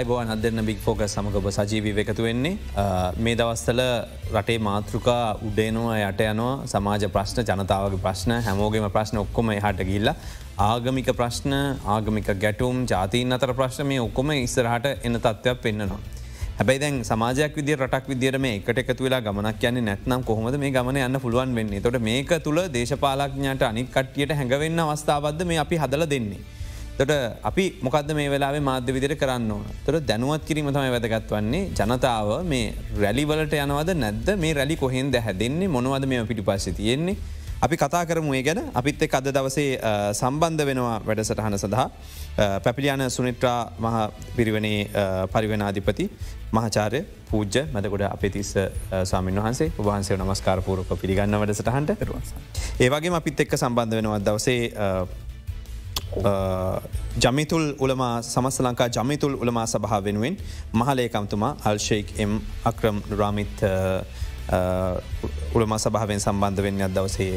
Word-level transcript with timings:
අයිබෝන් 0.00 0.30
අදන්න 0.32 0.60
බික් 0.68 0.78
ෆෝක 0.84 1.00
සමඟ 1.06 1.34
ඔබ 1.38 1.46
සජීවී 1.56 1.92
එකතු 2.02 2.22
වෙන්නේ 2.26 2.52
මේ 3.24 3.34
දවස්තල 3.38 3.80
රටේ 4.36 4.58
මාතෘකා 4.66 5.24
උඩේනවා 5.48 5.96
යට 6.02 6.20
යනවා 6.26 6.52
සමාජ 6.72 7.02
ප්‍රශ්න 7.16 7.40
ජනතාවගේ 7.48 8.00
ප්‍රශ්න 8.04 8.32
හැමෝගේම 8.46 8.86
ප්‍රශ්න 8.94 9.18
ඔක්කොම 9.22 9.50
හට 9.56 9.86
ගිල්ල 9.90 10.10
ආගමික 10.68 11.10
ප්‍රශ්න 11.18 11.54
ආගමික 11.94 12.30
ගැටුම් 12.44 12.78
ජාතිීන් 12.92 13.36
අතර 13.36 13.52
ප්‍රශ්න 13.58 13.88
මේ 13.90 14.00
ඔක්කොම 14.06 14.32
ඉස්සරහට 14.36 14.86
එන්න 15.06 15.20
තත්ත්වයක් 15.26 15.60
පෙන්න්නනවා. 15.66 16.00
හැබයි 16.60 16.78
දැන් 16.84 16.96
සමාජයක් 17.10 17.58
විදි 17.60 17.76
රටක් 17.80 18.08
විදිර 18.12 18.38
මේ 18.44 18.54
එකට 18.60 18.80
එකතු 18.84 19.08
වෙලා 19.08 19.20
ගමනක් 19.26 19.68
යන්නේ 19.72 19.84
නැත්නම් 19.90 20.24
කොහොමද 20.30 20.56
මේ 20.64 20.72
ගමන 20.78 21.00
යන්න 21.02 21.20
පුළුවන් 21.26 21.52
වෙන්නේ 21.58 21.82
තොට 21.88 22.00
මේක 22.08 22.32
තුළ 22.46 22.62
දේශපාලක්ඥට 22.78 23.66
අනික් 23.68 23.92
කට්ටියට 23.98 24.34
හැඟවෙන්න 24.40 24.82
අවස්ථාවද 24.86 25.46
මේ 25.52 25.60
අපි 25.66 25.82
හදල 25.84 26.06
දෙන්නේ. 26.14 26.40
තොට 27.00 27.12
අපි 27.48 27.64
මොකද 27.84 28.10
මේ 28.16 28.28
වෙලාේ 28.32 28.60
මාධ්‍ය 28.60 28.92
විදිර 28.96 29.12
කරන්න 29.20 29.50
ඕන? 29.54 29.64
තොට 29.84 30.04
දැනුවත් 30.08 30.42
කිරීම 30.48 30.66
තමයි 30.76 30.90
වැදගත් 30.94 31.30
වන්නේ 31.34 31.62
ජනතාව 31.78 32.30
මේ 32.52 32.74
රැලිවලට 33.02 33.54
යනවද 33.64 33.92
නැද්ද? 34.04 34.28
මේ 34.42 34.54
රැලි 34.58 34.76
කොහෙන්ද 34.82 35.14
හැදෙන්නේ? 35.26 35.68
මොනවද 35.76 36.04
මේ 36.12 36.24
පිටි 36.30 36.44
පස්සි 36.48 36.72
තියෙන්නේ? 36.80 37.16
අපි 37.64 37.76
කතා 37.82 38.02
කරමු 38.10 38.34
ගැන. 38.48 38.60
අපිත් 38.80 39.02
එක් 39.06 39.14
අද 39.18 39.30
දවසේ 39.36 39.78
සම්බන්ධ 40.20 40.66
වෙනවා 40.70 40.98
වැඩසටහන 41.06 41.56
සඳහා. 41.62 41.88
පැපිලියන 42.66 43.06
සුනිට්‍රා 43.16 43.72
මහ 43.84 43.96
පිරිවනේ 44.36 44.78
පරිවෙනාධිපති 45.32 46.06
මහචාරය 46.52 47.00
පූජ්‍ය 47.30 47.64
මැදකොට 47.72 48.06
අපේ 48.10 48.32
තිස්ස 48.36 48.52
සාමන් 49.12 49.40
වහන්සේ. 49.44 49.72
වහන්සේ 49.88 50.20
නමස්කාරපූරක 50.20 50.92
පිළිගන්න 51.00 51.40
වැඩසටහන්ට. 51.40 51.90
ඒවගේ 52.84 53.16
අපිත් 53.22 53.44
එක්ක 53.46 53.58
සම්බන්ධ 53.62 54.00
වෙනවත් 54.00 54.24
දවසේ 54.30 54.60
ජමිතුල් 57.16 57.64
උළමා 57.78 58.14
සමස්ස 58.22 58.60
ලංකා 58.60 58.88
ජමිතුල් 58.88 59.34
උළමා 59.34 59.66
සභහ 59.66 60.00
වෙනුවෙන් 60.04 60.36
මහලේකම්තුමා 60.74 61.52
අල්ශෙක් 61.64 62.18
එම් 62.18 62.40
අක්‍රම් 62.64 63.02
නුරාමිත් 63.10 63.64
උළම 65.54 65.72
සභාවෙන් 65.76 66.20
සම්බන්ධ 66.20 66.62
වෙන්න 66.64 66.82
දවසේ 66.94 67.32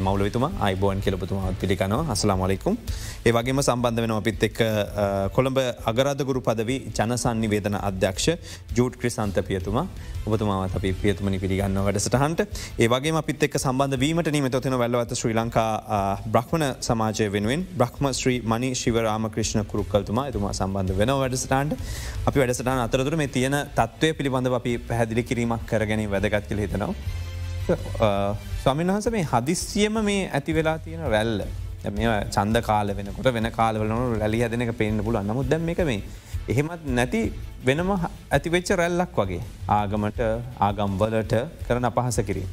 මවලතුම 0.00 0.44
අයිබෝන් 0.60 1.00
කෙලපතුමාත් 1.00 1.58
පිළිකනවා 1.60 2.04
අසලාමලෙකුම් 2.08 2.76
ඒ 3.22 3.32
වගේම 3.32 3.60
සම්බන්ධ 3.60 4.02
වෙන 4.04 4.12
අපිත් 4.12 4.42
එක් 4.42 4.58
කොළඹ 5.34 5.58
අගරාධගුරු 5.90 6.40
පදවි 6.42 6.76
ජනසන්නි 6.90 7.50
වේදන 7.50 7.76
අධ්‍යක්ෂ 7.80 8.26
ජූට් 8.76 8.96
ක්‍රිසන්ත 8.96 9.38
පියතුමා. 9.42 9.86
ඔබතුමාත් 10.26 10.74
අපි 10.74 10.90
පියතුමනි 10.94 11.38
පිළිගන්න 11.38 11.78
වැඩසටහන්ට. 11.80 12.40
ඒවගේ 12.78 13.14
අපිත් 13.22 13.46
එක් 13.48 13.54
සම්බන්ධ 13.56 14.00
වීමට 14.02 14.30
නීම 14.30 14.48
තොතන 14.48 14.76
වැල්ලවත 14.82 15.14
ශ්‍රී 15.14 15.36
ලංකා 15.36 15.68
බ්‍රහ්මණ 16.28 16.66
සමාජය 16.80 17.30
වෙනුවෙන් 17.30 17.62
බ්‍රහ්ම 17.74 18.10
ශ්‍රී 18.12 18.40
මනි 18.44 18.72
ශිවරාම 18.74 19.30
ක්‍රෂ්ණ 19.30 19.70
කුරුක්කල්තුමා 19.72 20.26
එතුමා 20.32 20.52
සම්බන්ධ 20.52 20.98
වෙන 21.00 21.14
වැඩසටන්ට 21.14 21.78
අපි 22.26 22.38
වැඩසටන 22.38 22.80
අතරතුර 22.80 23.16
මේ 23.16 23.30
තියෙන 23.30 23.56
තත්වය 23.78 24.12
පිළිබඳ 24.14 24.52
අපි 24.52 24.74
පැහැදිලි 24.90 25.24
කිරීමක් 25.24 25.64
කරගැනීම 25.66 26.10
වැදගත් 26.10 26.50
කළ 26.50 26.66
හිතනවා. 26.80 26.94
ස්වමින්වහස 28.62 29.10
මේ 29.10 29.24
හදිස්සියම 29.24 29.98
මේ 30.02 30.22
ඇති 30.30 30.54
වෙලා 30.54 30.78
තියෙන 30.78 31.04
රැල්ල 31.06 31.42
මේ 31.90 32.16
චන්ද 32.30 32.62
කාල 32.62 32.94
වෙනකොට 32.96 33.30
වෙන 33.34 33.50
කාලවලන 33.52 34.18
රැලි 34.20 34.42
හදනක 34.42 34.76
පේන්න 34.76 35.04
පුල 35.04 35.20
නමුත් 35.22 35.48
දැම් 35.48 35.68
එක 35.68 35.82
මේ 35.84 36.02
එහෙමත් 36.48 36.84
නැති 36.90 37.22
වෙනම 37.64 37.90
ඇතිවෙච්ච 37.94 38.70
රැල්ලක් 38.72 39.16
වගේ 39.16 39.40
ආගමට 39.70 40.20
ආගම්වලට 40.60 41.34
කරන 41.66 41.84
අපහස 41.84 42.20
කිරීම. 42.28 42.48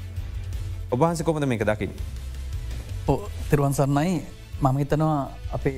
ඔබහන්ස 0.91 1.23
කොමද 1.23 1.45
මේක 1.45 1.63
දකිින්. 1.63 1.93
තිරුවන් 3.49 3.73
සරන්නයි 3.73 4.21
මම 4.61 4.77
හිතනවා 4.77 5.19
අපේ 5.51 5.77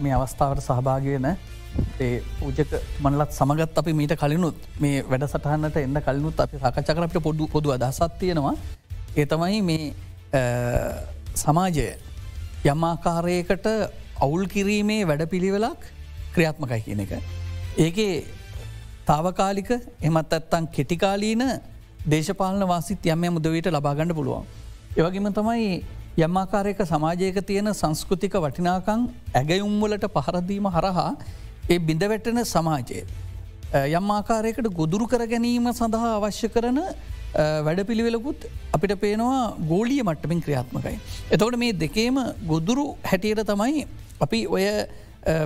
මේ 0.00 0.14
අවස්ථාවට 0.14 0.62
සහභාග 0.62 1.06
වෙන 1.06 1.28
ඒ 2.00 2.16
පූජක 2.38 2.72
මනලත් 3.02 3.30
සමගත් 3.32 3.82
අපි 3.82 3.92
මීට 4.00 4.16
කලිනුත් 4.22 4.58
මේ 4.80 5.04
වැඩ 5.10 5.28
සටහන්නට 5.28 5.76
එන්න 5.82 6.00
කලිනුත් 6.06 6.40
අපි 6.40 6.62
සකචකර 6.62 7.04
අපට 7.06 7.20
පොඩු 7.26 7.48
පොදු 7.48 7.76
අදසත් 7.76 8.18
තියෙනවා 8.22 8.56
ඒ 9.16 9.26
තමයි 9.26 9.60
මේ 9.62 9.84
සමාජය 11.36 11.86
යම්මාකාරයකට 12.64 13.66
අවුල් 14.20 14.44
කිරීමේ 14.46 15.02
වැඩ 15.06 15.24
පිළිවෙලක් 15.32 15.82
ක්‍රියාත්මකයි 16.34 16.80
කියන 16.86 17.00
එක. 17.00 17.12
ඒකේ 17.78 18.24
තාවකාලික 19.06 19.70
එමත් 20.02 20.32
ඇත්තන් 20.32 20.68
කෙටිකාලීන 20.68 21.44
දේශපාලන 22.10 22.68
වාසිත් 22.68 23.06
යම්ය 23.06 23.30
මුදවීට 23.36 23.68
ලබාගණඩ 23.68 24.16
පුළුවන්. 24.18 24.44
ඒවගේම 24.96 25.28
තමයි 25.32 25.84
යම්මාකාරයක 26.18 26.80
සමාජයක 26.84 27.38
තියෙන 27.46 27.72
සංස්කෘතික 27.74 28.34
වටිනාකං 28.36 29.08
ඇගයුම්වලට 29.34 30.06
පහරදීම 30.16 30.68
හරහා 30.68 31.10
ඒ 31.68 31.78
බිඳවැටෙන 31.86 32.40
සමාජය. 32.46 32.98
යම් 33.98 34.10
ආකාරයකට 34.16 34.68
ගොදුරු 34.80 35.06
කර 35.12 35.22
ගැනීම 35.32 35.66
සඳහා 35.72 36.12
අවශ්‍ය 36.18 36.48
කරන 36.48 36.78
වැඩපිළිවෙලකුත් 37.66 38.46
අපිට 38.76 38.94
පේනවා 39.00 39.40
ගෝලිය 39.72 40.02
මට්ටමින් 40.02 40.42
ක්‍රියාත්මකයි. 40.44 40.94
එතවට 41.34 41.58
මේ 41.62 41.72
දෙකේම 41.82 42.18
ගොදුරු 42.52 42.86
හැටියට 43.10 43.42
තමයි 43.50 43.86
අපි 44.20 44.40
ඔය 44.48 44.64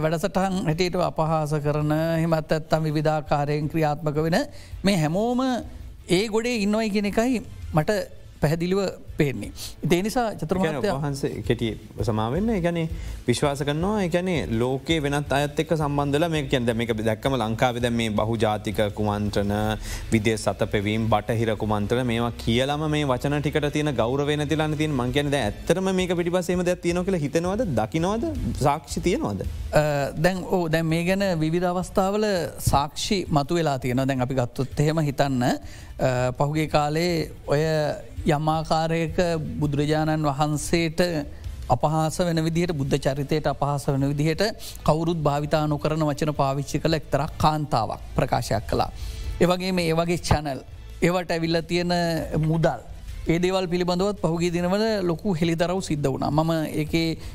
වැඩසටහන් 0.04 0.56
හැටියට 0.68 1.00
අපහාස 1.00 1.54
කරන 1.66 1.92
හෙමත් 2.22 2.52
ඇත්තම් 2.52 2.88
විධාකාරයෙන් 2.98 3.70
ක්‍රියාත්මක 3.72 4.18
වෙන 4.26 4.38
මේ 4.84 4.96
හැමෝම 4.96 5.40
ඒ 6.08 6.24
ගොඩේ 6.28 6.56
ඉන්නවයි 6.66 6.90
කෙන 6.96 7.08
එකයි 7.12 7.40
මට 7.74 7.96
පැහැදිලිව 8.42 8.80
පේන්නේ. 9.20 9.52
ඒ 9.90 10.00
නිසා 10.06 10.26
චතුරමත 10.40 10.86
වහන්සේ 10.88 11.42
කෙටිය 11.48 11.72
සමාවෙන්න 12.08 12.50
ගැන 12.66 12.80
විශ්වාස 13.28 13.62
කරනවා 13.68 14.02
එකැනේ 14.06 14.38
ලෝකේ 14.62 14.98
වෙනත් 15.04 15.32
අයත් 15.38 15.60
එක් 15.62 15.72
සම්බන්ධල 15.78 16.28
මේ 16.34 16.44
කියැද 16.50 16.72
මේක 16.80 16.92
දැක්කම 17.00 17.36
ලංකාවෙද 17.42 17.88
මේ 17.98 18.10
බහු 18.20 18.36
ජාතික 18.44 18.80
කුමන්ත්‍රණ 18.98 19.54
විදේ 20.12 20.36
සත 20.36 20.70
පෙවීම් 20.74 21.08
බටහිර 21.14 21.52
කුමන්ත්‍රන 21.62 22.06
මේවා 22.10 22.32
කියලම 22.44 22.86
මේ 22.94 23.08
වචන 23.12 23.38
ටිකට 23.40 23.70
තියන 23.76 23.92
ගෞරවෙන 24.00 24.46
තිලන්න 24.52 24.78
තින් 24.82 24.96
මංකැනද 25.00 25.38
ඇත්තරම 25.40 25.92
මේක 26.00 26.16
පිටිපසේම 26.20 26.64
දැ 26.64 26.76
තියන 26.86 27.02
කළ 27.04 27.20
හිතනවද 27.24 27.66
දකිනවද 27.78 28.24
සාක්ෂි 28.60 29.00
තියෙනවද. 29.00 29.46
දැන් 30.24 30.44
ඕ 30.56 30.64
දැන් 30.68 30.86
මේ 30.86 31.04
ගැන 31.04 31.26
විවිධ 31.40 31.70
අවස්ථාවල 31.72 32.26
සාක්ෂි 32.70 33.18
මතු 33.30 33.60
වෙලා 33.60 33.78
තියෙන 33.78 34.06
දැන් 34.08 34.26
අපි 34.26 34.38
ගත්තුත් 34.40 34.84
එහෙම 34.84 35.02
හිතන්න 35.08 35.44
පහුගේ 36.38 36.68
කාලේ 36.68 37.14
ඔය 37.46 37.60
යම්මාකාරයක 38.26 39.09
බුදුරජාණන් 39.60 40.26
වහන්සේට 40.26 41.00
අපහස 41.68 42.18
වන 42.20 42.42
විදිහට 42.42 42.74
බුද්ධ 42.74 42.98
චරිතයට 42.98 43.46
අපහස 43.46 43.86
වන 43.86 44.06
විදිහට 44.08 44.42
කවුරුත් 44.82 45.20
භාවිතා 45.20 45.64
නොකරන 45.66 46.02
වචන 46.02 46.34
පාවිච්චි 46.34 46.78
කළ 46.78 46.94
එක්තරක් 46.94 47.32
කාන්තාවක් 47.38 48.00
ප්‍රකාශයක් 48.16 48.66
කලා. 48.66 48.90
ඒවගේ 49.40 49.72
මේ 49.72 49.88
ඒවගේ 49.88 50.18
චැනල් 50.20 50.60
ඒවට 51.02 51.30
ඇවිල්ල 51.30 51.60
තියෙන 51.62 51.92
මුදල්. 52.42 52.80
ඒදේවල් 53.26 53.66
පිළිබඳවත් 53.68 54.20
පහුගේ 54.22 54.50
දිනවල 54.50 54.84
ලොකු 55.02 55.34
හෙළිදරව් 55.34 55.80
සිද්ධ 55.80 56.08
වුණ 56.08 56.26
මම 56.30 56.50
ඒක 56.74 56.94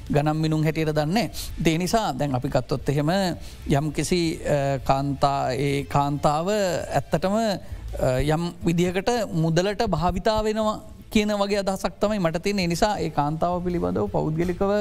ගනම් 0.09 0.37
මිනුම් 0.37 0.63
හැටියට 0.63 0.91
දන්න. 0.91 1.29
දේ 1.57 1.77
නිසා 1.77 2.07
දැන් 2.13 2.35
අපි 2.35 2.49
කත්තොත් 2.49 2.89
එහෙම 2.89 3.11
යම් 3.69 3.91
කිසි 3.91 4.21
කාන්තා 4.83 5.39
ඒ 5.57 5.83
කාන්තාව 5.85 6.49
ඇත්තටම 6.49 7.37
යම් 8.27 8.43
විදිහකට 8.65 9.11
මුදලට 9.33 9.81
භාවිතා 9.87 10.39
වෙනවා 10.43 10.75
කියන 11.11 11.31
වගේ 11.35 11.59
අදහසක් 11.61 11.99
තමයි 11.99 12.19
මට 12.19 12.41
තියෙන 12.43 12.69
නිසා 12.69 12.93
ඒ 12.99 13.09
කාන්තාව 13.09 13.57
පිළිබඳව 13.65 14.07
පෞද්ගලිකව 14.11 14.71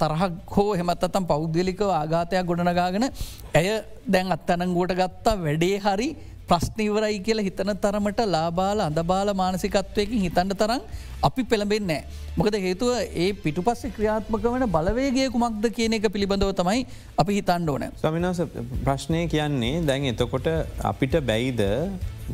තරහක් 0.00 0.56
හෝ 0.56 0.70
හෙමත්තත්තම් 0.74 1.26
පෞද්ගලිකව 1.26 1.90
ආඝාතයක් 1.92 2.46
ගොඩනගාගෙන 2.46 3.06
ඇය 3.54 3.68
දැන් 4.06 4.32
අත්තනංගුවට 4.32 4.96
ගත්තා 5.00 5.36
වැඩේ 5.38 5.76
හරි 5.78 6.08
ප්‍රශ්නීවරයි 6.50 7.18
කියලා 7.26 7.44
හිතන 7.46 7.70
තරමට 7.84 8.20
ලාබාල 8.34 8.80
අඳබාල 8.86 9.30
මානසිකත්වයකින් 9.40 10.20
හිතන්න 10.24 10.52
තරම් 10.60 10.82
අපි 11.28 11.42
පෙළඹෙන්නේ. 11.52 12.00
මොකද 12.38 12.56
හේතුව 12.66 12.90
ඒ 13.22 13.28
පිටු 13.44 13.64
පස්සේ 13.68 13.94
ක්‍රියාත්මක 13.96 14.44
වන 14.52 14.66
බලවේගේ 14.76 15.26
කුමක්ද 15.34 15.66
කියන 15.78 15.96
එක 15.98 16.06
පිළිබඳව 16.16 16.52
තමයි 16.60 16.82
අපි 17.22 17.32
හිතන්න 17.38 17.70
ඕන. 17.72 17.86
ස්වමිනාස 18.02 18.42
ප්‍රශ්නය 18.86 19.22
කියන්නේ 19.34 19.82
දැන් 19.88 20.06
එතකොට 20.12 20.46
අපිට 20.90 21.16
බැයිද 21.30 21.62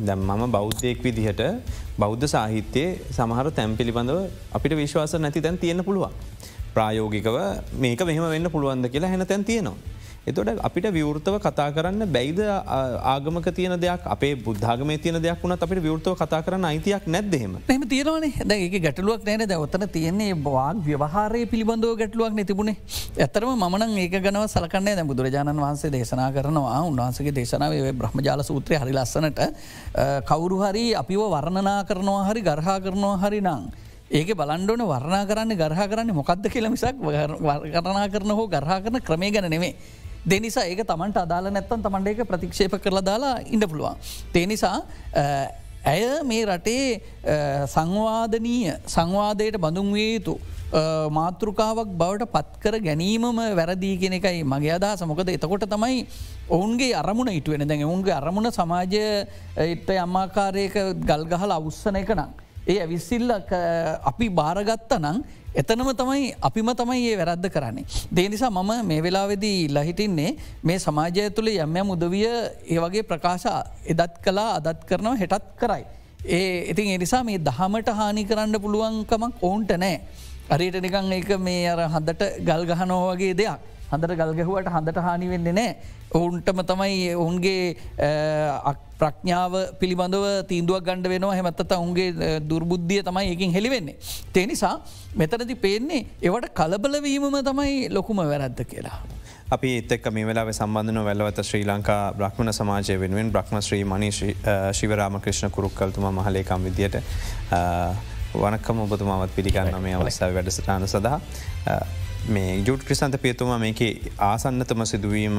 දැම් 0.08 0.28
මම 0.28 0.44
බෞද්ධයෙක් 0.56 1.00
විදිහට 1.06 1.42
බෞද්ධ 2.02 2.28
සාහිත්‍යයේ 2.34 2.90
සමහර 3.16 3.48
තැම් 3.60 3.78
පිළිබඳව 3.80 4.20
අපිට 4.58 4.76
විශ්වාස 4.82 5.16
නැති 5.24 5.44
තැන් 5.46 5.58
තියෙන 5.64 5.84
පුළුවන්. 5.88 6.12
ප්‍රායෝගිකව 6.76 7.40
මේක 7.84 8.00
මෙහම 8.10 8.28
වෙන්න 8.34 8.52
පුළුවන්ද 8.54 8.92
කියලා 8.92 9.12
හැන 9.14 9.26
තැන් 9.32 9.48
තියෙනවා. 9.50 10.00
එතොට 10.24 10.60
අපිට 10.60 10.86
විවෘතව 10.88 11.36
කතා 11.40 11.72
කරන්න 11.74 12.06
බැයිද? 12.06 12.40
ආගමක 13.04 13.46
තියන 13.52 13.74
දෙයක් 13.76 14.06
අපේ 14.06 14.36
බුද්ධාගම 14.36 14.90
තියන 14.96 15.18
දෙයක් 15.20 15.42
වුණත් 15.42 15.58
අපිට 15.58 15.82
විවෘතව 15.82 16.14
කතා 16.14 16.42
කරන්න 16.42 16.64
අයිතියක් 16.64 17.06
නැද්දෙම 17.06 17.56
එම 17.68 17.82
තියෙනවන. 17.84 18.30
දැක 18.46 18.76
ගැටලුවක් 18.78 19.26
නෑන. 19.26 19.42
දැවත්තන 19.44 19.88
තියන්නේ 19.88 20.34
බවාක් 20.36 20.78
ව්‍යවහාරය 20.80 21.42
පිළිබඳව 21.46 21.98
ගැටලුවක් 21.98 22.32
නැතිබුණේ 22.32 22.76
ඇතරම 23.18 23.50
මන 23.58 23.98
ඒක 23.98 24.14
ගනව 24.22 24.46
සලකන්නේ 24.46 24.94
දැ 24.94 25.04
බුදුරජාණන් 25.04 25.58
වහන්සේ 25.58 25.90
දේශනා 25.90 26.30
කරනවා 26.30 26.78
උන්වහන්සගේ 26.86 27.34
දේශනාව 27.34 27.74
බ්‍රහ්මජාල 27.92 28.44
සූත්‍රය 28.44 28.78
හරි 28.78 28.94
ලස්සනට 28.94 29.40
කවුරු 30.24 30.62
හරි 30.62 30.84
අපිව 30.94 31.18
වර්ණනා 31.28 31.82
කරනවා 31.84 32.28
හරි 32.30 32.42
ගර්හා 32.42 32.78
කරනවා 32.78 33.16
හරි 33.18 33.40
නං. 33.40 33.66
ඒක 34.12 34.30
බලන්ඩෝන 34.36 34.86
වර්ණා 34.86 35.26
කරන්න 35.26 35.56
ගරහ 35.56 35.82
කරන්න 35.88 36.14
මොකක්ද 36.14 36.46
කියල 36.46 36.70
මිසක් 36.70 36.94
කරනා 37.74 38.06
කරන 38.08 38.30
හෝ 38.30 38.46
ගරහා 38.46 38.80
කරන 38.84 39.00
ක්‍රමේ 39.00 39.32
ගැන 39.32 39.50
නෙමේ. 39.50 39.74
දෙනිසා 40.24 40.66
ඒක 40.66 40.84
තමන්ට 40.86 41.18
අදාල 41.24 41.50
නැත්තන් 41.50 41.82
තමන්ට 41.82 42.12
එක 42.12 42.28
ප්‍රතික්ෂේප 42.28 42.78
කරලා 42.78 43.02
දාලා 43.02 43.34
ඉඩ 43.46 43.66
පුළුවන්. 43.66 43.96
තේනිසා 44.32 44.76
ඇය 45.84 46.22
මේ 46.24 46.46
රටේ 46.46 47.02
සංවාධනීය 47.66 48.74
සංවාදයට 48.86 49.58
බඳුන් 49.58 49.92
විය 49.92 50.10
යුතු 50.14 50.38
මාතෘකාවක් 51.10 51.90
බවට 52.00 52.28
පත්කර 52.34 52.78
ගැනීමම 52.80 53.40
වැරදිී 53.58 53.98
කෙන 53.98 54.14
එකයි 54.18 54.44
මගේ 54.44 54.76
අදහස 54.78 55.02
මොකද 55.04 55.28
එතකොට 55.28 55.66
තමයි 55.68 56.06
ඔවුන්ගේ 56.48 56.94
අරමුණ 56.94 57.32
ඉටුවෙන 57.34 57.66
දැන් 57.68 57.84
ඔවුන්ගේ 57.84 58.14
අරමුණ 58.14 58.50
සමාජය 58.50 59.02
එට 59.66 59.90
අම්මාකාරයක 60.06 60.78
ගල්ගහල 61.02 61.58
අවුස්සන 61.58 61.96
එක 61.96 62.14
නම්. 62.14 62.30
ඒ 62.66 62.78
ඇවිස්සිල්ල 62.80 63.30
අපි 64.10 64.26
භාරගත්ත 64.30 64.92
නං 64.98 65.16
එතනම 65.54 65.88
තමයි 65.92 66.34
අපිම 66.40 66.68
තමයි 66.80 67.00
ඒ 67.08 67.16
වැරද්ද 67.20 67.46
කරන්නේ. 67.54 67.84
දේනිසා 68.16 68.50
මම 68.50 68.70
මේ 68.86 69.02
වෙලාවෙදී 69.02 69.68
ලහිටින්නේ 69.68 70.36
මේ 70.62 70.78
සමාජය 70.78 71.24
තුළ 71.30 71.48
යම්ය 71.48 71.82
මුදවිය 71.82 72.28
ඒ 72.66 72.78
වගේ 72.78 73.02
ප්‍රකාශ 73.02 73.48
එදත් 73.94 74.14
කලා 74.24 74.50
අදත් 74.58 74.86
කරනව 74.88 75.18
හෙටත් 75.22 75.48
කරයි. 75.60 75.84
ඒ 76.28 76.70
ඉතින් 76.70 76.94
එනිසා 76.96 77.24
මේ 77.24 77.38
දහමට 77.40 77.88
හානි 77.92 78.24
කරන්න 78.24 78.62
පුළුවන්කමක් 78.64 79.42
ඔවුන්ට 79.42 79.74
නෑ. 79.76 80.00
අරයට 80.48 80.78
නිකං 80.80 81.12
ඒක 81.12 81.30
මේ 81.40 81.66
අර 81.66 81.82
හඳට 81.88 82.22
ගල් 82.46 82.64
ගහනෝ 82.70 83.02
වගේ 83.10 83.34
දෙයක්. 83.34 83.58
හඳට 83.92 84.16
ගල්ගහුවට 84.20 84.70
හඳට 84.74 85.02
හානි 85.06 85.28
වෙන්නේ 85.28 85.54
නෑ. 85.54 85.72
ඔවුන්ටම 86.14 86.62
තමයි 86.70 87.14
ඔවුන්ගේ 87.14 87.74
ප්‍රඥාව 88.98 89.54
පිළිබඳව 89.80 90.26
තීන්දුවක් 90.50 90.84
ගණඩ 90.86 91.12
වෙනවා 91.12 91.38
හෙමත්තත 91.38 91.74
උන්ගේ 91.78 92.36
දුර්බුද්ධිය 92.50 93.02
තමයි 93.02 93.32
එකින් 93.34 93.52
හෙළිවෙන්නේ. 93.52 93.96
තේනිසා 94.32 94.74
මෙතනති 95.16 95.56
පේන්නේ 95.56 96.06
ඒවට 96.20 96.52
කලබලවීමම 96.54 97.42
තමයි 97.42 97.90
ලොකුම 97.90 98.22
වැරද්ද 98.24 98.64
කියලා. 98.64 98.98
අපි 99.50 99.70
එත්තක් 99.78 100.06
මේ 100.10 100.26
වෙලා 100.26 100.52
සම්බන්ධන 100.52 101.04
වැලවත 101.04 101.42
ශ්‍රී 101.42 101.64
ලංකා 101.64 102.00
බ්‍රහ්මණ 102.14 102.52
සමාජය 102.52 102.96
වෙනුවෙන් 103.00 103.32
බ්‍රහ්ම 103.32 103.60
ශ්‍රී 103.60 103.84
මනි 103.86 104.10
ශිවරාම 104.12 105.20
කෘෂ්ණ 105.20 105.50
කුරුක්කල්තුම 105.50 106.08
මහලේකම් 106.12 106.64
විදියට 106.64 106.96
වනකම 108.34 108.78
ඔබතුමාවත් 108.80 109.34
පිළිගන්න 109.36 109.76
මේ 109.80 109.94
අවස්ථාව 109.96 110.34
වැඩසටාන 110.34 110.88
සඳහා. 110.88 111.20
මේ 112.24 112.62
ජුට් 112.62 112.84
ක්‍රිසන්ත 112.84 113.16
පියතුමා 113.18 113.58
මේක 113.58 113.80
ආසන්නතම 114.20 114.82
සිදුවීම 114.84 115.38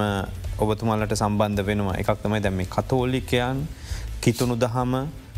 ඔබතුමල්ලට 0.60 1.16
සම්බන්ධ 1.16 1.64
වෙනවා. 1.64 1.96
එකක් 1.96 2.20
තමයි 2.24 2.42
දැම 2.44 2.60
කතෝලිකයන් 2.68 3.62
කිතුුණු 4.22 4.58
දහම 4.58 4.94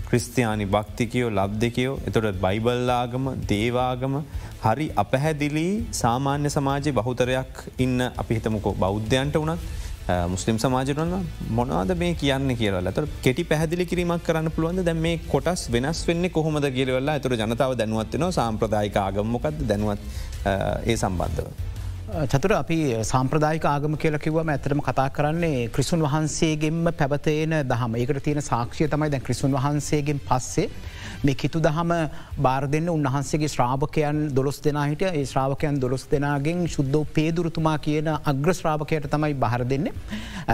ක්‍රස්තියානි 0.07 0.65
භක්තිකයෝ 0.65 1.29
ලබ්දකයෝ 1.31 1.93
එතොට 2.07 2.41
බයිබල්ලාගම 2.41 3.25
දේවාගම 3.45 4.15
හරි 4.63 4.87
අපහැදිලි 4.95 5.67
සාමාන්‍ය 5.93 6.49
සමාජය 6.49 6.91
බහුතරයක් 6.91 7.53
ඉන්න 7.77 8.01
අපි 8.01 8.39
හිතමකෝ. 8.39 8.73
බෞද්ධයන්ට 8.75 9.37
වනත් 9.37 9.59
මුස්ලිම් 10.27 10.57
සමාජරන 10.57 11.13
මොනවාද 11.51 11.91
මේ 11.95 12.13
කියන්න 12.15 12.55
කියරල 12.55 12.89
තර 12.91 13.05
කෙටි 13.21 13.43
පැහදිලි 13.43 13.85
කිරීමක් 13.85 14.23
කරන්න 14.23 14.49
පුළුවන්ද? 14.49 14.81
දැ 14.83 14.93
මේ 14.95 15.17
කොටස් 15.27 15.69
වෙනස් 15.71 16.01
වෙන්න 16.07 16.29
කොහොමද 16.29 16.67
කියරවෙල්ලා 16.77 17.15
ඇතුර 17.17 17.35
ජනතාව 17.35 17.73
දැනුවත්වන 17.77 18.31
සාම්ප්‍රදායික 18.31 18.97
ආගම්මොකක්ද 18.97 19.61
දැනුවත් 19.71 20.33
ඒ 20.45 20.95
සම්බන්ධව. 20.95 21.47
චතුර 22.25 22.51
අපි 22.53 22.77
සාම්ප්‍රදායික 23.03 23.65
ආගම 23.65 23.95
කියල 23.97 24.17
කිවම 24.19 24.49
ඇතරම 24.49 24.81
කතා 24.81 25.07
කරන්නේ 25.09 25.69
ක්‍රිසුන් 25.69 26.01
වහන්සේගෙන්ම 26.01 26.85
පැවතේන 26.93 27.55
දහම 27.65 27.95
ඒකට 27.95 28.21
තියෙන 28.23 28.41
සාක්ෂය 28.43 28.87
තමයි 28.87 29.09
දැන් 29.09 29.23
ක්‍රිසුන් 29.23 29.57
වහන්සේගෙන් 29.57 30.21
පස්සේ 30.21 30.69
මේ 31.25 31.35
කිතු 31.35 31.59
දහම 31.59 31.91
බාර 32.37 32.63
දෙන්න 32.67 32.87
උන්වහන්සේගේ 32.87 33.49
ශ්‍රාවකයන් 33.49 34.17
දොස් 34.31 34.57
දෙනාහිට 34.59 35.03
ඒ 35.09 35.23
ශ්‍රාවකයන් 35.23 35.79
දොස් 35.79 36.05
දෙනාගෙන් 36.05 36.59
ශුද්ධ 36.67 36.97
පේදුරතුමා 37.15 37.75
කියන 37.79 38.09
අග්‍ර 38.31 38.53
ශ්‍රාවකයට 38.53 39.07
තමයි 39.09 39.33
බහර 39.35 39.63
දෙන්න. 39.65 39.89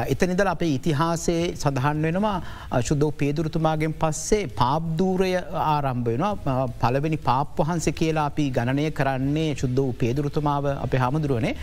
එතනිදල 0.05 0.51
අපේ 0.53 0.71
ඉතිහාසේ 0.77 1.43
සඳහන් 1.53 2.01
වෙනවා 2.01 2.35
ශුද්ධ 2.81 3.07
පේදුරතුමාගෙන් 3.13 3.95
පස්සේ 3.95 4.43
පාබ්දූරය 4.55 5.31
ආරම්භ 5.65 6.09
වෙනවා 6.09 6.67
පලවෙනි 6.81 7.19
පාප් 7.21 7.55
වහන්සේ 7.61 7.93
කියලා 7.93 8.27
අපි 8.31 8.49
ගණනය 8.51 8.85
කරන්නේ 8.93 9.49
ශුද්ධ 9.55 9.87
පේදුරතුමාව 9.95 10.69
අප 10.75 10.93
හාමුදුරුවනේ. 10.95 11.55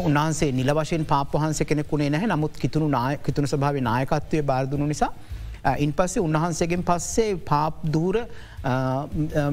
උන්හන්සේ 0.00 0.52
නිල 0.52 0.72
වශයෙන් 0.72 1.04
පාප 1.06 1.32
වහන්ස 1.34 1.62
කෙනෙකුණේ 1.64 2.10
නැහැ 2.10 2.28
නමුත් 2.28 2.54
කිතුුණු 2.56 2.90
නාය 2.90 3.16
කිතුුණු 3.20 3.48
සභාව 3.48 3.80
නායකත්වය 3.82 4.42
බාරදුණු 4.42 4.86
නිසා 4.86 5.12
ඉන් 5.78 5.92
පස්සේ 5.92 6.22
උන්වහන්සේගෙන් 6.22 6.82
පස්සේ 6.82 7.36
පාප් 7.50 7.82
දූර 7.96 8.16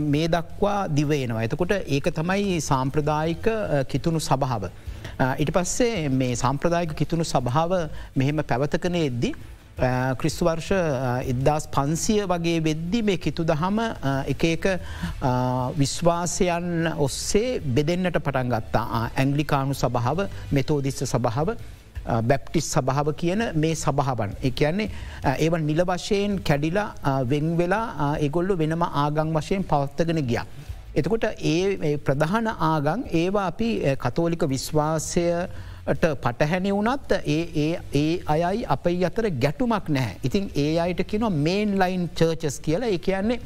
මේ 0.06 0.28
දක්වා 0.28 0.80
දිවයනවා. 0.90 1.46
එතකොට 1.48 1.74
ඒක 1.88 2.12
තමයි 2.20 2.60
සාම්ප්‍රදායික 2.62 3.48
කිතුුණු 3.88 4.22
සභාව. 4.22 4.70
ඉට 5.40 5.52
පස්සේ 5.52 6.10
මේ 6.12 6.36
සාම්ප්‍රදායික 6.36 6.94
කිතුුණු 6.96 7.26
සභාව 7.26 7.74
මෙහෙම 8.16 8.46
පැවතකන 8.52 9.02
එද්දි. 9.02 9.34
ක්‍රිස්තුවර්ෂ 10.20 10.70
ඉදදාස් 11.26 11.66
පන්සිය 11.68 12.22
වගේ 12.30 12.60
වෙද්දි 12.62 13.02
මේ 13.02 13.18
කිතු 13.18 13.44
දහම 13.44 13.80
එක 14.28 14.44
එක 14.46 14.66
විශ්වාසයන් 15.76 16.94
ඔස්සේ 16.98 17.60
බෙදෙන්න්නට 17.60 18.20
පටන් 18.20 18.54
ගත්තා 18.54 19.10
ඇංගලිකානු 19.16 19.74
සභාව 19.74 20.28
මෙතෝදිස්ස 20.52 21.04
සභාව 21.06 21.58
බැප්ටිස් 22.06 22.68
සභාව 22.76 23.14
කියන 23.22 23.42
මේ 23.56 23.76
සභාවන්. 23.76 24.36
එකන්නේ 24.44 24.90
ඒව 25.36 25.58
නිල 25.70 25.84
වශයෙන් 25.86 26.40
කැඩිලා 26.50 27.18
වෙංවෙලා 27.32 28.12
ඒගොල්ලු 28.20 28.58
වෙනම 28.58 28.84
ආගං 28.84 29.34
වශයෙන් 29.38 29.64
පවත්තගෙන 29.64 30.22
ගිය. 30.32 30.42
එතකොට 30.96 31.26
ඒ 31.52 31.98
ප්‍රධාන 32.08 32.48
ආගං 32.48 33.06
ඒවා 33.22 33.48
අපි 33.52 33.70
කතෝලික 34.04 34.44
විශ්වාසයට 34.54 36.04
පටහැනි 36.24 36.72
වනත් 36.72 37.12
ඒ 37.28 38.12
අයයි 38.28 38.66
අපයි 38.76 39.02
අතර 39.10 39.26
ගැටුමක් 39.44 39.90
නැහැ. 39.90 40.16
ඉතින් 40.24 40.52
ඒ 40.56 40.80
අයට 40.80 41.04
කියන 41.12 41.28
මේන් 41.48 41.78
ලයින් 41.82 42.08
චර්චස් 42.20 42.60
කියලා 42.60 42.94
ඒ 42.96 43.04
කියන්නේ 43.08 43.40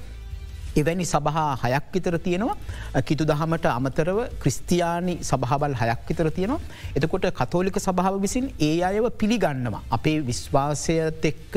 එවැනි 0.79 1.05
සබහා 1.13 1.47
හයක් 1.63 1.87
විතර 1.93 2.15
තියෙනවා 2.25 3.01
කිතු 3.09 3.23
දහමට 3.31 3.67
අමතරව 3.71 4.19
ක්‍රස්තියානි 4.43 5.15
සභාවල් 5.29 5.75
හයක් 5.81 6.01
විතර 6.09 6.27
තියෙනවා. 6.37 6.59
එතකොට 6.97 7.27
කතෝලික 7.39 7.77
සභාව 7.87 8.15
විසින් 8.25 8.45
ඒ 8.59 8.73
අයව 8.89 9.05
පිළිගන්නවා. 9.21 9.81
අපේ 9.97 10.17
විශ්වාසයත් 10.29 11.25
එක්ක 11.31 11.55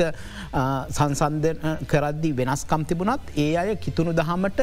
සංසන්ධ 0.97 1.49
කරද්දි 1.91 2.31
වෙනස්කම් 2.39 2.83
තිබුණත් 2.89 3.33
ඒ 3.37 3.49
අය 3.55 3.75
කිතුුණු 3.85 4.13
දහමට 4.13 4.61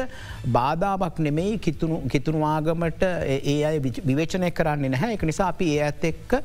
බාධාවක් 0.57 1.19
නෙමෙයි 1.27 1.57
කිතුුණු 1.65 2.43
ආගමට 2.53 3.03
ඒ 3.35 3.57
අය 3.69 3.77
විවේචනය 4.09 4.51
කරන්නේ 4.59 4.93
නැහැ 4.95 5.13
එක 5.17 5.25
නිසා 5.31 5.49
අපි 5.53 5.69
ඒ 5.75 5.81
ඇත් 5.87 6.03
එක්ක 6.11 6.37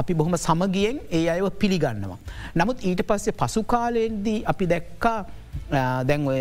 අපි 0.00 0.12
බොහොම 0.14 0.36
සමගියෙන් 0.38 0.98
ඒ 1.10 1.24
අයව 1.28 1.48
පිළිගන්නවා. 1.62 2.18
නමුත් 2.56 2.84
ඊට 2.90 3.02
පස්සේ 3.08 3.38
පසුකාලයෙන්දී 3.40 4.38
අපි 4.52 4.70
දැක්කා 4.74 5.18
දැන් 5.70 6.26
ඔය 6.26 6.40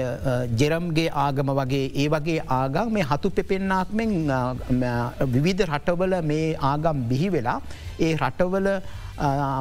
ජෙරම්ගේ 0.56 1.10
ආගම 1.18 1.52
වගේ 1.52 1.86
ඒ 1.96 2.08
වගේ 2.10 2.40
ආගම් 2.52 2.92
මේ 2.92 3.06
හතු 3.12 3.30
පෙපෙන්නාක්මෙන් 3.32 4.12
විවිධ 5.28 5.64
රටවල 5.68 6.16
මේ 6.24 6.50
ආගම් 6.64 7.08
බිහි 7.10 7.30
වෙලා 7.30 7.60
ඒ 8.00 8.12
රටවල 8.18 8.70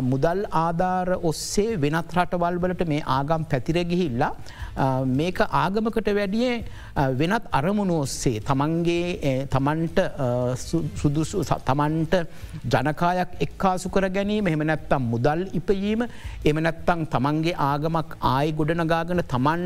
මුදල් 0.02 0.42
ආධාර 0.56 1.08
ඔස්සේ 1.22 1.78
වෙනත් 1.78 2.12
රටවල්වලට 2.12 2.84
මේ 2.88 3.02
ආගම් 3.08 3.44
පැතිර 3.44 3.78
ගිහිල්ලා 3.84 4.32
මේක 5.08 5.38
ආගමකට 5.40 6.08
වැඩිය 6.14 6.64
වෙනත් 7.14 7.44
අරමුණු 7.52 8.00
ඔස්සේ 8.00 8.40
තමන්ගේ 8.40 9.46
තමන්ට 9.48 9.98
සුදුසු 10.96 11.44
තමන්ට 11.62 12.14
ජනකායක් 12.66 13.36
එක්කාසු 13.40 13.90
කර 13.90 14.08
ගැනීම 14.08 14.46
එමනැත්තම් 14.46 15.02
මුදල් 15.04 15.44
ඉපයීම 15.52 16.06
එමනැත්තං 16.44 17.06
තමන්ගේ 17.06 17.56
ආගමක් 17.60 18.16
ආය 18.32 18.52
ගොඩනගාගන 18.52 19.22
තමන් 19.26 19.62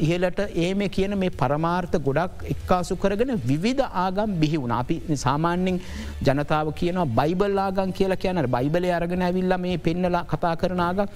ඉහලට 0.00 0.40
ඒම 0.56 0.88
කියන 0.88 1.18
මේ 1.18 1.30
පරමාර්ථ 1.32 1.98
ගොඩක් 2.00 2.46
එක්කාසු 2.54 2.96
කරගෙන 2.96 3.34
විවිධ 3.44 3.84
ආගම් 3.96 4.38
බිහි 4.40 4.56
වුණ. 4.56 4.72
අපි 4.72 4.96
සාමාන්‍යෙන් 5.16 5.80
ජනතාව 6.22 6.72
කියනවා 6.72 7.10
බයිබල් 7.10 7.58
ආගන් 7.58 7.92
කියලා 7.92 8.16
කියන 8.16 8.42
බයිබලය 8.48 8.90
අරගෙන 8.90 9.22
ඇවිල්ල 9.22 9.56
මේ 9.58 9.78
පෙන්නලා 9.78 10.24
කතා 10.24 10.54
කරන 10.56 10.80
ආගක් 10.80 11.10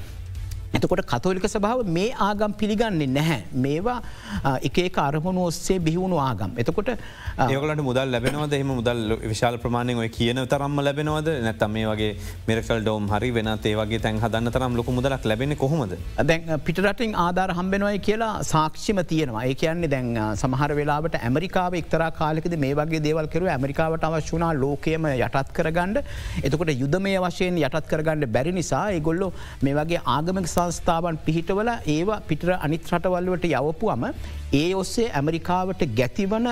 එතකොට 0.76 1.02
කතෝලික 1.12 1.46
සභාව 1.54 1.86
මේ 1.96 2.10
ආගම් 2.28 2.52
පිළිගන්නේ 2.60 3.08
නැහැ. 3.18 3.40
මේවා 3.64 3.98
එකේ 4.68 4.88
අරහුණු 5.06 5.46
ඔස්සේ 5.50 5.78
බිහිවුණු 5.86 6.18
ආගම්. 6.28 6.52
එතකොට 6.62 6.90
ඒකලට 7.46 7.82
මුදල් 7.88 8.12
ලැබෙනවද? 8.14 8.54
එම 8.58 8.72
මුදල් 8.80 9.16
විශාල 9.32 9.56
ප්‍රමාණය 9.64 9.94
ඔය 10.02 10.08
කියන 10.18 10.40
තරම්ම 10.52 10.80
ලැබෙනවද? 10.88 11.30
නැත්තම් 11.46 11.72
මේ 11.76 11.86
වගේ 11.90 12.10
මෙරකල් 12.48 12.82
ඩෝම් 12.84 13.08
හරි 13.14 13.30
වෙන 13.38 13.50
ඒවගේ 13.54 14.02
තැන් 14.06 14.20
හදන්න 14.24 14.52
තරම් 14.56 14.76
ලොක 14.80 14.90
මුදලක් 14.98 15.24
ලැබෙන 15.32 15.56
කොහොමද? 15.62 15.94
දැන් 16.30 16.60
පිටරටින් 16.66 17.16
ආධාර 17.24 17.54
හම්බෙනවයි 17.60 18.02
කියලා 18.08 18.42
සාක්ෂිම 18.52 19.02
තියෙනවා. 19.12 19.46
ඒ 19.50 19.54
කියන්නේ 19.62 19.92
දැන් 19.94 20.10
සමහර 20.42 20.76
වෙලාට 20.80 21.18
ඇමරිකාව 21.22 21.78
එක්තර 21.80 22.04
කාලෙකද 22.20 22.58
මේ 22.66 22.74
වගේ 22.82 23.02
දේවල් 23.08 23.30
කරු 23.36 23.50
ඇමරිකාවට 23.54 24.08
අවශ්‍යනා 24.10 24.52
ලෝකයම 24.62 25.08
යටත් 25.14 25.52
කරගන්න. 25.56 25.96
එතකොට 26.44 26.74
යුද 26.84 27.00
මේ 27.08 27.18
වශයෙන් 27.26 27.58
යටත් 27.64 27.90
කරගන්න 27.94 28.28
බැරි 28.36 28.52
නිසා 28.60 28.84
ඒගොල්ලො 28.98 29.32
මේ 29.64 29.76
වගේ 29.80 30.04
ආගමක 30.16 30.48
සංස්ථාවන් 30.58 31.16
පිහිටවල 31.26 31.70
ඒවා 31.94 32.18
පිටර 32.28 32.50
අනිත් 32.66 32.90
රටවල්වට 32.92 33.44
යවපුුවම 33.50 34.04
ඒ 34.60 34.68
ඔස්සේ 34.82 35.08
ඇමරිකාවට 35.18 35.82
ගැතිවන 35.98 36.48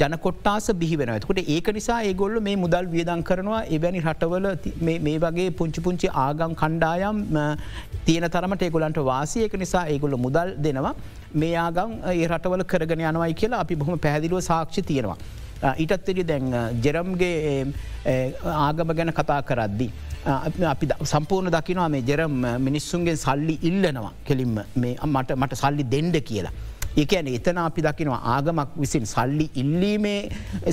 ජනකොට්ටාස 0.00 0.66
බිහිවෙන 0.80 1.12
කොට 1.26 1.40
ඒක 1.54 1.68
නිසා 1.78 1.98
ඒගොල්ල 2.08 2.36
මේ 2.48 2.56
මුදල් 2.64 2.86
වියදන් 2.94 3.22
කරනවා. 3.28 3.62
එවැනි 3.76 4.02
රටවල 4.06 4.46
මේ 5.06 5.18
වගේ 5.24 5.48
පුංචි 5.60 5.84
පුංචි 5.86 6.08
ආගම් 6.26 6.54
කණ්ඩායම් 6.60 7.24
තියෙන 8.06 8.28
තරමට 8.34 8.66
ඒගොලන්ට 8.66 9.00
වාසියක 9.10 9.56
නිසා 9.64 9.84
ඒගොල්ල 9.94 10.16
මුදල් 10.26 10.54
දෙනවා. 10.66 10.94
මේ 11.42 11.56
ආගම් 11.66 11.98
ඒ 12.12 12.28
රටවල 12.28 12.64
කරගෙන 12.74 13.04
යනවයි 13.10 13.34
කියලා 13.42 13.64
අපි 13.66 13.80
බොහොම 13.82 13.98
පැදිලුව 14.06 14.46
සාක්ෂි 14.50 14.86
තියෙනවා. 14.92 15.18
ඊටත්තරි 15.62 16.24
දැන් 16.30 16.52
ජෙරම්ගේ 16.84 17.66
ආගම 18.66 18.92
ගැන 18.98 19.12
කතා 19.18 19.40
කරද්දී. 19.42 19.90
අපි 20.74 20.86
සම්පූර්ණ 21.14 21.52
දකිනවා 21.56 21.88
මේ 21.88 22.04
ජෙරම් 22.10 22.38
මිනිස්සුන්ගේ 22.68 23.16
සල්ලි 23.16 23.58
ඉල්ලනවා 23.70 24.12
කෙලින්ම 24.28 24.56
මට 24.76 25.36
මට 25.36 25.60
සල්ලි 25.62 25.84
දෙන්ඩ 25.94 26.16
කියලා. 26.30 26.54
ඒකන 27.00 27.26
එතන 27.38 27.58
අපි 27.64 27.82
දකිනවා 27.86 28.20
ආගමක් 28.34 28.70
විසින් 28.82 29.06
සල්ලි 29.14 29.46
ඉල්ලීමේ 29.62 30.20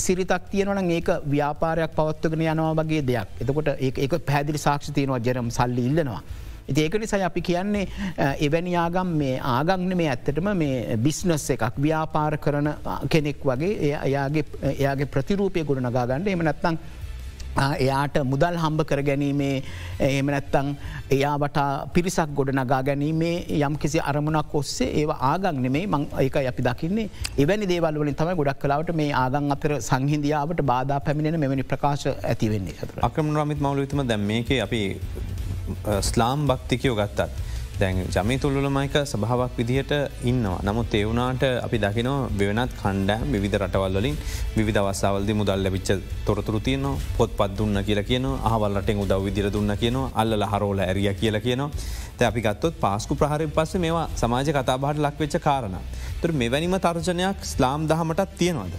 සිරිතක් 0.05 0.45
තියනවන 0.51 0.91
ඒක 0.97 1.09
ව්‍යාපාරයක් 1.33 1.91
පවත්වගෙන 1.97 2.45
යනවා 2.53 2.77
වගේ 2.79 3.03
දෙයක් 3.09 3.41
එතකොට 3.43 3.69
ඒ 3.75 4.07
පැදිලි 4.31 4.65
සාක්ෂ 4.67 4.95
තියනවා 4.97 5.19
ජරම් 5.27 5.49
සල්ලි 5.59 5.85
ඉල්ලනවා. 5.89 6.23
ඒක 6.67 6.95
නිසා 6.95 7.21
අපි 7.25 7.41
කියන්නේ 7.41 7.85
එවැනි 8.39 8.75
ආගම් 8.77 9.13
මේ 9.17 9.35
ආගංන 9.51 9.97
මේ 9.97 10.09
ඇත්තටම 10.09 10.49
මේ 10.55 10.97
බිස්නස් 10.97 11.49
එකක් 11.49 11.77
ව්‍යාපාර 11.77 12.37
කරන 12.37 12.73
කෙනෙක් 13.09 13.43
වගේ 13.43 13.93
එයාගේ 14.01 15.05
ප්‍රතිරූපය 15.07 15.63
ගොඩ 15.63 15.81
නගාගන්න 15.81 16.27
එම 16.27 16.43
නැත්තං 16.43 16.77
එයාට 17.55 18.17
මුදල් 18.25 18.55
හම්බ 18.57 18.81
කර 18.83 19.01
ගැනීමේ 19.03 19.63
එහෙම 19.99 20.27
නැත්තං 20.27 20.69
එයාට 21.11 21.59
පිරිසක් 21.93 22.33
ගොඩ 22.33 22.51
නගා 22.51 22.81
ගැනීමේ 22.81 23.59
යම් 23.59 23.77
කිසි 23.77 23.99
අරමුණක් 24.01 24.53
ඔස්සේ 24.53 24.89
ඒ 24.93 25.05
ආගං 25.23 25.61
නෙමේ. 25.61 25.85
මං 25.87 26.07
ඒක 26.19 26.35
අපි 26.43 26.63
දකින්නේ. 26.63 27.09
එවැනි 27.37 27.67
දේවල්වලින් 27.67 28.15
තම 28.15 28.33
ගොඩක් 28.35 28.59
කලාවට 28.59 28.95
මේ 28.95 29.11
ආගං 29.15 29.51
අතර 29.51 29.75
සංහිදියාවට 29.81 30.61
බාධ 30.63 30.99
පැමිණෙන 30.99 31.39
මෙවැනි 31.39 31.63
ප්‍රකාශ 31.63 32.07
ඇතිවෙන්නේ 32.07 32.91
අක්‍රම 33.01 33.35
රමිත් 33.35 33.61
මවලවිතම 33.61 34.07
දැම් 34.07 34.25
මේක 34.25 34.49
අපි 34.59 34.81
ස්ලාම් 36.01 36.47
භක්තිකයෝ 36.47 36.95
ගත්තත්. 36.95 37.31
දැන් 37.79 37.99
ජමි 38.15 38.35
තුල්ලමයික 38.41 38.95
සභාවක් 39.11 39.57
විදිහට 39.57 39.91
ඉන්නවා. 40.29 40.59
නමුත් 40.67 40.93
ඒවුනාට 40.93 41.43
අපි 41.65 41.77
දකිනෝ 41.83 42.17
වෙනත් 42.39 42.73
කණ්ඩෑම් 42.81 43.31
විධ 43.43 43.57
රටවල්ලින් 43.61 44.17
විධ 44.57 44.79
අවස්සාවල්ද 44.81 45.29
මුදල් 45.39 45.63
ලැබිච්ච 45.65 45.89
තොරතුරු 46.25 46.59
තියන 46.59 46.85
පොත් 47.17 47.35
පත් 47.39 47.57
දුන්න 47.57 47.83
කියල 47.87 48.03
කියන 48.09 48.25
අහවල්ලටෙන් 48.49 49.01
උදව් 49.03 49.25
විදිර 49.27 49.49
දුන්න 49.55 49.75
කියන 49.81 49.97
අල්ල 50.13 50.45
හරෝල 50.53 50.79
ඇරිය 50.79 51.13
කියල 51.21 51.39
කියනවා. 51.45 51.71
ත 52.17 52.21
අපි 52.21 52.41
ගත්තොත් 52.45 52.79
පාස්කු 52.79 53.15
ප්‍රහරි 53.15 53.47
පස්ස 53.47 53.81
මේවා 53.85 54.07
සමාජ 54.21 54.49
කතාබහට 54.57 55.03
ලක්වෙච්ච 55.05 55.41
කාරණ. 55.47 55.77
තුර 56.21 56.31
මෙවැනිම 56.31 56.75
තර්ජනයක් 56.85 57.39
ස්ලාම් 57.53 57.87
දහමටත් 57.89 58.37
තියෙනවාද. 58.37 58.73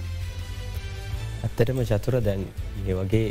ඇත්තටම 1.45 1.81
චතුර 1.91 2.17
දැන් 2.27 2.43
ඒ 2.89 2.95
වගේ 2.99 3.27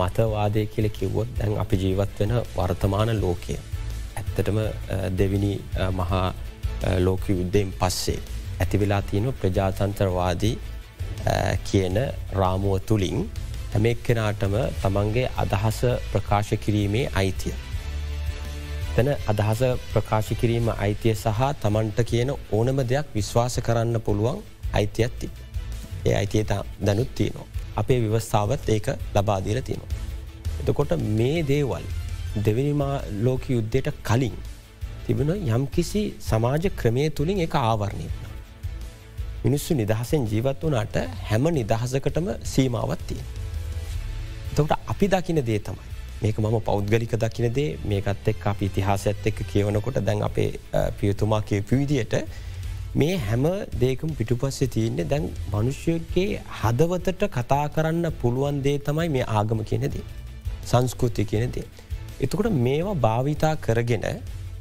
මතවාදය 0.00 0.62
කියල 0.72 0.88
කිව්වොත් 0.98 1.30
දැන් 1.38 1.58
අපි 1.64 1.76
ජීවත් 1.82 2.20
වෙන 2.20 2.32
වර්තමාන 2.56 3.10
ලෝකය. 3.22 3.56
ඇත්තටම 4.18 4.58
දෙවිනි 5.18 5.52
මහා 6.00 6.26
ලෝක 7.06 7.22
යුද්ධයෙන් 7.28 7.72
පස්සේ. 7.80 8.18
ඇතිවෙලා 8.62 9.02
තියෙන 9.08 9.26
ප්‍රජාතන්ත්‍රවාදී 9.40 10.56
කියන 11.68 11.96
රාමුව 12.40 12.76
තුළින් 12.88 13.18
හැමෙක් 13.72 13.98
කෙනාටම 14.06 14.54
තමන්ගේ 14.82 15.26
අදහස 15.42 15.80
ප්‍රකාශ 16.12 16.52
කිරීමේ 16.64 17.04
අයිතිය. 17.14 17.54
තැන 18.94 19.10
අදහස 19.32 19.60
ප්‍රකාශ 19.92 20.32
කිරීම 20.40 20.72
අයිතිය 20.76 21.14
සහ 21.14 21.42
තමන්ට 21.62 22.00
කියන 22.10 22.30
ඕනම 22.52 22.80
දෙයක් 22.92 23.12
විශ්වාස 23.18 23.60
කරන්න 23.66 24.00
පුළුවන් 24.06 24.42
අයිතියත් 24.72 25.14
තිබ. 25.20 25.32
ඒ 26.06 26.14
අයිතිය 26.20 26.44
දැනුත් 26.86 27.14
තියනවා. 27.16 27.46
අපේ 27.80 27.98
විවස්ථාවත් 28.04 28.68
ඒක 28.68 28.86
ලබාදීල 29.14 29.60
තියෙනවා. 29.62 29.98
එතකොට 30.60 30.92
මේ 31.18 31.42
දේවල් 31.44 31.84
දෙවනිමා 32.38 32.94
ලෝක 33.24 33.50
යුද්ධයට 33.50 33.90
කලින් 34.02 34.36
තිබෙන 35.06 35.30
යම් 35.30 35.66
කිසි 35.68 36.02
සමාජ 36.20 36.70
ක්‍රමය 36.76 37.10
තුළින් 37.10 37.40
එක 37.40 37.54
ආවරණය 37.56 38.06
වන. 38.06 38.32
මිනිස්සු 39.44 39.74
නිදහසෙන් 39.74 40.26
ජීවත් 40.32 40.64
වනාට 40.64 40.96
හැම 41.28 41.44
නිදහසකටම 41.50 42.26
සීමාවත්තිය. 42.44 43.22
තකට 44.54 44.72
අපි 44.86 45.06
දකින 45.08 45.40
දේ 45.42 45.60
තමයි. 45.60 45.88
මේක 46.22 46.38
මම 46.38 46.60
පෞද්ගලික 46.60 47.14
දකිනදේ 47.16 47.78
මේකත් 47.84 48.28
එක් 48.28 48.46
අපි 48.46 48.66
ඉතිහාස 48.66 49.06
ඇත් 49.06 49.26
එක්ක 49.26 49.40
කියවනකොට 49.50 49.98
දැන් 50.02 50.22
අපේ 50.22 50.50
පියතුමා 51.00 51.42
කියපු 51.42 51.76
විදියට 51.76 52.14
මේ 52.94 53.16
හැම 53.18 53.44
දේකම 53.80 54.10
පිටුපස්සේ 54.10 54.68
තියන්නේ 54.68 55.04
දැන් 55.04 55.28
මනුෂ්‍යගේ 55.52 56.40
හදවතට 56.60 57.24
කතා 57.30 57.68
කරන්න 57.68 58.12
පුළුවන් 58.22 58.62
දේ 58.62 58.78
තමයි 58.78 59.08
මේ 59.08 59.26
ආගම 59.30 59.60
කියනෙදේ. 59.64 60.04
සංස්කෘතිය 60.64 61.24
කියනෙදේ. 61.24 61.66
එතකොට 62.20 62.50
මේවා 62.50 62.94
භාවිතා 62.96 63.54
කරගෙන 63.56 64.06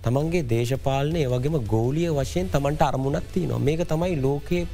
තමන්ගේ 0.03 0.43
දේශපාලනය 0.43 1.23
වගේම 1.25 1.55
ගෝලිය 1.65 2.09
වශයෙන් 2.11 2.49
තමන්ට 2.49 2.81
අරමුණත්ති 2.81 3.47
නො 3.47 3.59
මේක 3.59 3.87
තමයි 3.87 4.21
ලෝකයේ 4.21 4.67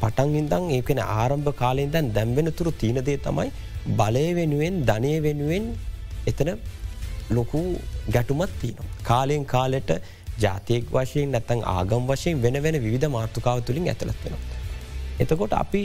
පටන් 0.00 0.34
ඉදං 0.40 0.70
ඒකන 0.70 1.00
ආරම්භ 1.00 1.52
කාලයෙන් 1.54 1.90
දැන් 1.90 2.12
දැම්වෙන 2.12 2.52
තුරු 2.52 2.70
තියනදේ 2.72 3.18
තමයි 3.18 3.50
බලය 3.98 4.26
වෙනුවෙන් 4.34 4.82
ධනය 4.86 5.14
වෙනුවෙන් 5.22 5.64
එතන 6.26 6.50
ලොකු 7.30 7.60
ගැටුමත් 8.08 8.52
තියනවා. 8.60 8.92
කාලයෙන් 9.02 9.44
කාලෙට 9.44 9.90
ජාතියෙක් 10.38 10.90
වශයෙන් 10.90 11.30
නැත්තං 11.30 11.62
ආගම් 11.68 12.02
වශයෙන් 12.06 12.42
වෙන 12.42 12.62
වෙන 12.62 12.76
විධ 12.82 13.08
මාර්ථකාව 13.08 13.62
තුළින් 13.62 13.88
ඇතලත් 13.88 14.20
වෙන. 14.24 14.36
එතකොට 15.20 15.52
අපි 15.54 15.82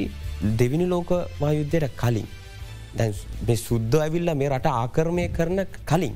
දෙවිනි 0.59 0.87
ලෝක 0.87 1.09
මයුද්ධයට 1.39 1.95
කලින් 1.95 2.27
දැ 2.93 3.09
මේ 3.47 3.55
සුද්ද 3.57 3.93
ඇවිල්ල 3.95 4.33
මේ 4.35 4.49
රට 4.49 4.67
ආකරමය 4.73 5.25
කරන 5.29 5.65
කලින්. 5.85 6.15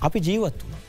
අපි 0.00 0.18
ජීවත් 0.20 0.62
වුණ. 0.62 0.80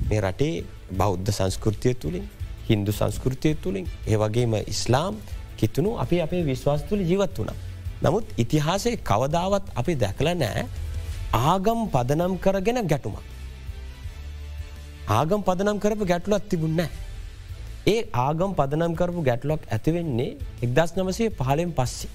මේ 0.00 0.20
රටේ 0.20 0.64
බෞද්ධ 0.92 1.30
සංස්කෘතිය 1.30 1.94
තුළින් 1.94 2.26
හින්දු 2.68 2.92
සංස්කෘතිය 2.92 3.54
තුළින් 3.56 3.86
ඒවගේම 4.06 4.54
ඉස්ලාම් 4.66 5.14
කිතුුණු 5.56 5.96
අපි 5.98 6.20
අපේ 6.20 6.42
විශ්වාස 6.44 6.82
තුළ 6.82 7.02
ජීවත් 7.02 7.38
වුණ. 7.38 7.54
නමුත් 8.02 8.26
ඉතිහාසය 8.36 8.96
කවදාවත් 9.02 9.72
අපි 9.74 9.92
දැකල 9.94 10.28
නෑ 10.34 10.66
ආගම් 11.34 11.80
පදනම් 11.88 12.34
කරගෙන 12.38 12.82
ගැටුමක්. 12.86 13.35
ආගම් 15.08 15.42
පදනම් 15.46 15.78
කරපු 15.78 16.04
ගැටලුවත් 16.04 16.48
තිබුන්න. 16.50 16.80
ඒ 17.86 17.98
ආගම් 18.12 18.54
පදනම් 18.58 18.94
කරපු 18.98 19.22
ගැටලොක් 19.22 19.62
ඇතිවෙන්නේ 19.70 20.36
එක්දස් 20.62 20.90
නමසේ 20.96 21.30
පහලෙන් 21.30 21.70
පස්සේ. 21.72 22.10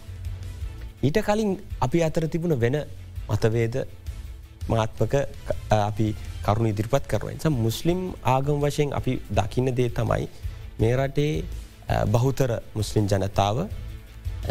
ඊට 1.04 1.18
කලින් 1.28 1.52
අපි 1.80 2.04
අතර 2.04 2.28
තිබුණ 2.28 2.60
වෙන 2.60 2.78
මතවේද 3.30 3.76
මාත්මක 4.68 5.14
අපි 5.70 6.08
කරුණු 6.46 6.70
ඉදිරිපත් 6.70 7.08
කරුවෙන් 7.08 7.40
මුස්ලිම් 7.68 8.00
ආගම් 8.26 8.60
වශයෙන් 8.64 8.94
අපි 8.94 9.14
දකින්න 9.32 9.76
දේ 9.78 9.90
තමයි 9.90 10.28
මේ 10.80 10.94
රටේ 10.98 11.44
බහුතර 12.14 12.52
මුස්ලිම් 12.76 13.08
ජනතාව 13.08 13.58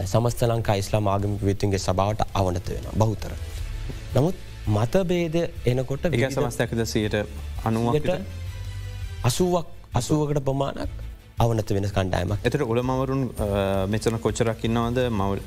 සමස්ත 0.04 0.40
ලංකා 0.42 0.76
ඉස්ලා 0.82 1.02
ආගමික 1.06 1.42
විතුන්ගේ 1.42 1.78
සභාවට 1.78 2.20
අවනත 2.34 2.66
වෙන 2.68 2.86
බහුතර. 3.00 3.32
නමුත් 4.16 4.36
මතබේද 4.68 5.36
එනකොට 5.66 6.10
විග 6.10 6.26
සමස්තැකද 6.30 6.84
සයට 6.86 7.14
අනුවට 7.64 8.10
අසුවක් 9.24 9.66
අසුවකට 9.94 10.42
ප්‍රමාණක් 10.42 10.90
අවනත 11.38 11.70
වෙන 11.70 11.88
කණ්ඩායම 11.88 12.36
එතට 12.42 12.60
ඔළමවරුන් 12.62 13.24
මෙචන 13.88 14.18
කොච්චරක්කින්නවද 14.18 15.08
මවල් 15.10 15.40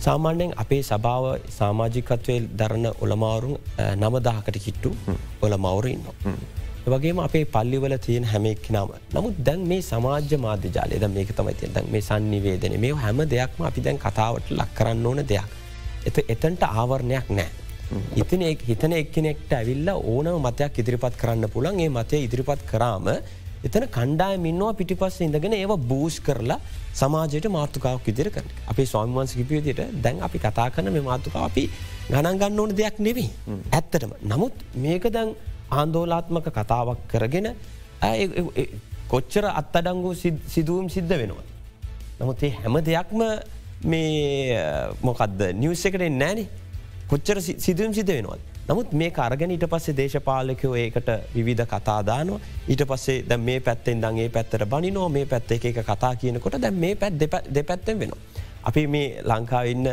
සාමාන්‍යයෙන් 0.00 0.52
අපේ 0.56 0.82
සභාව 0.82 1.24
සාමාජිකත්වය 1.50 2.36
දරන්න 2.58 2.86
ඔළමාවරුන් 3.00 3.58
නමදාහකට 3.96 4.58
කිට්ටු 4.64 4.90
ඔල 5.42 5.54
මවරඉන්න. 5.58 6.04
වගේම 6.86 7.18
අපේ 7.18 7.44
පල්ලිවල 7.46 7.94
තියෙන 7.98 8.24
හැමෙක් 8.24 8.70
නම 8.70 8.92
නමුත් 9.14 9.42
දැන් 9.46 9.66
මේ 9.68 9.82
සමාජ 9.82 10.32
මාධ්‍ය 10.38 10.70
ජාලය 10.76 10.96
ද 10.96 11.08
මේක 11.08 11.32
තමයි 11.32 11.54
තිය 11.54 11.68
දැන් 11.74 11.90
මේ 11.92 12.00
සන්නිවේදන 12.00 12.76
මේ 12.80 12.92
හැම 12.94 13.20
දෙයක්ම 13.26 13.60
අපි 13.62 13.80
දැන් 13.80 13.98
කතාවට 13.98 14.50
ලක් 14.50 14.70
කරන්න 14.78 15.06
ඕන 15.06 15.20
දෙයක්. 15.24 15.50
එත 16.06 16.16
එතන්ට 16.28 16.62
ආවරණයක් 16.62 17.28
නෑ. 17.30 17.50
ඉතින 18.16 18.42
හිතන 18.68 18.92
එක්කනෙක්ට 18.92 19.52
ඇවිල්ල 19.52 19.88
ඕනම 19.92 20.36
මතයක් 20.46 20.80
ඉදිරිපත් 20.82 21.14
කරන්න 21.20 21.46
පුළන් 21.54 21.80
ඒ 21.84 21.88
මතය 21.90 22.20
ඉදිරිපත් 22.26 22.62
කරාම 22.70 23.08
එතන 23.68 23.84
කණ්ඩාය 23.96 24.36
මින්නවා 24.44 24.74
පිටිපස්ස 24.78 25.20
ඉඳගෙන 25.26 25.56
ඒව 25.56 25.72
බූෂ් 25.90 26.16
කරලා 26.26 26.58
සමාජයට 26.94 27.48
මාර්ථකාවක් 27.56 28.06
ඉදිර 28.12 28.30
කර 28.36 28.46
අපේ 28.72 28.86
ස්වාමිවන්ස 28.92 29.34
කිපියතියට 29.38 29.82
දැන් 30.04 30.22
අපි 30.26 30.38
කතා 30.38 30.68
කරන 30.70 30.92
මේ 30.94 31.04
මාර්ථකා 31.08 31.44
අපි 31.48 31.64
ගණන් 32.10 32.38
ගන්න 32.40 32.60
ඕන 32.60 32.72
දෙයක් 32.76 32.96
නෙවෙයි. 32.98 33.28
ඇත්තටම. 33.72 34.12
නමුත් 34.22 34.54
මේක 34.76 35.04
දැන් 35.16 35.34
ආන්දෝලාත්මක 35.70 36.48
කතාවක් 36.58 37.04
කරගෙන 37.12 37.48
කොච්චර 39.12 39.44
අත්තඩංගු 39.50 40.14
සිදුවම් 40.54 40.88
සිද්ධ 40.88 41.14
වෙනවා. 41.20 41.44
නමුත් 42.20 42.42
ඒ 42.42 42.54
හැම 42.62 42.80
දෙයක්ම 42.88 43.20
මේ 43.84 44.56
මොකක්ද 45.02 45.38
නිවස් 45.54 45.84
එකට 45.86 46.02
නෑනේ 46.14 46.48
කොච්චර 47.10 47.38
සිදුවම් 47.42 47.92
සිද 47.98 48.10
වෙනවද. 48.14 48.42
නමුත් 48.68 48.92
මේ 49.00 49.10
අරගෙන 49.24 49.52
ඊට 49.54 49.64
පස්සේ 49.70 49.96
දේශපාලකයෝ 50.00 50.74
ඒකට 50.82 51.08
විවිධ 51.36 51.64
කතාදානවා 51.72 52.40
ඊට 52.72 52.82
පස්සේ 52.90 53.22
දැ 53.30 53.38
මේ 53.46 53.60
පැත්තෙන් 53.68 54.02
දගේ 54.04 54.28
පැත්තර 54.36 54.62
බනිනෝ 54.74 55.08
මේ 55.16 55.26
පැත්ත 55.32 55.50
එක 55.56 55.80
කතා 55.88 56.12
කියනකොට 56.20 56.56
දැ 56.64 56.70
මේ 56.84 56.94
පැත් 57.00 57.18
දෙපැත්තෙන් 57.56 57.98
වෙනවා. 58.02 58.20
අපි 58.68 58.86
මේ 58.94 59.08
ලංකාවන්න 59.30 59.86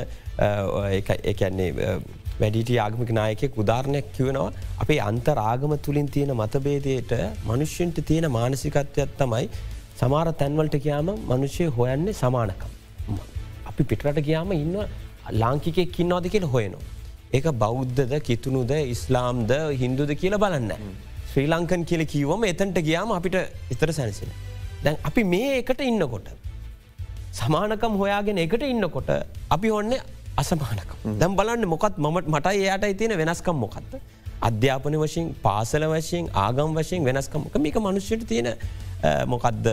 එකන්නේ 1.31 1.69
වැඩිට 2.41 2.69
ආගමික 2.83 3.12
නායකෙක් 3.19 3.57
උදාරණයක් 3.63 4.12
කිවනවා 4.17 4.51
අපේ 4.83 5.00
අන්තරාගම 5.07 5.74
තුළින් 5.88 6.09
තියෙන 6.15 6.33
මතබේදයට 6.41 7.13
මනුෂ්‍යන්ට 7.50 7.97
තියෙන 8.09 8.27
මානසිකත්වයක් 8.38 9.15
තමයි 9.21 9.50
සමාර 10.01 10.29
තැන්වලට 10.41 10.77
කියයාම 10.83 11.09
මනුෂ්‍යය 11.31 11.71
හොයන්නේ 11.79 12.13
සමානකම්. 12.21 12.69
අපි 13.69 13.83
පිටරට 13.89 14.21
කියයාම 14.29 14.53
ඉන්න 14.59 14.77
ලාංකිකෙක් 15.41 15.91
කින්නවාද 15.97 16.29
කියල 16.36 16.47
හොයනවා. 16.53 16.97
ඒක 17.34 17.48
බෞද්ධද 17.63 18.13
කිතුුණුද 18.24 18.72
ඉස්ලාම්ද 18.72 19.51
හින්දුද 19.81 20.12
කියල 20.22 20.36
බලන්න. 20.38 20.72
ශ්‍රී 21.31 21.48
ලංකන් 21.48 21.84
කියල 21.86 22.03
කිවම 22.05 22.43
එතන්ට 22.43 22.77
ගියාම 22.88 23.12
අපිට 23.12 23.38
ඉතර 23.69 23.91
සැනසින. 23.91 24.29
දැන් 24.84 24.98
අපි 25.03 25.24
මේ 25.24 25.57
එකට 25.62 25.81
ඉන්නකොට. 25.81 26.29
සමානකම් 27.34 27.98
හොයාගෙන 28.01 28.38
එකට 28.38 28.63
ඉන්නකොට 28.63 29.10
අපි 29.50 29.72
ඔන්න 29.72 29.93
අසමානක 30.38 30.91
දැම් 31.22 31.36
බලන්න 31.36 31.67
මොකත් 31.67 31.98
මට 31.98 32.27
මට 32.27 32.48
එයට 32.55 32.98
තියෙන 33.00 33.17
වෙනස්කම් 33.17 33.60
මොකක්ද. 33.65 33.98
අධ්‍යාපන 34.41 34.96
වශයෙන් 35.03 35.34
පාසල 35.46 35.84
වශයෙන් 35.93 36.29
ආගම් 36.34 36.75
වශයෙන් 36.77 37.03
වෙනස්කමක 37.03 37.57
මේක 37.57 37.79
මනුෂ්‍යයට 37.86 38.24
තියෙන 38.31 38.50
මොකක්ද 39.25 39.67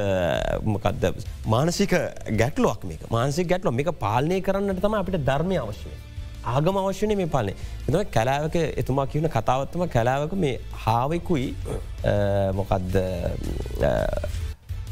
මොකක්ද 0.64 1.04
මානසික 1.46 1.94
ගැටලුවක් 2.40 2.82
මේක 2.84 3.06
මානසික 3.10 3.48
ගැටලුව 3.48 3.74
මේක 3.74 3.92
පාලනය 4.00 4.40
කරන්නට 4.40 4.82
තම 4.82 4.98
අපිට 5.00 5.20
ධර්මය 5.30 5.56
අවශ්‍යය. 5.56 5.94
ආගම 6.52 6.76
අවශ්‍යනය 6.80 7.14
මේ 7.20 7.28
පාලනය 7.34 7.52
එතම 7.88 8.00
කැලාවක 8.16 8.56
එතුමා 8.82 9.06
කියවන 9.12 9.28
කතාවත්තම 9.36 9.84
කැලාවක 9.94 10.32
මේ 10.44 10.54
හාවෙකුයි 10.84 11.46
මොකක්ද 12.58 12.96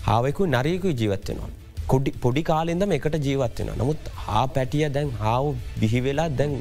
හාවෙකු 0.08 0.46
නරයකුයි 0.54 0.94
ජීවත්වෙනවා. 1.00 1.50
කොඩි 1.92 2.10
පොඩි 2.24 2.42
කාලෙන්දම 2.50 2.92
එකට 2.98 3.16
ජීවත්වෙන 3.26 3.72
නමුත් 3.80 4.12
හා 4.26 4.44
පැටිය 4.56 4.88
දැන් 4.96 5.10
හාව 5.22 5.46
බිහිවෙලා 5.80 6.28
දැන් 6.40 6.52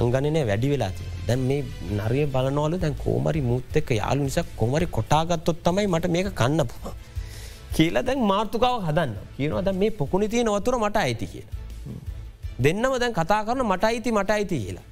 අංගනනය 0.00 0.40
වැඩි 0.50 0.70
වෙලාති 0.72 1.04
දැන් 1.28 1.42
මේ 1.50 1.60
නරය 1.98 2.22
බලනවල 2.34 2.78
දැන් 2.84 2.96
කෝමරි 3.04 3.42
මුත් 3.50 3.76
එක්ක 3.80 3.90
යාලු 4.00 4.28
නිසා 4.28 4.46
කොමරි 4.60 4.86
කොටාගත්තොත් 4.96 5.60
තමයි 5.66 5.86
මට 5.92 6.12
මේක 6.16 6.30
කන්න 6.40 6.64
පුහ. 6.72 6.94
කියලා 7.76 8.06
දැන් 8.08 8.20
මාර්තුකාව 8.32 8.76
හදන්න 8.88 9.12
කියනවා 9.36 9.64
දැ 9.68 9.76
මේ 9.82 9.92
පොකුණි 10.00 10.28
තිය 10.32 10.42
නොවතුර 10.48 10.76
මට 10.82 10.96
අයිති 11.06 11.26
කියලා. 11.32 11.65
දෙන්නම 12.64 12.94
දැන් 12.98 13.12
කතා 13.12 13.44
කරන 13.46 13.62
මට 13.64 13.84
අයිති 13.84 14.10
මට 14.12 14.30
අයිති 14.30 14.58
කියලා. 14.64 14.84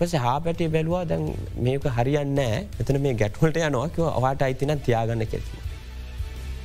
පස 0.00 0.14
හා 0.24 0.38
පැටේ 0.44 0.68
බැලවා 0.74 1.02
දැන් 1.10 1.24
මේක 1.64 1.84
හරියන්න 1.96 2.38
එතන 2.80 2.98
මේ 3.06 3.14
ගැටවලට 3.22 3.58
යනවාක 3.68 3.98
අවාට 4.18 4.44
අයිතින 4.46 4.72
තියාගන්න 4.86 5.26
කෙති. 5.32 5.58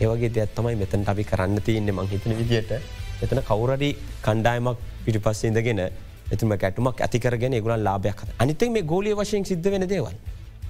ඒවගේ 0.02 0.30
දෙයක් 0.36 0.54
තමයි 0.56 0.76
මෙතන් 0.82 1.04
අපි 1.14 1.24
කරන්න 1.32 1.62
තියන්නේ 1.68 1.96
මං 1.98 2.08
හිතන 2.14 2.36
විදිට 2.40 2.72
එතන 3.24 3.42
කවුරඩි 3.50 3.90
කණ්ඩායමක් 4.28 4.86
පිටි 5.06 5.20
පස්ස 5.26 5.44
ඉඳගෙන 5.50 5.82
එතුම 6.36 6.56
ගැටුමක් 6.64 7.04
ඇතිකරගෙන 7.08 7.58
ගුලන් 7.66 7.84
ලාභයක් 7.90 8.24
අනිතේ 8.40 8.72
මේ 8.78 8.88
ගෝලිය 8.94 9.16
වශයෙන් 9.20 9.46
සිද්ධ 9.52 9.70
වෙන 9.74 9.88
දේවල්. 9.94 10.16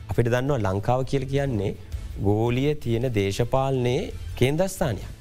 අපිට 0.09 0.31
දන්නවා 0.33 0.59
ලංකාව 0.65 1.05
කියල 1.11 1.27
කියන්නේ 1.33 1.71
ගෝලිය 2.27 2.73
තියෙන 2.83 3.05
දේශපාලනයේ 3.19 4.01
කේන්දස්ථානයක්. 4.41 5.19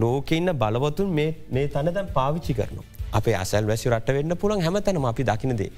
ලෝකඉන්න 0.00 0.52
බලවතුන් 0.62 1.10
මේ 1.16 1.66
තන 1.74 1.92
දැන් 1.96 2.14
පාවිච්චි 2.18 2.60
කරනු. 2.60 2.84
අපේ 3.12 3.34
අසල් 3.34 3.66
වැසි 3.66 3.90
රට 3.90 4.14
වෙන්න 4.14 4.36
පුළන් 4.36 4.62
හැමතැනම 4.62 5.04
අපි 5.04 5.24
දකිනදේ. 5.24 5.70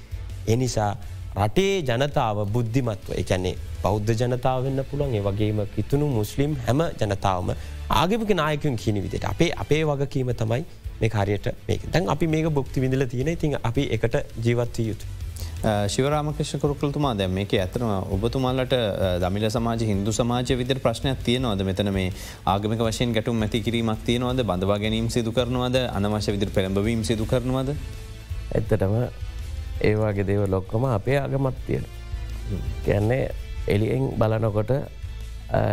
එනිසා 0.47 0.97
රටේ 1.37 1.83
ජනතාව 1.83 2.39
බුද්ධිමත්ව 2.53 3.11
එකැන්නේ 3.15 3.55
බෞද්ධ 3.83 4.13
ජනතාව 4.13 4.65
වෙන්න 4.65 4.85
පුළන් 4.91 5.15
ඒ 5.15 5.23
වගේම 5.23 5.61
කිතුුණු 5.75 6.09
මුස්ලිම් 6.11 6.57
හැම 6.67 6.83
ජනතාවම 7.01 7.53
ආගමික 7.91 8.33
නායකුන් 8.35 8.77
කියන 8.77 9.03
විදිට 9.03 9.25
අපේ 9.25 9.51
අපේ 9.57 9.83
වගකීම 9.85 10.33
තමයි 10.35 10.65
මේ 11.01 11.09
කාරයට 11.09 11.47
මේක 11.69 11.87
දැන් 11.93 12.09
අපි 12.09 12.27
මේක 12.27 12.51
බුක්ති 12.51 12.81
විඳල 12.81 13.07
තියෙන 13.07 13.29
ඉතින් 13.29 13.57
අපි 13.63 13.89
එකට 13.91 14.16
ජීවත්වය 14.45 14.88
යුතු. 14.88 15.07
ශිවරාමකෂ 15.62 16.53
කරුකලතුමා 16.61 17.12
දැම් 17.16 17.33
මේක 17.37 17.53
ඇතන 17.53 17.83
ඔබතුමාලට 18.16 18.73
දමිල 19.23 19.44
සමාජ 19.57 19.83
හිදු 19.88 20.12
සමාජ 20.18 20.53
විදර 20.61 20.79
ප්‍රශ්නයක් 20.85 21.20
තියනවද 21.27 21.64
මෙතන 21.68 21.90
මේ 21.92 22.12
ආගමික 22.53 22.81
වශයෙන් 22.87 23.12
ගැටුම් 23.16 23.37
මැති 23.37 23.61
කිරීමක් 23.66 24.01
තියනවද 24.07 24.40
බඳවා 24.51 24.79
ගැනීම් 24.85 25.11
සිදු 25.16 25.33
කරනවද 25.38 25.77
අනවශ්‍ය 25.99 26.33
විදිර 26.37 26.51
පෙළඹවීම 26.57 27.05
සිදු 27.05 27.27
කරනවද. 27.27 27.77
ඇත්තටම 28.55 28.94
ඒවාගේ 29.90 30.27
දේව 30.31 30.46
ලොක්කොම 30.49 30.85
අපේ 30.94 31.18
ආගමත් 31.18 31.61
තියෙන. 31.66 31.85
කැන්නේ 32.87 33.23
එලියෙන් 33.68 34.09
බලනකොට 34.16 34.73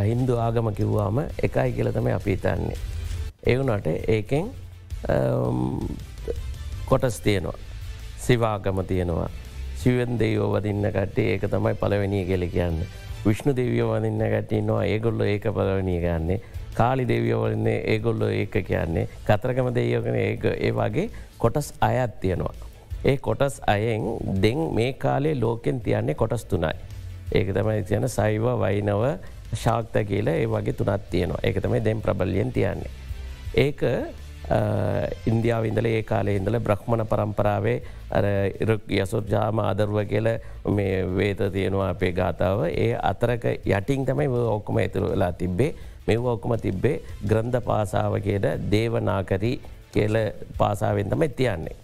හින්දු 0.09 0.35
ආගම 0.47 0.73
කිව්වාම 0.75 1.23
එකයි 1.47 1.71
කියලතම 1.79 2.11
අපි 2.19 2.31
හිතන්නේ. 2.35 2.77
එවුනට 3.47 3.87
ඒකෙන් 3.87 4.51
කොටස් 6.85 7.19
තියෙනවා. 7.21 7.59
සිවාගම 8.19 8.85
තියෙනවා. 8.85 9.29
සිවන් 9.87 10.17
දෙයෝ 10.19 10.47
වදින්න 10.51 10.85
කට්ටේ 10.91 11.25
ඒක 11.33 11.43
තමයි 11.51 11.75
පලවෙනී 11.81 12.25
කෙලි 12.27 12.47
කියන්න. 12.51 12.79
විශ්ණු 13.25 13.51
දෙවියෝ 13.55 13.91
වදින්න 13.91 14.23
කැටන්නවා 14.33 14.81
ඒගොල්ල 14.85 15.21
ඒක 15.25 15.45
පලවනී 15.57 15.99
ගන්නේ. 16.03 16.39
කාලි 16.73 17.05
දෙවියෝවලන්නේ 17.11 17.77
ඒගොල්ලො 17.93 18.27
ඒක 18.39 18.57
කියන්නේ 18.69 19.05
කතරකම 19.27 19.69
දෙයෝගෙන 19.77 20.15
ඒ 20.15 20.33
ඒ 20.59 20.71
වගේ 20.79 21.07
කොටස් 21.37 21.71
අයත් 21.81 22.19
තියෙනවා. 22.19 22.53
ඒ 23.05 23.15
කොටස් 23.17 23.61
අයෙන් 23.67 24.03
දෙන් 24.43 24.59
මේ 24.75 24.91
කාලේ 25.05 25.35
ලෝකෙන් 25.41 25.79
තියන්නේ 25.81 26.19
කොටස් 26.21 26.45
තුනයි. 26.45 26.75
ඒක 27.31 27.55
තමයි 27.55 27.83
තියන 27.83 28.09
සයිව 28.09 28.45
වයිනව 28.63 29.03
ශාක්ත 29.63 29.97
කියල 30.11 30.27
ඒ 30.27 30.45
වගේ 30.47 30.77
තුනත් 30.81 31.09
තියනවා 31.11 31.43
ඒක 31.43 31.63
තමයි 31.63 31.83
දෙම් 31.85 32.01
ප්‍රබල්ලියෙන් 32.01 32.51
තියන්නේ. 32.51 32.91
ඒක 33.55 33.81
ඉන්දියාව 35.25 35.65
ඉඳල 35.65 35.85
ඒ 35.85 36.03
කාලේ 36.03 36.35
ඉඳල 36.35 36.59
බ්‍රහ්මණ 36.59 37.05
පරම්පරාවේ 37.05 37.77
යසොත් 38.89 39.27
ජාම 39.27 39.59
අදරුව 39.61 39.99
කියල 40.05 40.29
මේ 40.69 41.03
වේත 41.11 41.41
තියෙනවා 41.53 41.89
අපේ 41.89 42.11
ගාතාව 42.13 42.63
ඒ 42.67 42.93
අතරක 43.03 43.47
යටින් 43.65 44.05
තමයි 44.05 44.27
ඔක්කොම 44.47 44.77
ඇතුරු 44.77 45.11
වෙලා 45.11 45.31
තිබ්බේ 45.33 45.73
මෙව 46.07 46.25
ඔක්කොම 46.27 46.55
තිබ්බේ 46.57 47.01
ග්‍රන්ධ 47.23 47.61
පාසාාවගේද 47.61 48.47
දේවනාකරී 48.71 49.57
කියල 49.91 50.15
පාසාාවෙන් 50.57 51.09
තමයි 51.09 51.29
තියන්නේ. 51.31 51.75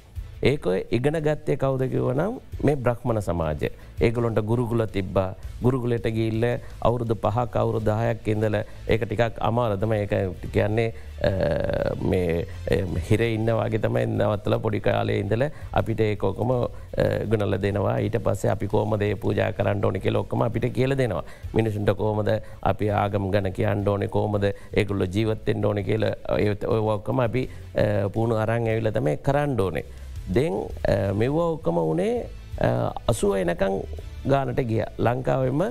ඒක 0.52 0.66
ඉගෙන 0.98 1.18
ගත්තය 1.26 1.56
කවුදකිවනම් 1.64 2.34
මේ 2.66 2.76
බ්‍රහ්මණ 2.86 3.22
සමාජය. 3.28 3.70
ඒගලොන්ට 4.06 4.40
ගුරුගුල 4.50 4.84
තිබ්බා. 4.96 5.32
ගුරුගුලට 5.64 6.08
ගිල්ල 6.18 6.44
අවුරුදු 6.88 7.16
පහක් 7.26 7.56
අවුරු 7.62 7.80
දායක් 7.90 8.28
ඉඳල 8.34 8.58
ඒක 8.94 9.02
ටිකක් 9.06 9.40
අමාරදම 9.50 9.94
ඒ 9.98 10.06
කියන්නේ 10.56 10.90
හිර 13.08 13.22
ඉන්න 13.28 13.50
වගේ 13.60 13.82
තමයි 13.86 14.04
නවත්තල 14.18 14.58
පොඩි 14.66 14.84
කාලය 14.88 15.16
ඉඳල 15.24 15.48
අපිට 15.80 16.04
ඒකෝකොම 16.10 16.52
ගුණල 17.32 17.58
දෙනවා. 17.66 17.96
ඊට 18.06 18.20
පස්සේ 18.28 18.52
අපි 18.56 18.68
කෝමදේ 18.76 19.14
පූජා 19.24 19.52
කරන්න 19.58 19.86
ඕනෙ 19.86 20.14
ලොක්කම 20.18 20.46
අපිට 20.50 20.68
කියල 20.78 20.98
දෙනවා. 21.02 21.24
මිනිසුන්ට 21.56 21.96
කෝමද 22.04 22.30
අපි 22.72 22.92
ආගම් 23.02 23.32
ගන 23.32 23.52
කියන්න 23.60 23.88
ඕනෙ? 23.88 24.08
කෝමද 24.08 24.52
ඒකුල්ල 24.76 25.08
ජීවත්තෙන් 25.16 25.66
ඕනෙ 25.66 25.84
කියල 25.90 26.06
ඔයවක්කම 26.76 27.20
අපි 27.30 27.50
පුුණු 28.14 28.36
අරං 28.46 28.68
ඇවිල 28.68 28.92
තමයි 28.92 29.18
කරන්න 29.28 29.62
ඕනේ. 29.68 29.86
දෙන් 30.28 30.54
මෙව 31.16 31.36
ඔක්කම 31.36 31.78
වනේ 31.90 32.28
අසුව 33.08 33.36
එනකං 33.36 33.82
ගානට 34.26 34.60
ගිය 34.64 34.84
ලංකාවම 34.98 35.62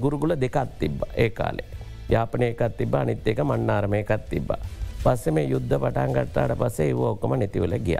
ගුරුගුල 0.00 0.36
දෙකත් 0.36 0.78
තිබ්බ 0.78 1.02
ඒ 1.16 1.30
කාලේ. 1.30 1.66
යාපනයකත් 2.10 2.76
තිබ 2.78 2.94
අනිත් 2.94 3.26
එක 3.26 3.40
මන්නාරමයකත් 3.40 4.28
තිබ්බ. 4.30 4.50
පස්සේ 5.02 5.32
මේ 5.32 5.50
යුද්ධ 5.50 5.78
පටන් 5.82 6.12
ගට්ටාට 6.12 6.58
පසේ 6.58 6.88
ඒව 6.88 7.00
ඔක්කම 7.00 7.34
නැතිවල 7.34 7.74
ගිය. 7.78 7.98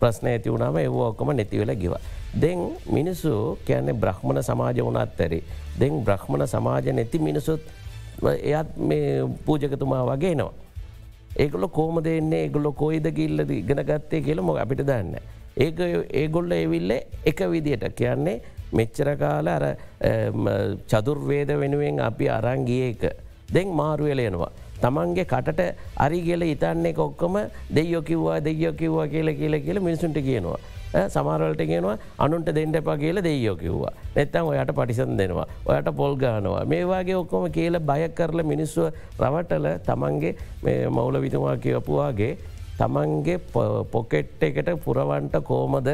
ප්‍රශ්න 0.00 0.26
ඇති 0.26 0.52
වුණාම 0.52 0.76
ඒව 0.76 0.96
ඔක්කම 0.96 1.32
නැතිවල 1.32 1.72
ගිව. 1.76 1.94
දෙන් 2.40 2.58
මිනිස්සු 2.92 3.58
කියන්නේ 3.66 3.94
බ්‍රහ්මණ 3.94 4.42
සමාජ 4.42 4.80
වනත් 4.80 5.20
ඇරි. 5.20 5.42
දෙන් 5.80 6.04
බ්‍රහ්මණ 6.04 6.46
සමාජ 6.46 6.92
නැති 6.92 7.18
මිනිසුත් 7.18 7.60
එයත් 8.22 8.76
මේ 8.76 9.24
පූජකතුමා 9.46 10.04
වගේ 10.06 10.34
නවා. 10.34 10.52
ඒගොල 11.36 11.68
කෝම 11.68 12.02
දෙන්නේ 12.02 12.48
ගොල්ල 12.48 12.72
කොයිද 12.72 13.06
කිල්ලද 13.14 13.50
ඉගෙන 13.50 13.84
ගත්තේ 13.90 14.22
කියල 14.22 14.40
මො 14.42 14.56
අපිට 14.56 14.82
දන්න. 14.86 15.14
ඒක 15.56 15.78
ඒගොල්ල 16.12 16.52
එවිල්ල 16.52 16.90
එක 17.24 17.40
විදියට 17.50 17.86
කියන්නේ 17.96 18.40
මෙච්චර 18.72 19.16
කාල 19.18 19.48
අර 19.48 19.64
චදුර්වේද 20.88 21.52
වෙනුවෙන් 21.62 22.00
අපි 22.00 22.28
අරංගිය 22.28 22.82
එක 22.90 23.02
දෙන් 23.52 23.68
මාරුවලයනවා. 23.68 24.50
තමන්ගේ 24.82 25.24
කටට 25.24 25.74
අරිගෙල 25.96 26.42
ඉතන්නේ 26.42 26.92
කොක්කොම 26.92 27.38
දෙයෝ 27.74 28.02
කිව්වා 28.02 28.40
දෙයෝ 28.40 28.72
කිව්වා 28.72 29.08
කියල 29.08 29.34
කියල 29.34 29.60
කියල 29.60 29.80
මිනිසුන්ට 29.80 30.18
කියනවා. 30.18 30.58
සමාරවලට 31.08 31.62
ගෙනවා 31.66 31.96
අනුන්ට 32.18 32.52
දෙන්නට 32.54 32.76
එපා 32.76 32.96
කියල 32.96 33.22
දෙයෝ 33.22 33.56
කිව්වා. 33.56 33.92
නැත්තම් 34.16 34.46
ඔයට 34.46 34.72
පටිසන් 34.74 35.16
දෙනවා. 35.18 35.46
ඔයට 35.66 35.90
පොල්ගානවා. 35.96 36.64
මේවාගේ 36.64 37.16
ඔක්කොම 37.16 37.50
කියල 37.50 37.80
බය 37.80 38.08
කරල 38.10 38.42
මිනිස්සුව 38.44 38.92
රවටල 39.20 39.66
තමන්ගේ 39.86 40.88
මෞල 40.90 41.20
විතුමා 41.22 41.56
කියවපුවාගේ 41.56 42.32
තමන්ගේ 42.78 43.38
පොකෙට් 43.92 44.42
එකට 44.42 44.70
පුරවන්ට 44.84 45.36
කෝමද 45.44 45.88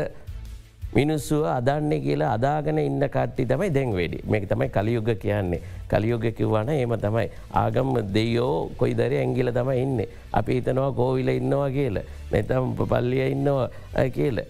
මිනිස්සුව 0.95 1.45
අදන්නේ 1.47 2.01
කියලා 2.01 2.33
අදාගෙන 2.35 2.79
ඉන්න 2.79 3.03
කට්ටි 3.07 3.47
තමයි 3.47 3.71
දැන් 3.71 3.93
වැඩි 3.93 4.19
මේක 4.25 4.45
තමයි 4.49 4.69
කලියුග 4.69 5.09
කියන්නේ 5.19 5.61
කලියෝග 5.89 6.27
කිව්වන 6.33 6.69
ඒම 6.71 6.95
තමයි 6.97 7.27
ආගම් 7.53 7.91
දෙයෝ 8.15 8.71
කොයිදර 8.79 9.13
ඇංගිල 9.13 9.51
තම 9.53 9.71
ඉන්න 9.75 9.99
අපි 10.33 10.59
හිතනවා 10.59 10.93
කෝවිල 10.93 11.29
ඉන්නවා 11.29 11.71
කියල 11.71 11.99
නැතම් 12.33 12.73
පල්ලිය 12.75 13.27
ඉන්නවා 13.35 13.69
කියල 14.17 14.41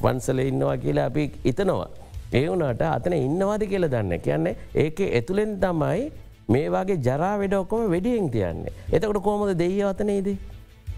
පන්සල 0.00 0.38
ඉන්නවා 0.40 0.76
කියලා 0.76 1.06
අපි 1.06 1.24
ඉතනවා. 1.44 1.88
ඒ 2.32 2.44
වුනාට 2.48 2.82
අතන 2.88 3.14
ඉන්නවාද 3.18 3.62
කියල 3.70 3.86
දන්න 3.94 4.20
කියන්නේ 4.26 4.54
ඒක 4.74 5.00
ඇතුළෙන් 5.08 5.52
තමයි 5.64 6.00
මේවාගේ 6.48 6.98
ජරා 7.06 7.34
වැඩ 7.40 7.54
ඔක්කොම 7.54 7.90
වැඩියෙන් 7.94 8.30
තියන්නේ. 8.30 8.72
එතකොට 8.92 9.22
කෝමද 9.22 9.52
දෙය 9.58 9.82
අතනේදී. 9.82 10.38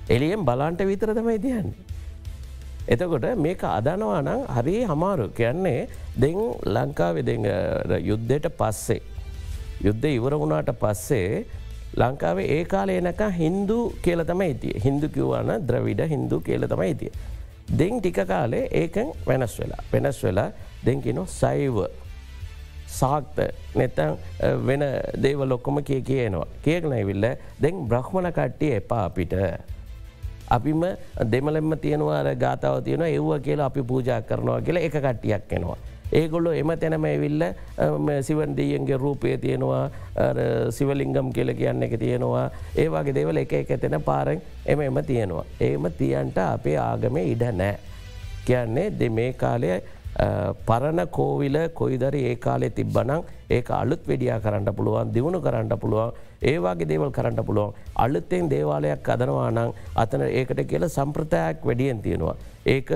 එලියෙන් 0.08 0.44
බලන්ට 0.44 0.86
විතර 0.90 1.14
තමයි 1.14 1.38
තියන්නේ. 1.38 1.74
එතකොට 2.88 3.26
මේක 3.36 3.62
අදනවා 3.70 4.20
නම් 4.22 4.40
හරි 4.56 4.76
හමාරු 4.84 5.26
කියන්නේ 5.38 5.80
දෙං 6.16 6.38
ලංකාවෙ 6.76 7.20
යුද්ධයට 8.10 8.48
පස්සේ. 8.60 9.02
යුද්ධ 9.82 10.06
ඉවර 10.08 10.34
වුණාට 10.34 10.70
පස්සේ 10.82 11.44
ලංකාවේ 11.96 12.46
ඒ 12.56 12.64
කාල 12.64 12.88
එනක 12.88 13.22
හින්දු 13.40 13.78
කියල 14.04 14.24
තම 14.30 14.42
ඉතිය 14.42 14.74
හින්දු 14.84 15.08
කිව්වාන 15.08 15.50
ද්‍රවිඩ 15.68 16.00
හින්දු 16.12 16.40
කියල 16.40 16.66
තම 16.68 16.82
ඉතිය. 16.82 17.12
දෙං 17.78 18.00
ටික 18.00 18.18
කාලේ 18.28 18.64
ඒකන් 18.80 19.12
වෙනස් 19.26 19.58
වෙලා 19.60 19.82
වෙනස් 19.92 20.22
වෙලා 20.24 20.48
දෙංකිනො 20.86 21.26
සයිව 21.26 21.76
සාක්ත 22.98 23.38
නැතන් 23.74 24.16
වෙන 24.66 24.82
දේව 25.22 25.40
ලොක්කොම 25.48 25.82
කිය 25.84 26.02
කියනවා. 26.02 26.46
කියකනැවිල්ල 26.64 27.26
දෙං 27.62 27.74
බ්‍රහ්මණ 27.88 28.32
කට්ටිය 28.32 28.74
එපා 28.80 29.04
අපිට 29.04 29.34
අපිම 30.50 30.82
දෙමලෙම 31.32 31.72
තියෙනවාර 31.78 32.28
ගාතාව 32.36 32.82
තියෙන 32.84 33.02
එව්ව 33.02 33.40
කියලා 33.40 33.66
අපි 33.66 33.82
පූජා 33.82 34.20
කරනවා 34.22 34.60
කියලා 34.60 34.86
එක 34.88 34.96
කට්ටියක් 34.98 35.52
එනවා. 35.52 35.78
ඒගොල්ලො 36.20 36.50
එම 36.60 36.70
තැනම 36.82 37.04
ඇවිල්ල 37.10 37.42
සිවන් 38.28 38.56
දීයන්ගේ 38.58 38.98
රූපය 39.04 39.36
තියෙනවා 39.44 39.84
සිවලිංගම් 40.76 41.32
කියල 41.36 41.50
කියන්න 41.60 41.82
එක 41.86 41.96
තියෙනවා 42.04 42.44
ඒවාගේ 42.76 43.16
දෙවල 43.18 43.42
එක 43.42 43.52
එක 43.62 43.74
තැන 43.80 44.02
පාරෙන් 44.10 44.40
එම 44.66 44.80
එම 44.80 45.00
තියෙනවා. 45.10 45.44
ඒම 45.60 45.90
තියන්ට 45.98 46.38
අපේ 46.38 46.78
ආගම 46.78 47.16
ඉඩ 47.24 47.44
නෑ. 47.60 47.74
කියන්නේ 48.46 48.90
දෙ 49.00 49.08
මේ 49.08 49.32
කාලය 49.32 49.70
පරණ 50.66 51.06
කෝවිල 51.10 51.56
කොයිදර 51.74 52.14
ඒ 52.14 52.34
කාලෙ 52.36 52.70
තිබ්බනං 52.70 53.24
ඒක 53.50 53.70
අලුත් 53.70 54.06
වෙඩියා 54.06 54.40
කරන්න 54.40 54.74
පුළුවන් 54.74 55.12
දියුණු 55.14 55.40
කරන්න 55.40 55.78
පුළුවන් 55.78 56.12
ඒවාගේ 56.42 56.88
දේවල් 56.88 57.10
කරන්න 57.10 57.44
පුළුවන් 57.44 57.74
අලුත්තෙන් 57.96 58.50
දේවාලයක් 58.50 59.08
අදනවා 59.08 59.50
නං 59.50 59.70
අතන 59.96 60.26
ඒකට 60.30 60.66
කියල 60.66 60.88
සම්ප්‍රතයක් 60.88 61.64
වැඩියෙන් 61.64 62.02
තියෙනවා. 62.02 62.36
ඒක 62.66 62.90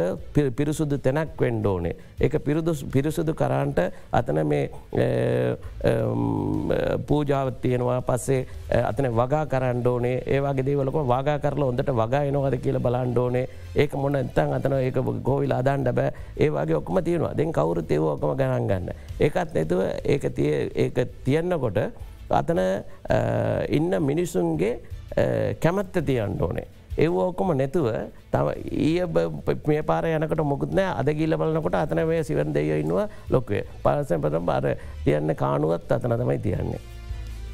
පිරිසුදු 0.56 0.96
තැනක් 0.98 1.40
වෙන්ඩෝනේ. 1.40 1.96
ඒක 2.20 2.34
පිරිසුදු 2.92 3.34
කරන්ට 3.34 3.78
අතන 4.12 4.40
මේ 4.46 4.70
පූජාවත් 7.06 7.60
තියෙනවා 7.60 8.00
පස්සේ 8.02 8.46
අතන 8.82 9.08
වගා 9.12 9.44
කරන්ඩෝනේ 9.46 10.22
ඒවාගේ 10.26 10.64
දේවලක 10.64 10.98
වගා 11.12 11.38
කරල 11.38 11.62
ඔොඳට 11.62 11.92
වගා 11.92 12.22
එනවාද 12.24 12.56
කියල 12.58 12.80
බලන්ඩෝනේ 12.80 13.46
ඒක 13.76 13.92
මොන 13.94 14.16
එතන් 14.16 14.52
අතන 14.52 14.78
ඒක 14.78 15.00
ගෝවිල් 15.22 15.52
අදන්ඩ 15.52 15.92
බෑ 15.92 16.12
ඒවාගේ 16.38 16.80
ඔක්කම 16.80 17.02
තියෙනවා 17.04 17.36
දෙන් 17.36 17.52
කවුරු 17.52 17.82
තේවෝකම 17.82 18.36
ගණන් 18.40 18.68
ගන්න. 18.68 18.88
ඒකත් 19.20 19.54
නැතුව 19.54 19.80
ඒක 20.04 20.24
තියන්නකොට 21.24 21.78
අතන 22.40 22.60
ඉන්න 23.76 23.92
මිනිසුන්ගේ 24.00 24.72
කැමත්ත 25.62 25.96
තියන්න 26.06 26.36
ඕනේ. 26.40 26.66
ඒව 26.98 27.14
ඕකොම 27.14 27.54
නැතුව 27.54 27.88
තම 28.32 28.48
ඊය 28.88 29.06
මේ 29.66 29.82
පාර 29.82 30.04
යනකට 30.10 30.42
මුකුත්න 30.42 30.80
අදගිල්ල 30.82 31.36
බලනකොට 31.40 31.76
අතන 31.80 32.00
මේ 32.08 32.22
සිවන් 32.22 32.52
දෙය 32.56 32.70
ඉන්නවා 32.82 33.06
ලොක්වේ 33.30 33.62
පලසන් 33.84 34.22
පතම් 34.24 34.46
බාර 34.50 34.66
තියන්න 35.04 35.34
කානුවත් 35.36 35.92
අතන 35.92 36.16
තමයි 36.20 36.38
තියන්නේ. 36.46 36.80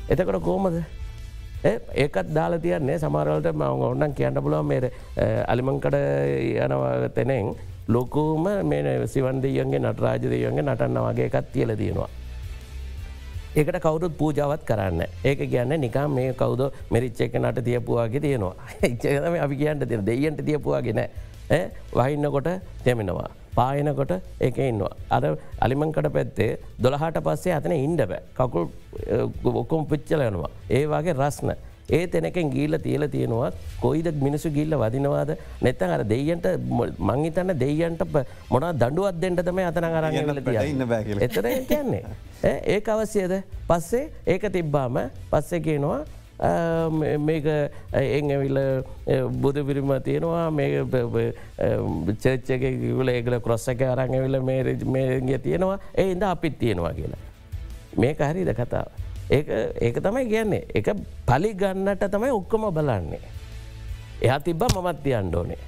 එතකොට 0.08 0.42
කෝමද 0.42 0.80
ඒකත් 1.64 2.34
දාලා 2.34 2.58
තියන්නේ 2.58 2.98
සමරවලට 2.98 3.52
ම 3.52 3.62
ඔන්නන් 3.90 4.16
කියන්න 4.16 4.42
පුලුවන් 4.42 4.66
මේ 4.66 4.90
අලිමංකඩ 5.52 5.96
යනව 6.64 6.84
තැනෙන් 7.14 7.54
ලොකූම 7.88 8.48
මේ 8.64 8.98
සිවන්දයන්ගේ 9.06 9.80
නටරාජදයන්ගේ 9.80 10.62
නටන්න 10.62 11.00
වගේ 11.06 11.30
එකත් 11.30 11.52
තියල 11.52 11.76
තියෙනවා. 11.76 12.10
ඒකට 13.56 13.78
කවුරුත් 13.80 14.16
පූජාවත් 14.18 14.62
කරන්න 14.66 15.02
ඒක 15.24 15.44
කියන්න 15.50 15.74
නිකම් 15.80 16.10
මේ 16.10 16.32
කවුද 16.34 16.62
මෙරිච්ච 16.90 17.20
එක 17.20 17.38
නට 17.38 17.64
තියපුවාගේ 17.64 18.20
තියෙනවා. 18.20 18.54
එචම 18.86 19.38
අපි 19.38 19.56
කියන්න 19.56 19.88
තින 19.88 20.04
දෙයියන්ට 20.06 20.44
තියපුවාගෙන 20.44 21.00
වහින්නකොට 21.92 22.48
තෙමෙනවා. 22.84 23.30
පායනකොට 23.54 24.12
එක 24.40 24.58
ඉන්නවා. 24.58 24.94
අර 25.10 25.22
අලිමංකට 25.60 26.08
පැත්තේ 26.12 26.50
දොළහට 26.82 27.20
පස්සේ 27.26 27.54
අතන 27.58 27.76
ඉන්ඩ 27.76 28.02
බෑ. 28.06 28.22
කකුල් 28.34 28.66
ඔක්කොම් 29.54 29.86
පිච්චල 29.86 30.26
යනවා. 30.28 30.50
ඒ 30.70 30.84
වගේ 30.86 31.14
රස්න. 31.14 31.54
ඒ 31.90 32.06
තැනකෙන් 32.06 32.50
ගීල්ල 32.50 32.78
තියල 32.78 33.08
තියෙනවා 33.08 33.50
කොයිද 33.80 34.08
මිනිසු 34.22 34.50
ගිල්ල 34.50 34.76
වදිනවාද 34.78 35.36
නැත්තන් 35.62 35.90
අර 35.90 36.04
දෙයියන්ට 36.04 36.46
මංහිතන්න 37.00 37.58
දෙයියන්ට 37.60 38.02
මොනා 38.50 38.72
දඩුවත් 38.74 39.20
දෙන්නට 39.20 39.44
තම 39.44 39.58
අතන 39.58 39.84
අරගල 39.84 40.38
එතර 41.20 41.46
කියන්නේ. 41.68 42.04
ඒ 42.44 42.80
අවශ්‍යයද 42.86 43.42
පස්සේ 43.68 44.10
ඒක 44.26 44.52
තිබ්බාම 44.52 44.98
පස්සෙ 45.30 45.60
කියනවා 45.60 46.04
මේක 47.18 47.46
එංඇවිල්ල 47.92 48.58
බුදු 49.36 49.64
පිරිම 49.64 49.92
තියෙනවා 50.02 50.50
මේ 50.50 50.82
චච්චක 52.14 52.64
ගල 52.80 53.08
ඒගල 53.08 53.40
කොස්සක 53.40 53.82
අරංඇවිල 53.82 54.40
මේගේ 54.42 55.38
තියෙනවා 55.38 55.78
ඒ 55.94 56.10
ඉද 56.12 56.22
අපිත් 56.22 56.58
තියෙනවා 56.58 56.92
කියලා. 56.92 57.22
මේක 57.96 58.18
හරිද 58.20 58.54
කතාව. 58.54 59.03
ඒක 59.30 60.00
තමයි 60.04 60.24
කියන්නේ 60.28 60.64
එක 60.74 60.88
පලි 61.26 61.54
ගන්නට 61.54 62.04
තමයි 62.12 62.30
ඔක්කොම 62.30 62.66
බලන්නේ. 62.74 63.20
එයා 64.22 64.40
තිබ්බ 64.40 64.62
මමත් 64.62 65.02
තියන්න 65.02 65.34
ඕනේ. 65.34 65.58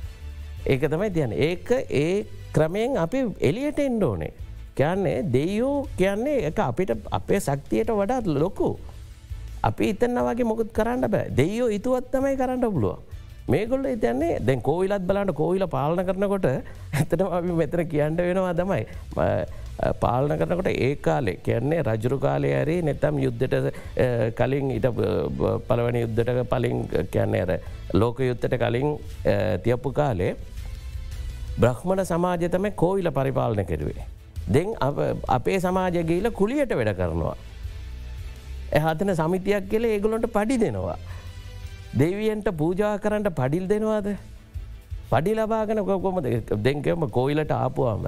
ඒක 0.66 0.88
තමයි 0.90 1.11
තියන 1.11 1.33
ඒක 1.33 1.71
ඒ 1.90 2.27
ක්‍රමයෙන් 2.53 2.97
අපි 2.97 3.25
එලියට 3.40 3.79
එන්ඩ 3.79 4.03
ඕනේ. 4.03 4.33
කියන්නේ 4.77 5.23
දෙයෝ 5.33 5.88
කියන්නේ 5.97 6.47
එක 6.51 6.59
අපිට 6.61 6.92
අපේ 7.11 7.40
සක්තියට 7.40 7.90
වඩාත් 7.90 8.27
ලොකු. 8.27 8.79
අපි 9.62 9.88
ඉතන්න 9.92 10.21
වගේ 10.29 10.45
මොකුත් 10.45 10.73
කරන්න 10.73 11.11
බෑ 11.11 11.31
දෙයෝ 11.37 11.69
ඉතුවත් 11.69 12.11
තමයි 12.12 12.37
කරන්න 12.37 12.61
පුළුව. 12.61 12.99
මේගොල්ල 13.49 13.87
ඉතන්නේ 13.88 14.38
දැන් 14.47 14.61
කෝවිලත් 14.62 15.07
බලන්න 15.09 15.35
කෝවිල 15.35 15.66
පාලන 15.66 16.05
කරනකොට 16.09 16.47
ඇතටම 16.47 17.33
අපි 17.38 17.53
මෙතර 17.61 17.85
කියන්න 17.92 18.16
වෙනවා 18.16 18.55
තමයි. 18.61 18.85
පාලන 20.01 20.39
කරනකොට 20.41 20.69
ඒ 20.73 20.91
කාලේ 21.07 21.37
කියන්නේ 21.47 21.83
රජරු 21.89 22.19
කාලය 22.19 22.51
ඇරේ 22.59 22.81
නැතම් 22.89 23.19
යුද්ධට 23.25 23.57
කලින් 24.39 24.71
ඉට 24.77 24.87
පලවනි 25.69 26.05
යුද්ධට 26.05 26.43
පලින් 26.53 26.85
කියන්නේ 27.15 27.43
ඇර 27.45 27.61
ලෝක 27.95 28.21
යුත්තට 28.29 28.57
කලින් 28.62 28.95
තියපු 29.65 29.93
කාලේ 30.01 30.31
බ්‍රහ්මණ 31.59 32.05
සමාජතම 32.12 32.71
කෝවිල 32.83 33.11
පරිපාලන 33.19 33.67
කෙරුවේ. 33.67 34.07
දෙන් 34.55 34.73
අපේ 35.37 35.59
සමාජගේල 35.67 36.31
කුලියට 36.41 36.73
වැඩ 36.79 36.95
කරනවා. 37.01 37.37
එහතන 38.73 39.15
සමිතියක් 39.21 39.69
කියල 39.71 39.85
ඒගොලොන්ට 39.91 40.27
පඩි 40.37 40.57
දෙනවා. 40.65 40.97
දෙවියන්ට 41.99 42.49
පූජා 42.61 42.95
කරන්නට 42.99 43.31
පඩිල් 43.41 43.69
දෙනවාද. 43.69 44.09
පඩි 45.11 45.33
ලබාගෙන 45.39 45.85
කොකොම 45.85 46.19
දෙංකම 46.67 47.09
කෝයිලට 47.17 47.53
ආපුවාම 47.53 48.07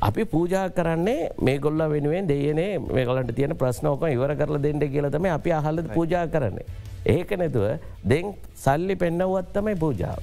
අපි 0.00 0.24
පූජා 0.24 0.68
කරන්නේ 0.76 1.30
මේ 1.46 1.58
ගොල්ල 1.58 1.82
වෙනුවෙන් 1.92 2.28
දෙයනේ 2.28 2.78
මේකලට 2.78 3.32
තියෙන 3.38 3.52
ප්‍රශ්නෝක 3.62 4.04
ඉවර 4.08 4.32
කරල 4.40 4.56
දෙන්නට 4.62 4.86
කියලතම 4.94 5.26
අපි 5.38 5.52
අහල්ල 5.52 5.82
පූජා 5.96 6.26
කරන්නේ. 6.34 6.64
ඒක 7.06 7.30
නැතුව 7.40 7.66
දෙන් 8.12 8.32
සල්ලි 8.64 8.96
පෙන්නවත්තමයි 9.02 9.76
පූජාව. 9.84 10.22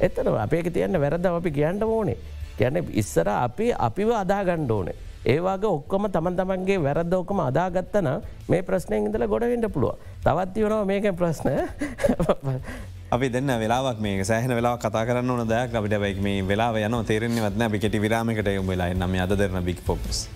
එතන 0.00 0.30
අපේක 0.44 0.70
තියන්න 0.76 1.00
වැරද 1.04 1.26
අපි 1.26 1.50
කියන්න 1.58 1.82
ඕනේ. 1.82 2.16
ගැන 2.58 2.76
ඉස්සර 3.02 3.28
අපි 3.28 3.72
අපිව 3.88 4.10
අදා 4.22 4.42
ගණ්ඩ 4.44 4.70
ඕනේ. 4.70 4.96
ඒවාගේ 5.26 5.72
ඔක්කොම 5.76 6.06
තමන් 6.14 6.36
තමන්ගේ 6.38 6.82
වැරද්දෝකම 6.86 7.40
අදාගත්තන 7.50 8.08
මේ 8.48 8.62
ප්‍රශ්නය 8.62 9.06
ඉදල 9.08 9.26
ගොඩවෙන්ට 9.26 9.72
පුළුව. 9.74 9.98
තවත් 10.24 10.56
වනවා 10.62 10.84
මේක 10.84 11.10
ප්‍රශ්න 11.18 11.50
අපි 13.14 13.28
දෙන්න 13.30 13.46
වෙලාවක් 13.62 14.00
මේ 14.02 14.24
සෑහන 14.24 14.54
වෙලා 14.58 14.78
කතා 14.82 15.04
කරන්න 15.06 15.30
ඕන 15.30 15.48
දයක්. 15.48 15.74
අපිට 15.78 15.94
බැක් 16.04 16.18
මේ 16.18 16.42
වෙලා 16.42 16.72
යන 16.88 17.04
තේරෙන්නේ 17.06 17.44
වත්න 17.44 17.68
අපි 17.68 17.78
කෙටි 17.78 18.02
විරාමකට 18.02 18.50
යොම 18.54 18.66
වෙලා 18.66 18.90
නම 18.94 19.14
අද 19.22 19.38
දෙරන 19.38 19.62
බික් 19.64 19.84
පොක්ස්. 19.86 20.26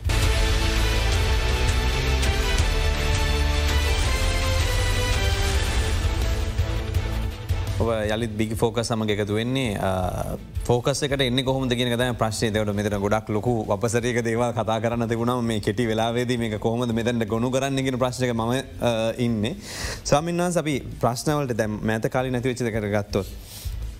යලිත් 7.81 8.33
බිගි 8.37 8.55
ෆෝක 8.55 8.79
සමග 8.81 9.15
එකතු 9.15 9.35
වෙන්නේ 9.35 9.77
ෆෝකසකට 10.65 11.21
එන්න 11.21 11.43
කොහම 11.45 11.69
ගෙන 11.71 11.93
ද 11.95 12.09
ප්‍රශ්නය 12.15 12.51
දවට 12.51 12.75
මෙතන 12.75 12.97
ගොඩක් 13.01 13.31
ලොකු 13.31 13.55
අපසරයක 13.69 14.21
දේව 14.23 14.43
කතා 14.53 14.81
කරන්න 14.81 15.09
තිබුණම 15.09 15.45
මේ 15.45 15.61
කෙටි 15.61 15.87
වෙලාවේද 15.87 16.33
මේ 16.39 16.59
කොහොමද 16.59 16.93
මෙතැට 16.93 17.27
ගොුණු 17.27 17.51
කරන්නගෙන 17.51 17.99
ප්‍රශ්ක 17.99 18.33
ම 18.33 18.43
ඉන්න 19.19 19.57
සමින්වන් 20.05 20.59
අපි 20.59 20.77
ප්‍රශ්නවලට 21.01 21.57
දැම් 21.57 21.81
මෑත 21.83 22.09
කාලි 22.09 22.31
නැති 22.31 22.53
වෙච්ච 22.53 22.69
කර 22.69 22.91
ගත්තොත්. 22.91 23.50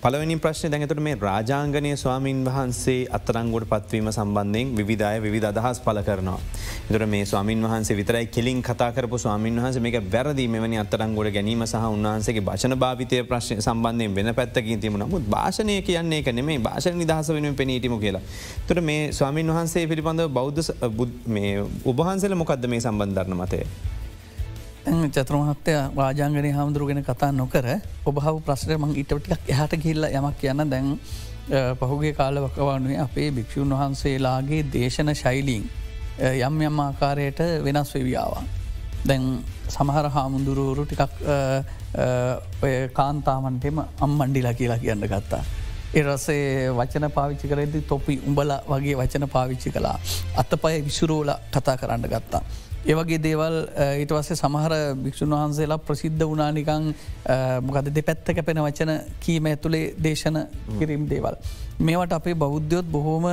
පලවනි 0.03 0.35
ප්‍රශ්න 0.35 0.71
දැඟතට 0.73 1.01
මේ 1.05 1.17
රාජාංගනය 1.17 1.89
ස්වාමීන් 1.93 2.39
වහන්සේ 2.45 3.01
අත්තරංගුවට 3.17 3.67
පත්වීම 3.71 4.07
සම්බන්ධයෙන් 4.09 4.71
විධාය 4.81 5.19
විධ 5.25 5.45
අදහස් 5.49 5.79
පල 5.79 5.99
කරනවා. 6.01 6.39
එතුර 6.85 7.05
මේ 7.05 7.27
ස්වාමින් 7.31 7.61
වහන්සේ 7.63 7.97
විතරයි 7.99 8.25
කෙලින් 8.27 8.63
කතාකරපු 8.63 9.19
ස්වාමින් 9.19 9.61
වහන්ස 9.61 9.77
මේක 9.79 9.97
වැරදි 10.07 10.47
මෙවැනි 10.47 10.81
අත්තරංගොඩ 10.83 11.29
ගැනීම 11.37 11.61
සහ 11.67 11.85
උන්වහන්සේගේ 11.91 12.45
භෂණ 12.49 12.75
භාවිතය 12.77 13.21
ප්‍රශ්න 13.29 13.61
සම්බන්ධයෙන් 13.61 14.17
වෙන 14.17 14.33
පැත්තකින් 14.33 14.81
තිීම 14.81 14.97
නමුත් 14.97 15.29
භාෂණය 15.29 15.77
කියන්නේ 15.83 16.23
එක 16.23 16.33
නෙමේ 16.33 16.57
භාෂණ 16.61 16.97
නිදහස 16.97 17.29
වෙන 17.29 17.49
පෙනීටම 17.55 17.97
කියලා. 17.99 18.25
තුර 18.67 18.81
මේ 18.81 18.99
ස්වාමින් 19.11 19.53
වහන්සේ 19.53 19.85
පිළිබඳව 19.85 20.33
බෞද්ධ 20.33 20.73
උබහන්සල 21.85 22.35
මොකක්ද 22.35 22.67
මේ 22.67 22.81
සම්බන්ධරන 22.81 23.37
මතය. 23.37 23.63
චතුරමහත්තය 24.83 25.73
වාජාංගනය 25.95 26.51
හාමුදුරුගෙන 26.51 27.03
කතා 27.03 27.31
නොකර 27.31 27.65
ඔබහව 28.05 28.41
ප්‍රශ්නය 28.41 28.77
මං 28.77 28.95
ඉටටික් 28.95 29.49
එහට 29.49 29.75
ගිල්ල 29.77 30.03
යමක් 30.05 30.37
කියන්න 30.37 30.63
දැන් 30.67 30.97
පහුගේ 31.79 32.13
කාල 32.13 32.35
වකවානුවේ 32.37 32.97
අපේ 32.99 33.31
භික්‍ෂූන් 33.31 33.69
වහන්සේලාගේ 33.71 34.63
දේශන 34.67 35.13
ශෛලීන් 35.15 35.69
යම් 36.39 36.61
යම් 36.61 36.79
ආකාරයට 36.79 37.39
වෙනස් 37.63 37.93
වෙවියාවා. 37.93 38.43
දැන් 39.03 39.43
සමහර 39.69 40.09
හාමුදුරුවරු 40.09 40.85
ටිකක් 40.85 41.13
කාන්තාමන්ටෙම 42.93 43.83
අම්මණ්ඩිලා 43.99 44.53
කියලා 44.53 44.79
කියන්න 44.79 45.05
ගත්තා. 45.05 45.43
එරසේ 45.93 46.71
වචන 46.71 47.11
පාවිච්චි 47.11 47.47
කරෙදි 47.47 47.81
තොපි 47.83 48.19
උඹල 48.27 48.51
වගේ 48.67 48.97
වචන 48.97 49.29
පාවිච්චි 49.29 49.71
කලා 49.71 49.97
අත්තපය 50.35 50.75
විසුරෝල 50.81 51.31
කතා 51.51 51.77
කරන්න 51.77 52.07
ගත්තා. 52.07 52.43
ඒවගේ 52.85 53.19
දේවල් 53.21 53.55
ඊට 54.01 54.11
වස්සේ 54.11 54.37
සමහර 54.37 54.73
භික්‍ෂූන් 55.03 55.33
වහන්සේලා 55.35 55.77
ප්‍රසිද්ධ 55.87 56.23
වනානිකං 56.25 56.87
මොකද 57.67 57.89
දෙ 57.93 58.01
පැත්ත 58.01 58.31
කැපෙන 58.37 58.61
වචන 58.65 58.93
කීම 59.19 59.45
ඇතුළේ 59.45 59.93
දේශන 59.99 60.39
කිරීම් 60.79 61.05
දේවල්. 61.09 61.35
මේවට 61.79 62.13
අපේ 62.13 62.35
බෞද්ධයොත් 62.35 62.87
බොහෝම 62.87 63.27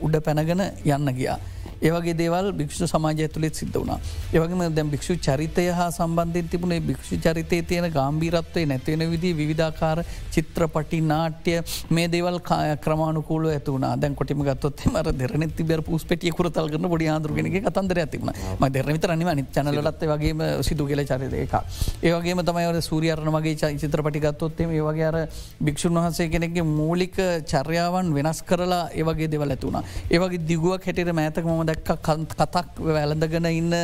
උඩ 0.00 0.16
පැනගෙන 0.24 0.64
යන්න 0.84 1.12
ගියා. 1.18 1.38
ඒවගේ 1.82 2.14
දේවල් 2.14 2.52
භික්ෂ 2.52 2.82
සමාජය 2.86 3.28
තුළෙත් 3.28 3.54
සිද්ධ 3.54 3.74
වුණ. 3.74 3.92
ඒවගේම 4.32 4.74
දැම් 4.74 4.90
භික්ෂු 4.90 5.16
චරිතය 5.18 5.66
හා 5.70 5.88
සම්බන්ධය 5.90 6.42
තිබුණේ 6.48 6.80
භික්ෂු 6.82 7.18
චරිතය 7.18 7.62
තියෙන 7.64 7.88
ගම්බීරත්වය 7.90 8.62
නැතිවෙන 8.66 9.10
විදි 9.12 9.32
විධාකාර 9.40 10.04
චිත්‍රපටි 10.32 11.00
නාට්‍ය 11.02 11.54
මේ 11.90 12.06
දේවල් 12.08 12.38
කාය 12.42 12.76
ක්‍රමාණුකූල 12.78 13.48
ඇතුවන 13.48 13.86
දැන් 13.96 14.14
කොටිම 14.14 14.42
ගත්තොත් 14.42 14.84
මර 14.86 15.12
දෙරන 15.14 15.46
තිබර 15.52 15.82
පුස් 15.82 16.04
පටිය 16.04 16.32
කුරතල් 16.32 16.70
කරන 16.72 16.88
බොඩි 16.88 17.08
ආදුරගෙනගේ 17.08 17.62
කතන්දර 17.62 18.02
ඇතිබුණ 18.04 18.32
ම 18.58 18.64
දෙරමිත 18.68 19.04
අනිව 19.06 19.32
නි 19.32 19.46
චනලත් 19.48 20.06
වගේම 20.12 20.44
සිදු 20.62 20.86
කියල 20.86 21.04
චරිතයක 21.04 21.56
ඒවගේම 22.02 22.42
තමයි 22.42 22.82
සූරියරණ 22.82 23.32
වගේ 23.32 23.74
චිත්‍රපටි 23.76 24.20
ගත්තොත්තේ 24.20 24.70
ඒ 24.70 24.82
වගේ 24.82 25.08
අර 25.10 25.18
භික්ෂුන් 25.60 25.96
වහන්සේ 25.96 26.28
කෙනෙක්ගේ 26.28 26.66
මූලික 26.70 27.16
චර්යාවන් 27.46 28.14
වෙනස් 28.14 28.42
කරලා 28.44 28.82
ඒවගේ 28.92 29.28
දෙවල් 29.28 29.50
ඇතුුණ 29.50 29.82
ඒවගේ 30.10 30.42
දිගුවක් 30.44 30.88
හැට 30.88 31.12
මෑතක 31.12 31.44
මොද 31.44 31.71
දැක්ක 31.72 32.28
කතක් 32.30 32.86
වැලඳගෙන 32.88 33.46
ඉන්න 33.50 33.74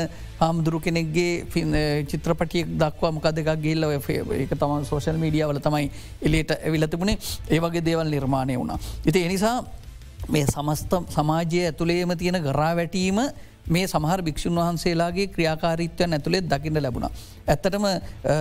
හාමුදුරු 0.40 0.80
කෙනෙක්ගේ 0.80 2.04
චිත්‍රපටියක් 2.04 2.68
දක්වා 2.78 3.12
මොක 3.12 3.28
දෙක 3.32 3.50
ගේල්ල 3.64 3.84
ඒක 3.90 4.54
තම 4.54 4.84
සෝෂල් 4.84 5.18
මීඩියාවල 5.18 5.60
තමයි 5.60 5.90
එලියට 6.22 6.52
ඇවිලතිබුණේ 6.58 7.18
ඒවගේ 7.50 7.84
දේවල් 7.84 8.08
නිර්මාණය 8.08 8.58
වුණා. 8.58 8.78
ඉති 9.06 9.24
එනිසා 9.24 9.56
මේ 10.28 10.46
සමස්ත 10.46 10.92
සමාජය 11.08 11.60
ඇතුළේම 11.64 12.16
තියෙන 12.18 12.42
ගරා 12.42 12.72
වැටීම 12.76 13.20
මේ 13.68 13.86
සමහර 13.86 14.20
භික්ෂූන් 14.28 14.60
වහන්සේලාගේ 14.60 15.26
ක්‍රියාකාරීත්වයන් 15.34 16.16
ඇතුළෙත් 16.16 16.46
දකින්න 16.52 16.82
ලැබුණ. 16.82 17.08
ඇත්තටම 17.46 17.84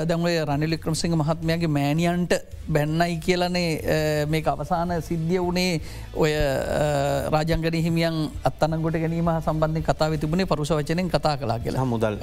දැමේ 0.09 0.37
රනිලික්‍රමසිංහ 0.49 1.15
මහත්මයාගේ 1.21 1.71
මෑනියන්ට 1.77 2.33
බැන්නයි 2.75 3.17
කියලනේ 3.25 3.69
මේ 4.27 4.43
අවසාන 4.53 4.91
සිද්ධිය 5.01 5.41
වනේ 5.47 5.81
ඔය 6.15 6.31
රාජංගන 7.35 7.77
හිමියන් 7.85 8.17
අත්තනගොට 8.49 8.97
ගැනීම 9.03 9.31
සම්බන්ධය 9.37 9.83
කතා 9.89 10.09
තිබුණේ 10.17 10.49
පරුෂ 10.51 10.71
වචනෙන් 10.71 11.11
කතා 11.15 11.35
කලා 11.37 11.59
කියලා. 11.59 11.85
මුදල් 11.85 12.17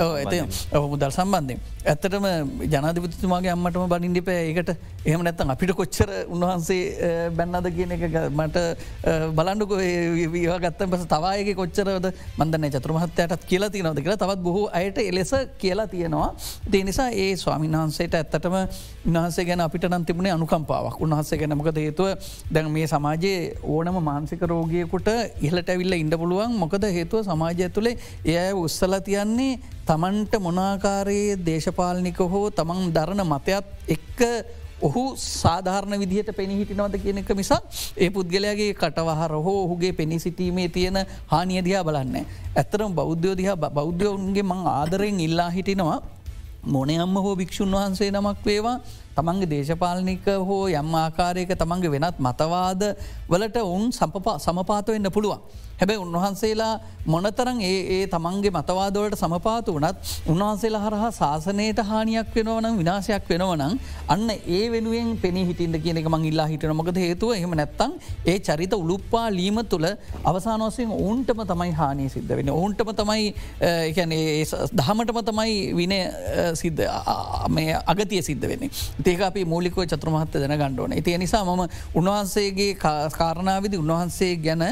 මුදල් 0.93 1.15
සම්බන්ධය. 1.19 1.57
ඇත්තටම 1.87 2.27
ජනාධපතිතුමාගේ 2.75 3.55
අම්මටම 3.57 3.87
බනින්ඩිපෑ 3.95 4.41
ඒකට 4.51 4.71
එහම 5.07 5.25
නැත්තන් 5.29 5.55
අපිට 5.57 5.75
කොච්චර 5.81 6.11
උන්වහන්සේ 6.29 7.31
බැන්නද 7.39 7.71
කියන 7.77 7.97
එක 7.97 8.05
මට 8.31 8.67
බලන්ඩුක 9.39 9.75
ගත්තම 10.65 10.91
පස 10.93 11.09
තවායගේ 11.15 11.57
කොච්චරද 11.63 12.13
මන්දන්න 12.39 12.71
චතුර 12.77 12.94
මහත්තයටත් 12.97 13.45
කියලා 13.51 13.71
තියනවද 13.71 14.01
කියලා 14.01 14.17
තවත් 14.17 14.43
බොහෝ 14.47 14.67
අයට 14.73 14.99
එලෙස 15.01 15.33
කියලා 15.59 15.87
තියෙනවා. 15.87 16.29
දේ 16.73 16.85
නිසා 16.85 17.09
ඒ 17.23 17.31
ස්වාමින් 17.37 17.77
වහන්සේට 17.79 18.15
ඇත්තටම 18.15 18.57
උන්හන්සේ 19.09 19.45
ගැන 19.45 19.61
අපිට 19.61 19.87
නම් 19.91 20.05
තිබුණේ 20.05 20.33
අනුකම්පාවක්. 20.33 21.01
උන්හන්සේ 21.01 21.39
ගැනමක 21.39 21.69
හේතුව? 21.77 22.09
දැන් 22.55 22.71
මේ 22.71 22.87
සමාජයේ 22.87 23.39
ඕනම 23.65 24.01
මාන්සික 24.03 24.43
රෝගයකුට 24.45 25.09
ඉහලට 25.41 25.69
ඇවිල්ල 25.69 25.95
ඉඩ 25.95 26.17
පුළුවන්. 26.17 26.59
මොකද 26.63 26.85
හේතුව? 26.99 27.25
සමාජය 27.25 27.69
තුළේ 27.71 27.97
එය 28.25 28.53
උස්සල 28.57 28.99
තියන්නේ 29.01 29.61
තමන්ට 29.87 30.35
මොනාකාරයේ 30.41 31.39
දේශපාලනික 31.47 32.19
හෝ 32.27 32.47
තමන් 32.51 32.93
දරණ 32.97 33.27
මතයත් 33.27 33.67
එක්ක 33.89 34.21
ඔහු 34.87 35.03
සාධාරණ 35.19 35.97
විදිහට 36.03 36.31
පෙනි 36.37 36.57
හිටිනවද 36.59 36.97
කියන 37.03 37.21
එක 37.21 37.31
මිසා 37.35 37.61
ඒ 37.97 38.09
පුද්ගලයාගේ 38.11 38.73
කටවහර 38.75 39.35
හෝ 39.47 39.59
ඔහුගේ 39.63 39.93
පෙනි 39.93 40.19
සිටීමේ 40.19 40.69
තියෙන 40.69 40.99
හානියදිහා 41.27 41.85
බලන්න. 41.85 42.17
ඇත්තරම් 42.57 42.93
බෞද්ධයෝ 42.93 43.37
දිහා 43.37 43.57
බෞද්ධයවන්ගේ 43.71 44.45
මං 44.45 44.61
ආදරයෙන් 44.73 45.21
ඉල්ලා 45.21 45.51
හිටිනවා 45.51 45.99
මොනයම්ම 46.67 47.17
හෝ 47.17 47.35
භික්‍ෂූන් 47.37 47.73
වහන්සේ 47.73 48.11
නමක් 48.11 48.47
වේවා 48.47 48.77
තමන්ගේ 49.17 49.51
දේශපාලනික 49.51 50.27
හෝ 50.49 50.63
යම් 50.71 50.95
ආකාරයක 50.97 51.51
තමන්ගේ 51.55 51.95
වෙනත් 51.95 52.19
මතවාද 52.19 52.83
වලට 53.31 53.57
ඔවුන් 53.63 53.93
සමපාත 54.39 54.87
වෙන්න 54.89 55.11
පුළුවන්. 55.11 55.41
හැබැයි 55.79 56.01
උන්වහන්සේලා 56.01 56.75
මොනතරන් 57.07 57.59
ඒ 57.63 57.79
ඒ 57.95 58.03
තමන්ගේ 58.07 58.53
මතවාදවලට 58.53 59.17
සමපාත 59.17 59.67
වනත් 59.69 59.97
උන්වහන්සේලා 60.27 60.83
හරහා 60.85 61.11
ශාසනයට 61.13 61.81
හානියක් 61.85 62.31
වෙනවනම් 62.37 62.79
විනාශයක් 62.79 63.25
වෙනවනම් 63.31 63.75
අන්න 64.09 64.31
ඒ 64.31 64.63
වෙනුවෙන් 64.71 65.11
පෙනී 65.19 65.45
හිටින්ට 65.47 65.79
කියන 65.85 66.01
එක 66.03 66.09
මං 66.09 66.25
ඉල්ලා 66.25 66.47
හිටන 66.47 66.75
මොකද 66.75 67.01
හේතුව 67.05 67.35
එහම 67.35 67.55
නැත්තං 67.55 67.97
ඒ 68.27 68.39
චරිත 68.41 68.75
උළුප්පා 68.75 69.27
ලීම 69.31 69.61
තුළ 69.67 69.89
අවසානවසයෙන් 70.25 70.95
ඔවුන්ටම 70.95 71.43
තමයි 71.45 71.73
හානී 71.73 72.09
සිද්ධ 72.09 72.33
වෙන 72.33 72.51
ඔවුන්ටම 72.51 72.93
තමයි 72.95 73.27
දහමටම 74.75 75.21
තමයි 75.23 75.59
වින 75.75 75.95
සිද්ධ 76.55 76.83
මේ 77.51 77.77
අගතිය 77.87 78.23
සිද්ධ 78.23 78.47
වෙන්නේ. 78.47 78.71
ඒක 79.07 79.21
අපි 79.23 79.45
මූලිකව 79.47 79.83
චත්‍රමහත්ත 79.85 80.35
දෙන 80.37 80.55
ගණ්ඩෝන 80.55 80.97
තිය 81.03 81.19
නිසා 81.19 81.45
මම 81.47 81.63
උන්වහන්සේගේ 81.95 82.73
කාරණාවිදි 83.13 83.77
උන්වහන්සේ 83.77 84.33
ගැන 84.39 84.65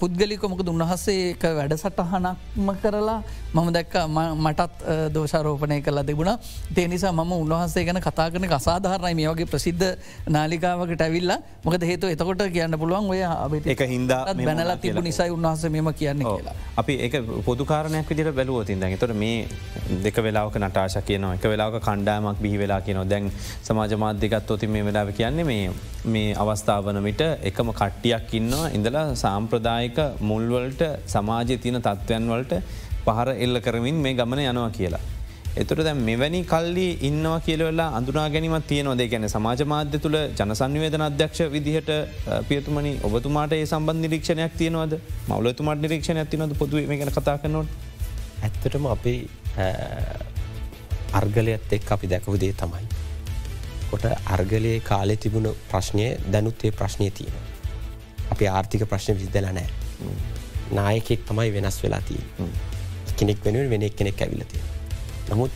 පුද්ගල 0.00 0.29
පුද්ගලිකොමක 0.30 0.62
උන්වහසේක 0.64 1.42
වැඩසටහනක්ම 1.50 2.68
කරලා 2.82 3.22
මම 3.52 3.68
දැක්ක 3.72 3.94
මටත් 4.36 4.74
දෝෂාරෝපනය 5.14 5.80
කලා 5.82 6.04
තිබුණ. 6.04 6.38
තේ 6.74 6.86
නිසා 6.86 7.12
මම 7.12 7.32
උන්වහන්සේ 7.34 7.84
ගැන 7.84 7.98
කතා 7.98 8.30
කරන 8.30 8.46
අසාධාරණයි. 8.50 9.14
මේ 9.14 9.28
වගේ 9.28 9.46
ප්‍රසිද්ධ 9.46 9.86
නාලිකාවකට 10.28 11.02
ඇවිල්ලා 11.02 11.38
මොකද 11.64 11.82
හේතු 11.82 12.06
එතකොට 12.06 12.42
කියන්න 12.48 12.78
පුළුවන් 12.78 13.10
ඔය 13.10 13.20
එක 13.66 13.82
හින්දා 13.84 14.34
බැනලා 14.36 14.76
තිබු 14.76 15.00
නිසයි 15.00 15.30
උන්වහස 15.30 15.64
මෙම 15.68 15.92
කියන්න 15.92 16.22
කියලා. 16.22 16.54
අපි 16.76 16.94
ඒ 16.98 17.22
පොදුකාරණයක් 17.44 18.10
විදිට 18.10 18.34
බැලුවතින් 18.34 18.80
දැන් 18.80 18.98
තොට 18.98 19.14
මේ 19.14 19.48
දෙක 20.04 20.16
වෙලාක 20.18 20.58
නටාශ 20.58 20.98
කියනවා 21.02 21.34
එක 21.34 21.44
වෙලාක 21.44 21.80
කණ්ඩාමක් 21.80 22.38
බිහි 22.38 22.58
වෙලා 22.58 22.80
කියනවා. 22.80 23.08
දැන් 23.08 23.32
සමාජ 23.62 23.96
මාධ්‍යකත් 23.96 24.50
ොති 24.50 24.66
මේ 24.68 24.84
වෙලාව 24.84 25.12
කියන්නේ 25.12 25.44
මේ 25.44 25.64
මේ 26.06 26.34
අවස්ථාවන 26.36 27.02
විට 27.02 27.22
එකම 27.42 27.72
කට්ටියක් 27.72 28.34
ඉන්නවා. 28.34 28.70
ඉඳලා 28.70 29.06
සාම්ප්‍රදායක 29.16 29.98
මුල්වලට 30.20 30.82
සමාජය 31.14 31.56
තියන 31.64 31.78
තත්ත්වයන් 31.86 32.28
වලට 32.32 32.60
පහර 33.06 33.30
එල්ල 33.44 33.60
කරමින් 33.66 33.98
මේ 34.04 34.14
ගමන 34.14 34.42
යනවා 34.44 34.70
කියලා. 34.78 35.02
එතුට 35.56 35.82
දැ 35.86 35.94
මෙවැනි 36.08 36.40
කල්ලි 36.44 36.86
ඉන්නවා 37.08 37.38
කියලවෙලා 37.46 37.88
අඳුනා 37.98 38.26
ගැනීමත් 38.30 38.66
තියනොදේ 38.68 39.08
ගැන 39.12 39.28
සමාජ 39.28 39.62
මාධ්‍ය 39.72 39.98
තුළ 40.04 40.18
ජනසන්නිවේදන 40.38 41.06
අධ්‍යක්ෂ 41.08 41.40
විදිහට 41.54 41.90
පියතුමනි 42.48 42.92
ඔබතුමාට 43.08 43.52
ඒ 43.52 43.66
සම්බන්ධ 43.66 44.02
නිරීක්ෂණයක් 44.04 44.54
තියනවද 44.60 44.94
මවලතුමාට 45.28 45.82
නිරීක්ෂණ 45.86 46.22
ඇතිනවද 46.22 46.54
පොදුව 46.62 46.88
මේ 46.90 47.00
ගැන 47.00 47.12
කතා 47.18 47.36
කරනොට 47.42 47.70
ඇත්තටම 48.42 48.86
අපේ 48.86 49.18
අර්ගලයත් 51.12 51.72
එක් 51.72 51.92
අපි 51.92 52.06
දැකවදේ 52.08 52.52
තමයි. 52.54 52.86
කොට 53.90 54.04
අර්ගලයේ 54.26 54.80
කාලෙ 54.80 55.16
තිබුණු 55.16 55.52
ප්‍රශ්නය 55.70 56.06
දැනුත්තේ 56.32 56.70
ප්‍රශ්නය 56.72 57.10
තියෙන. 57.10 57.34
අපි 58.32 58.44
ආර්ථික 58.48 58.84
ප්‍රශ්න 58.88 59.18
විදල 59.18 59.48
නෑ. 59.50 59.68
නායකෙක් 60.72 61.24
තමයි 61.28 61.50
වෙනස් 61.52 61.82
වෙලා 61.82 62.02
තිය. 62.08 62.22
කෙනෙක් 63.16 63.44
වෙනුවෙන් 63.44 63.70
වෙන 63.70 63.90
කෙනෙක් 63.90 64.22
ඇවිලතිය. 64.22 64.62
නමුත් 65.30 65.52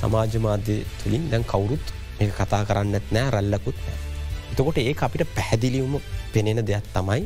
සමාජ 0.00 0.36
මාධ්‍ය 0.38 0.76
තුළින් 1.02 1.30
දැන් 1.30 1.44
කවුරුත් 1.44 1.94
මේ 2.18 2.30
කතා 2.30 2.62
කරන්නත් 2.64 3.06
නෑ 3.12 3.30
රල්ලකුත් 3.30 3.78
නෑ. 3.86 3.98
එතකොට 4.52 4.78
ඒ 4.78 4.94
අපිට 5.00 5.34
පැහැදිලිවම 5.36 5.96
පෙනෙන 6.32 6.60
දෙයක් 6.66 6.86
තමයි 6.94 7.22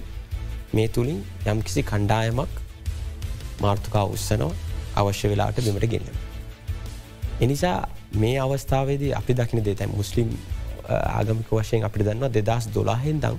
මේ 0.73 0.89
තුළින් 0.89 1.21
යම්කිසි 1.47 1.83
කණ්ඩායමක් 1.83 2.55
මාර්ථකා 3.61 4.05
උත්සනෝ 4.07 4.53
අවශ්‍ය 4.97 5.29
වෙලාට 5.29 5.61
බිමට 5.65 5.87
ගෙන්න්න. 5.93 6.17
එනිසා 7.41 7.79
මේ 8.15 8.37
අවස්ථාවේදී 8.41 9.13
අපි 9.15 9.33
දකින 9.35 9.65
දේතැයි 9.65 9.97
මුස්ලිම් 9.97 10.29
ආගමික 10.89 11.51
වශයෙන් 11.53 11.85
අපිට 11.85 12.07
දන්නවා 12.07 12.31
දෙදස් 12.31 12.69
දොලාහෙන් 12.75 13.21
දම් 13.21 13.39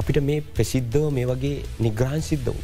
අපිට 0.00 0.22
මේ 0.28 0.44
ප්‍රසිද්ධව 0.54 1.10
මේ 1.16 1.26
වගේ 1.26 1.56
නිග්‍රහන් 1.80 2.22
සිද්ධ 2.30 2.48
වූ. 2.48 2.62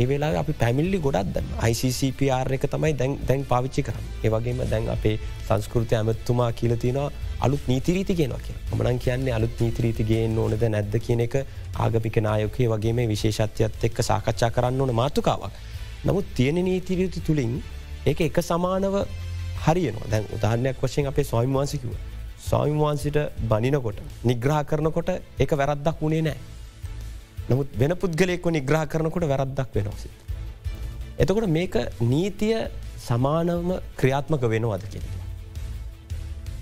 ඒ 0.00 0.06
වෙලා 0.10 0.30
අපි 0.40 0.52
පැමිල්ලි 0.60 0.98
ගොඩක් 1.06 1.32
දන්න 1.34 1.48
ICCPR 1.70 2.52
එක 2.56 2.64
තමයි 2.74 2.92
දැන් 3.00 3.16
දැන් 3.28 3.42
පාවිච්චි 3.50 3.82
කරන්න. 3.86 4.06
ඒවගේම 4.24 4.62
දැන් 4.70 4.88
අපේ 4.94 5.16
සංස්කෘති 5.48 5.98
ඇමත්තුමා 5.98 6.52
කියලතිනවා 6.60 7.10
අලුත් 7.40 7.66
නීතිරීති 7.68 8.14
ගෙනවා 8.20 8.40
කිය 8.46 8.56
මනන් 8.78 8.98
කියන්නේ 9.04 9.34
අලුත් 9.38 9.60
නීතිරීති 9.60 10.06
ගේෙන් 10.10 10.38
ඕනද 10.38 10.64
නැද්ද 10.74 10.96
කියන 11.06 11.20
එක 11.26 11.36
ආගමික 11.78 12.16
නායකය 12.28 12.70
වගේ 12.72 12.94
මේ 12.98 13.10
විශේෂත්යත් 13.12 13.84
එක්ක 13.88 14.00
සාකච්ඡා 14.08 14.50
කරන්න 14.50 14.80
ඕන 14.80 14.94
මාතුකාවක්. 15.00 15.52
නමුත් 16.04 16.32
තියෙන 16.36 16.64
නීතිරීති 16.64 17.20
තුළින් 17.26 17.52
ඒක 18.06 18.20
එක 18.28 18.40
සමානව 18.42 18.96
හරියනවා. 19.66 20.10
දැන් 20.10 20.24
උදාහරණයක් 20.36 20.80
වශයෙන් 20.82 21.12
අපේ 21.12 21.24
ස්වාමින් 21.24 21.54
වහන්සිකිව. 22.42 22.50
ස්වාමින් 22.50 22.78
වහන්සිට 22.78 23.16
බනිනකොට 23.48 23.94
නිග්‍රහ 24.24 24.64
කරනකොට 24.64 25.08
එක 25.38 25.50
වැරද්දක් 25.50 26.00
වුණේ 26.00 26.22
නෑ. 26.22 26.36
නමුත් 27.50 27.68
වෙන 27.78 27.96
පුද්ගලයෙක්ව 27.96 28.50
නිග්‍රහ 28.50 28.86
කරනකොට 28.86 29.22
වැරද්දක් 29.22 29.74
වෙනවාසි. 29.74 30.08
එතකොට 31.18 31.46
මේක 31.46 31.74
නීතිය 32.00 32.68
සමානවම 32.98 33.80
ක්‍රියාත්මක 33.96 34.40
වෙනවාද 34.40 34.82
කියෙන. 34.90 35.02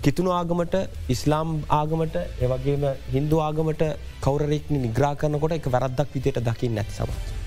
කිතුුණු 0.01 0.31
ආගමට 0.31 0.89
ඉස්ලාම් 1.09 1.63
ආගමට 1.69 2.15
එවගේම 2.39 2.95
හින්දු 3.11 3.39
ආගමට 3.39 3.97
කවරෙක්නි 4.21 4.77
නිග්‍රා 4.77 5.15
කරනකොට 5.15 5.51
එක 5.51 5.65
වැරද්දක් 5.65 6.13
විතයට 6.13 6.39
දකිින් 6.39 6.75
නැති 6.75 6.91
සම. 6.91 7.39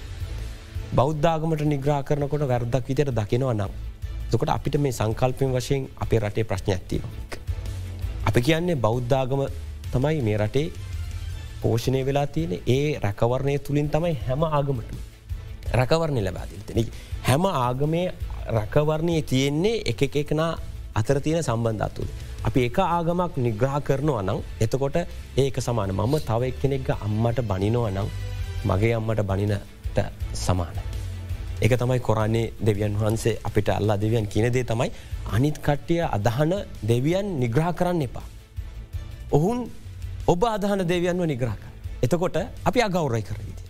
බෞද්ධාගමට 0.95 1.61
නිග්‍රා 1.61 2.03
කරනකොට 2.03 2.49
වැරදක් 2.49 2.89
විතයට 2.89 3.11
දකිනවා 3.11 3.55
නම්. 3.55 3.71
තකට 4.31 4.49
අපිට 4.49 4.79
මේ 4.79 4.93
සංකල්පෙන් 4.93 5.53
වශයෙන් 5.53 5.89
අපේ 6.01 6.19
රටේ 6.19 6.45
ප්‍රශ්න 6.45 6.71
ඇත්තිවා. 6.71 7.24
අපි 8.29 8.41
කියන්නේ 8.41 8.77
බෞද්ධාගම 8.77 9.43
තමයි 9.93 10.21
මේ 10.27 10.37
රටේ 10.39 10.67
පෝෂණය 11.63 12.01
වෙලා 12.07 12.27
තියෙන 12.27 12.53
ඒ 12.67 12.99
රැකවරණය 13.05 13.59
තුළින් 13.59 13.89
තමයි 13.89 14.15
හැම 14.27 14.43
ආගමට 14.51 14.95
රැකවරණය 15.73 16.21
ලබාතිතන. 16.27 16.79
හැම 17.23 17.45
ආගමේ 17.47 18.07
රැකවරණය 18.49 19.17
තියෙන්නේ 19.23 19.83
එක 19.87 20.17
එකනා 20.23 20.53
අතර 20.95 21.21
තියෙන 21.21 21.43
සම්බන්ධ 21.43 21.91
තුළ. 21.97 22.11
අපි 22.45 22.65
එක 22.69 22.79
ආගමක් 22.79 23.37
නිග්‍රහ 23.47 23.77
කරනවා 23.87 24.23
නම් 24.23 24.41
එතකොට 24.61 24.97
ඒක 25.37 25.57
සමාන 25.67 25.93
මම 25.93 26.15
තව 26.29 26.43
එක් 26.45 26.59
කෙනෙක්ග 26.63 26.91
අම්මට 26.97 27.39
බනිනවා 27.51 27.95
නම් 27.95 28.09
මගේ 28.65 28.95
අම්මට 28.99 29.23
බනිනට 29.31 29.99
සමාන. 30.45 30.94
එක 31.65 31.73
තමයි 31.81 32.01
කොරන්නේ 32.01 32.53
දෙවියන් 32.61 32.97
වහන්සේ 33.01 33.39
අපිට 33.49 33.69
අල්ලා 33.75 33.97
දෙවියන් 34.01 34.27
කියනදේ 34.33 34.65
තමයි 34.71 34.91
අනිත් 35.37 35.59
කට්ටිය 35.67 36.03
අදහන 36.07 36.53
දෙවියන් 36.91 37.29
නිග්‍රහ 37.43 37.71
කරන්න 37.79 38.03
එපා. 38.07 38.27
ඔහුන් 39.33 39.59
ඔබ 40.27 40.43
අදහන 40.47 40.83
දෙවියන්ව 40.93 41.25
නිග්‍රහක. 41.33 41.63
එතකොට 42.05 42.37
අපි 42.69 42.83
අගෞරයි 42.89 43.23
කරවිදිට. 43.23 43.65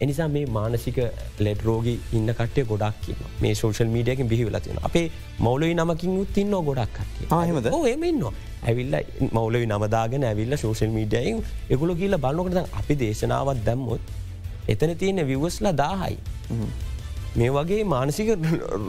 එනිසා 0.00 0.28
මේ 0.28 0.46
මානසික 0.56 0.98
ලෙඩ 1.38 1.60
රෝග 1.68 1.86
ඉන්න 1.88 2.32
කටය 2.38 2.64
ගොඩක් 2.70 3.04
කියන්න 3.04 3.22
මේ 3.42 3.54
සෝෂල් 3.54 3.92
මීඩියකින් 3.94 4.28
බිහිවෙලතින 4.32 4.80
අපේ 4.88 5.06
මෞලයි 5.38 5.74
නමකින් 5.74 6.16
උත්තින්න 6.22 6.56
ගොඩක් 6.68 6.98
කටේ 6.98 7.28
ආහෙමද 7.38 7.70
එමන්න 7.92 8.24
ඇවිල්ල 8.62 8.96
මෞලවි 9.38 9.66
නමදාගෙන 9.72 10.26
ඇවිල්ල 10.30 10.56
සෝෂල් 10.64 10.92
මීඩියයින් 10.98 11.44
එකුල 11.70 11.94
කියල 12.00 12.18
බලන්නකට 12.24 12.76
අපි 12.80 12.98
දේශනාවත් 13.04 13.62
දැම්මුත් 13.68 14.12
එතන 14.68 14.96
තියෙන 15.00 15.26
විවස්ලා 15.28 15.76
දාහයි. 15.82 16.18
මේ 17.36 17.50
වගේ 17.50 17.84
මානසික 17.86 18.28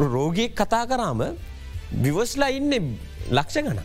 රෝගයක් 0.08 0.54
කතා 0.56 0.84
කරාම 0.86 1.24
විවස්ලා 2.04 2.52
ඉන්න 2.52 2.76
ලක්ෂ 3.32 3.58
ගන 3.62 3.82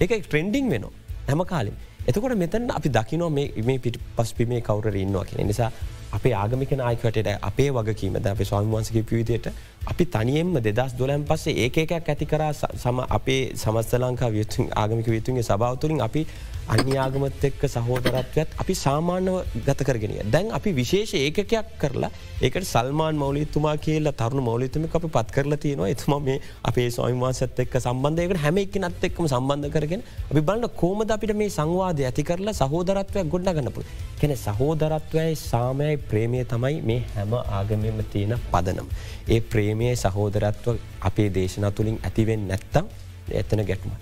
එක 0.00 0.12
ට්‍රෙන්ඩිං 0.18 0.70
වෙන 0.70 0.86
හැම 1.26 1.42
කාලින් 1.46 1.76
එතකොට 2.04 2.36
මෙතන 2.36 2.70
අපි 2.70 2.88
දකිනෝ 2.90 3.30
මේ 3.30 3.78
පිට 3.78 3.98
පස්පිමේ 4.16 4.60
කවුර 4.60 4.96
ඉන්නවා 4.96 5.24
කියෙන 5.24 5.46
නිසා 5.46 5.70
අපේ 6.12 6.34
ආගමික 6.34 6.72
නායකටට 6.74 7.30
අපේ 7.42 7.68
වගකීමද 7.72 8.26
අපේ 8.26 8.44
ස්වාමිවන්සගේ 8.44 9.04
පිවිතයට 9.04 9.46
අපි 9.90 10.04
තනියෙන්ම 10.06 10.54
දෙදස් 10.62 10.94
දොලන් 10.98 11.24
පස්සේ 11.24 11.58
ඒකයක් 11.64 11.92
ඇති 11.98 12.26
කර 12.26 12.42
සම 12.54 12.98
අපේ 13.18 13.42
සමස්ත 13.56 13.98
ලංකා 13.98 14.30
වියතුන් 14.30 14.70
ආගමික 14.82 15.08
විතුන්ගේ 15.08 15.42
සභාවතුරින් 15.42 16.00
අපි 16.00 16.26
අන්‍යාගමත් 16.68 17.44
එක්ක 17.48 17.62
සහෝදරත්වයත් 17.74 18.50
අපි 18.62 18.74
සාමාන්‍යව 18.82 19.36
ගත 19.66 19.86
කරගෙන 19.88 20.30
දැන් 20.34 20.52
අපි 20.58 20.70
විශේෂ 20.72 21.14
ඒකකයක් 21.20 21.72
කරලා 21.80 22.10
ඒකට 22.40 22.68
සල්මාන් 22.72 23.18
මෞලිතුමා 23.22 23.74
කියලා 23.86 24.12
තරුණු 24.20 24.42
මෞලිතම 24.48 24.84
අප 24.84 25.06
පත් 25.16 25.28
කරලා 25.36 25.58
තියෙනවා. 25.64 25.88
එතුම 25.94 26.14
මේ 26.22 26.38
අපේ 26.70 26.88
සොයිවාසත් 26.90 27.58
එක්ක 27.64 27.74
සම්බන්ධයකට 27.80 28.42
හැම 28.44 28.62
එක් 28.62 28.78
නත් 28.82 29.02
එක්කම 29.08 29.26
සම්බන්ධ 29.26 29.72
කරගෙන 29.74 30.06
අපි 30.30 30.40
බලන්න 30.40 30.70
කෝමද 30.82 31.10
අපිට 31.16 31.34
මේ 31.40 31.50
සංවාදය 31.58 32.06
ඇති 32.10 32.28
කරලා 32.30 32.54
සහෝදරත්වයක් 32.60 33.32
ගොඩ 33.34 33.50
ගන්නපු 33.58 33.82
කෙන 34.20 34.36
සහෝදරත්වයයි 34.36 35.34
සාමයයි 35.42 35.98
ප්‍රේමය 36.10 36.44
තමයි 36.54 36.78
මේ 36.90 37.02
හැම 37.16 37.34
ආගමම 37.58 38.00
තියෙන 38.12 38.38
පදනම්. 38.52 38.88
ඒ 39.28 39.40
ප්‍රේමය 39.72 39.96
සහෝදරත්ව 39.96 40.76
අපේ 41.00 41.28
දේශන 41.30 41.64
තුළින් 41.72 41.98
ඇතිවෙන් 42.04 42.48
නැත්තම් 42.48 42.86
එතන 43.30 43.64
ගැටුමක්. 43.64 44.00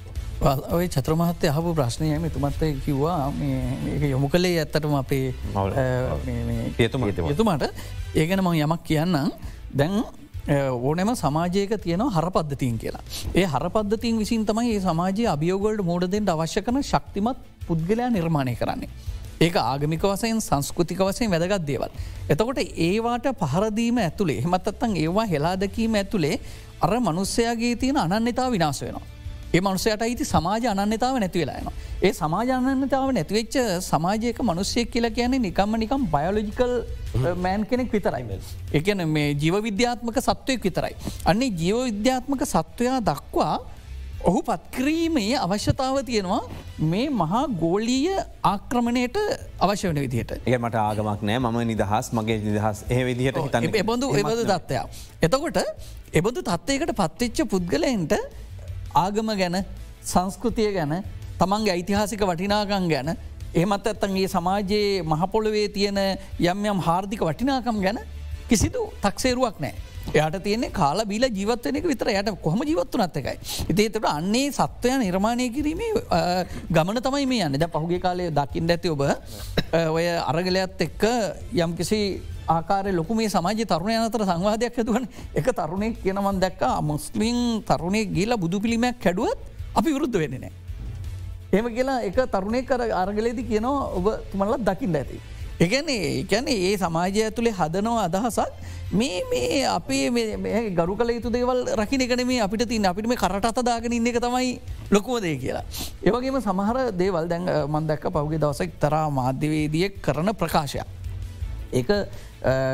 ඔය 0.73 0.89
චත්‍රමහත්ය 0.89 1.49
අහපු 1.49 1.75
ප්‍රශ්නයම 1.75 2.31
තුමත්ත 2.31 2.63
කිව්වා 2.85 3.33
යොමු 4.11 4.29
කළේ 4.29 4.59
ඇත්තටම 4.59 4.95
අපේ 4.95 5.35
යතුමාට 7.31 7.65
ඒගැන 8.15 8.43
මං 8.45 8.57
යමක් 8.65 8.83
කියන්නම් 8.85 9.31
දැන් 9.75 10.03
ඕනෙම 10.73 11.15
සමාජයක 11.15 11.77
තියෙන 11.83 12.03
හරපද්ධතින් 12.17 12.79
කියලා. 12.79 13.05
ඒ 13.35 13.47
හරපද්ධතින් 13.47 14.19
විසින් 14.19 14.47
තමයි 14.47 14.75
ඒ 14.75 14.81
සමාජය 14.81 15.29
අභියෝගොල්ඩ 15.37 15.85
මෝඩදෙන්ට 15.85 16.35
අවශ්‍ය 16.35 16.63
කන 16.63 16.83
ශක්තිමත් 16.83 17.39
පුද්ගලයා 17.69 18.11
නිර්මාණය 18.11 18.57
කරන්නේ. 18.57 18.91
ඒක 19.41 19.55
ආගමික 19.57 20.03
වසයෙන් 20.03 20.41
සංස්කෘතික 20.41 20.99
වසයෙන් 21.01 21.31
වැදගත් 21.33 21.63
දේවල්. 21.69 21.93
එතකොට 22.29 22.59
ඒවාට 22.61 23.29
පහරදීම 23.43 24.01
ඇතුළේ 24.03 24.43
හෙමත්තත්තන් 24.45 24.99
ඒවා 25.05 25.25
හෙලාදකීම 25.31 25.97
ඇතුළේ 26.01 26.37
අර 26.81 26.93
මනුස්සයාගේ 27.01 27.77
තියෙන 27.77 27.97
අනන්‍යතා 27.97 28.51
විනාස 28.51 28.83
වෙනවා. 28.83 29.07
ඒ 29.55 29.61
මනුසයට 29.61 30.03
අයිති 30.03 30.25
සමාජ 30.25 30.67
අනන්‍යතාව 30.73 31.17
නැතිවෙලායන. 31.25 31.73
ඒ 32.03 32.13
සමාජානන්‍යතාව 32.13 33.09
නැතිවෙච්ච 33.17 33.57
සමාජයක 33.81 34.39
මනුස්සයක් 34.43 34.93
කියලා 34.93 35.11
කියන්නේ 35.11 35.41
නිකම්ම 35.47 35.81
නිකම් 35.85 36.05
බයෝලජිකල් 36.15 36.73
මෑන් 37.37 37.67
කෙනෙක් 37.67 37.93
විතරයි. 37.93 38.39
එකන 38.73 39.09
මේ 39.09 39.35
ජීව 39.35 39.57
විද්‍යාත්මක 39.63 40.21
සත්වයක් 40.21 40.65
විතරයි. 40.65 40.95
අන්නේ 41.25 41.51
ජීව 41.63 41.79
විද්‍යාත්මක 41.89 42.45
සත්වයා 42.47 43.01
දක්වා 43.01 43.57
ඔහු 44.21 44.41
පත්කිරීමේ 44.43 45.37
අවශ්‍යතාව 45.37 45.97
තියෙනවා 46.05 46.41
මේ 46.91 47.07
මහා 47.11 47.45
ගෝලීය 47.63 48.17
ආක්‍රමණයට 48.43 49.17
අවශ්‍ය 49.59 49.89
වන 49.89 50.01
විදිහට 50.05 50.33
ඒ 50.47 50.59
මට 50.59 50.77
ආගමක් 50.83 51.23
නෑ 51.23 51.39
ම 51.41 51.57
නිදහස් 51.71 52.11
මගේ 52.13 52.37
නිදහස් 52.43 52.85
ඒ 52.91 53.01
විදිහට 53.09 53.39
හිතන්න 53.39 53.79
එබඳු 53.83 54.11
එබඳ 54.15 54.43
තත්ත්වයක්. 54.45 55.01
එතකොට 55.23 55.59
එබඳු 56.13 56.43
තත්වයකට 56.43 56.93
පත්වෙච්ච 57.01 57.43
පුද්ගලයින්ට 57.49 58.15
ආගම 58.95 59.33
ගැන 59.41 59.57
සංස්කෘතිය 60.05 60.71
ගැන 60.77 60.95
තමන්ගේ 61.41 61.77
ඓතිහාසික 61.79 62.25
වටිනාකං 62.25 62.89
ගැන 62.93 63.17
එහමත් 63.55 63.87
ඇත්තන්ගේ 63.87 64.29
සමාජයේ 64.29 65.03
මහපොළොවේ 65.05 65.69
තියෙන 65.69 66.01
යම් 66.41 66.67
යම් 66.67 66.89
හාර්දික 66.89 67.25
වටිනාකම් 67.25 67.81
ගැන 67.81 68.05
කිසිදු 68.49 68.85
තක්සේරුවක් 69.01 69.57
නෑ. 69.61 69.75
එයට 70.15 70.43
තියන්නේ 70.43 70.71
කාල 70.71 71.05
බීල 71.07 71.25
ජීවත්වනක 71.29 71.87
විතර 71.87 72.11
යට 72.11 72.31
කොහම 72.43 72.63
ජීවත්තු 72.67 72.99
නත් 72.99 73.17
එකයි. 73.17 73.37
ඉතිේතට 73.71 74.05
අන්නේ 74.05 74.51
සත්වය 74.53 74.97
නිර්මාණය 75.05 75.51
කිරීමේ 75.51 75.93
ගමන 76.71 77.03
තමයි 77.03 77.27
මේ 77.27 77.47
යන්න 77.47 77.61
ද 77.61 77.69
පහුගේ 77.69 78.01
කාලය 78.01 78.31
දකිින් 78.31 78.71
ඇති 78.71 78.91
ඔබ 78.91 79.03
ඔය 79.97 80.07
අරගලයක්ත් 80.33 80.85
එක්ක 80.89 81.05
යම් 81.55 81.77
කිසි 81.79 82.01
ආකාර 82.49 82.91
ලොකු 82.93 83.15
මේ 83.15 83.29
සමාජ 83.29 83.63
තරුණය 83.65 83.97
අතර 83.99 84.25
සංවාධයක් 84.27 84.81
ඇතුවන 84.83 85.07
එක 85.35 85.53
තරුණෙක් 85.55 86.03
කියනවන් 86.03 86.41
දැක්ක 86.45 86.63
මුස්ලිම් 86.83 87.63
තරුණය 87.63 88.03
ගේලා 88.17 88.43
බුදු 88.45 88.61
පිළිමයක් 88.61 88.99
කැඩුවත් 88.99 89.39
අපි 89.75 89.95
විරුද්ධ 89.95 90.19
වෙන්න 90.19 90.41
නෑ. 90.41 90.53
එම 91.53 91.67
කියලා 91.77 92.01
එක 92.09 92.19
තරුණය 92.35 92.63
කර 92.67 92.83
අරගලේදි 93.03 93.47
කියනවා 93.47 93.91
ඔබ 93.99 94.07
තුමල්ලත් 94.33 94.65
දකිින් 94.67 94.97
ඇති. 94.97 95.21
එකනේ 95.61 96.21
එකැන 96.21 96.47
ඒ 96.49 96.77
සමාජය 96.77 97.23
ඇතුළේ 97.23 97.53
හදනවා 97.53 98.05
අදහසක් 98.05 98.39
මේ 98.93 99.21
මේ 99.31 99.65
අපේ 99.67 100.71
ගරු 100.71 100.97
කල 100.97 101.11
යුතු 101.11 101.31
දේවල් 101.31 101.61
රකිනකන 101.75 102.23
මේ 102.27 102.41
අපිට 102.41 102.65
තින් 102.67 102.87
අපිට 102.87 103.07
මේ 103.07 103.17
කරට 103.17 103.61
දාගෙන 103.63 103.93
ඉන්න 103.93 104.07
එක 104.07 104.19
තමයි 104.19 104.61
ලොකුවදේ 104.91 105.37
කියලා. 105.37 105.65
ඒවගේම 106.03 106.41
සමහර 106.41 106.79
දේවල් 106.93 107.29
දැන් 107.29 107.45
මන්දක්ක 107.69 108.09
පවගේ 108.09 108.39
දවසක් 108.39 108.81
තරා 108.81 109.07
මාධ්‍යවේදියක් 109.11 110.01
කරන 110.01 110.35
ප්‍රකාශයක්. 110.35 110.89
ඒ 111.73 111.85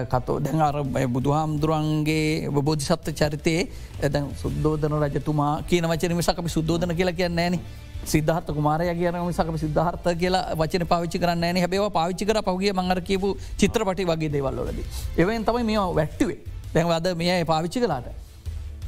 කතෝ 0.06 0.38
දැන් 0.38 0.60
අර 0.60 0.76
බුදුහාමුදුරන්ගේ 1.08 2.50
බෝධිසත්ත 2.50 3.10
චරිතයේ 3.12 3.66
ඇදැන් 4.00 4.30
සුද්දෝධන 4.36 4.94
රජතුමා 5.04 5.62
කියන 5.64 5.84
වචනම 5.84 6.22
සකපි 6.22 6.48
සුද්දෝධන 6.48 6.94
කියලා 6.94 7.12
කියන්න 7.14 7.38
ෑන 7.38 7.58
සිද්ධහත 8.04 8.46
කුමාරය 8.56 8.92
කියන 8.94 9.16
සකම 9.32 9.56
සිද්ධහර්ත 9.56 10.04
කියලා 10.18 10.54
වචන 10.54 10.86
පාවිච්චි 10.86 11.18
කරන්න 11.18 11.44
ෑන. 11.44 11.56
හැබව 11.56 11.90
පාවිච්චි 11.92 12.24
කර 12.26 12.42
පහුගේ 12.42 12.72
මඟර 12.72 13.00
කියපු 13.00 13.36
චිත්‍රපටි 13.56 14.04
වගේ 14.04 14.30
දේවල්ලොලද. 14.30 14.78
එවෙන් 15.16 15.44
තමයි 15.44 15.64
මේ 15.64 15.88
වැට්ටුවේ. 15.98 16.38
දැන් 16.74 16.90
අද 16.90 17.08
මේ 17.16 17.44
පාවිච්චි 17.44 17.80
කලාට. 17.80 18.08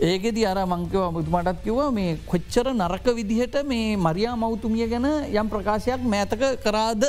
ඒකෙද 0.01 0.37
අර 0.47 0.59
මංකව 0.67 1.11
මුතුමටත් 1.13 1.63
කිව්වා 1.65 1.91
මේ 1.91 2.19
කොච්චර 2.27 2.67
නරක 2.73 3.07
විදිහට 3.15 3.57
මේ 3.67 3.97
මරියා 3.97 4.37
මෞතුමිය 4.37 4.87
ගැන 4.87 5.07
යම් 5.35 5.49
ප්‍රකාශයක් 5.49 6.05
මෑතක 6.13 6.63
කරාද? 6.63 7.03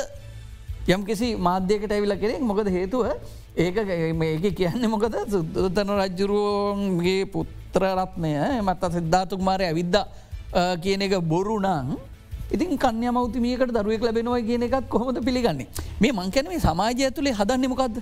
යම් 0.88 1.04
කිසි 1.06 1.36
මාධ්‍යකට 1.36 1.92
ඇවිල 1.92 2.16
කෙනෙක් 2.18 2.42
මොකද 2.42 2.66
හේතුව 2.66 3.06
ඒක 3.56 3.76
ඒක 3.76 4.56
කියන්න 4.56 4.88
මොකද? 4.90 5.14
සුද්දතන 5.30 5.90
රජ්ජුරුවන්ගේ 6.00 7.30
පුත්‍රරත්නය. 7.30 8.34
මත් 8.58 8.82
සිද්ධාතුක් 8.96 9.40
මාරය 9.40 9.70
ඇවිද්ද 9.70 9.94
කියන 10.82 11.02
එක 11.06 11.14
බොරුනං 11.32 11.96
ඉතින් 12.50 12.78
කන්‍ය 12.78 13.10
මෞතිමියකට 13.18 13.72
දරුවෙක් 13.76 14.02
ලැබෙනවා 14.06 14.40
කියන 14.48 14.62
එකත් 14.66 14.88
කොහොමද 14.88 15.18
පිළිගන්නේ? 15.24 15.68
මේ 16.00 16.12
මංකැන 16.12 16.48
මේ 16.52 16.60
සමාජය 16.66 17.04
ඇතුළේ 17.06 17.34
හදන්න 17.40 17.70
මොකක්ද 17.72 18.00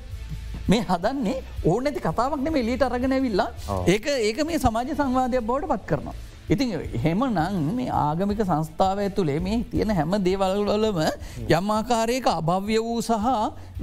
මේ 0.68 0.82
හදන්නේ 0.90 1.42
ඕන 1.64 1.86
ඇති 1.86 2.00
කතාවක් 2.06 2.40
නෙම 2.46 2.56
එලියට 2.56 2.82
අරගෙන 2.88 3.12
ඇවිල්ලා. 3.12 3.50
ඒක 3.92 4.06
ඒක 4.06 4.38
මේ 4.48 4.58
සමාජ 4.64 4.94
සංවාධයක් 5.00 5.44
බවට 5.50 5.68
පත් 5.72 5.84
කරනවා. 5.90 6.16
ඉතින් 6.48 6.70
හෙම 7.04 7.22
නං 7.26 7.56
මේ 7.78 7.88
ආගමික 8.02 8.40
සංස්ථාව 8.40 9.00
ඇතුළේ 9.04 9.40
මේ 9.46 9.58
තියෙන 9.72 9.90
හැම 9.98 10.14
දේවල්වලම 10.26 11.00
යම්මාකාරයක 11.58 12.28
අභව්‍ය 12.32 12.78
වූ 12.86 13.00
සහ 13.02 13.26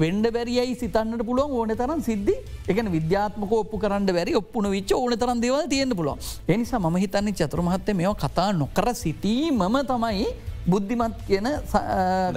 වෙන්ඩ 0.02 0.26
බැරියයි 0.36 0.74
සිතන්නට 0.82 1.22
පුළුවන් 1.30 1.54
ඕන 1.60 1.76
තරන් 1.82 2.02
සිද්ධි 2.10 2.36
එකන 2.68 2.90
විද්‍යාත්මක 2.98 3.54
ඔප්පු 3.60 3.82
කරන්න 3.84 4.10
බැරි 4.18 4.34
ඔප්පුන 4.42 4.70
විච් 4.74 4.96
ඕන 4.98 5.14
තරන් 5.24 5.46
දේවල් 5.46 5.70
තියෙන්න්න 5.76 5.98
පුළුවන් 6.00 6.20
එනිසා 6.48 6.82
ම 6.82 6.98
හිතන්නේ 7.06 7.38
චතුරමහත්ත 7.42 7.94
මෙ 7.94 8.12
කතා 8.26 8.50
නොකර 8.64 8.90
සිටීමම 9.04 9.80
තමයි 9.94 10.28
බුද්ධිමත් 10.66 11.18
කියන 11.28 11.48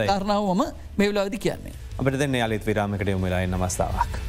කාරණාවම 0.06 0.62
මෙවලාවදි 0.96 1.38
කියන්නේ. 1.38 1.76
අපට 1.98 2.18
දෙන්න 2.20 2.34
යාලිත් 2.34 2.66
විරාමකට 2.66 3.08
යොමලා 3.08 3.46
නමස්ථාවක්. 3.46 4.20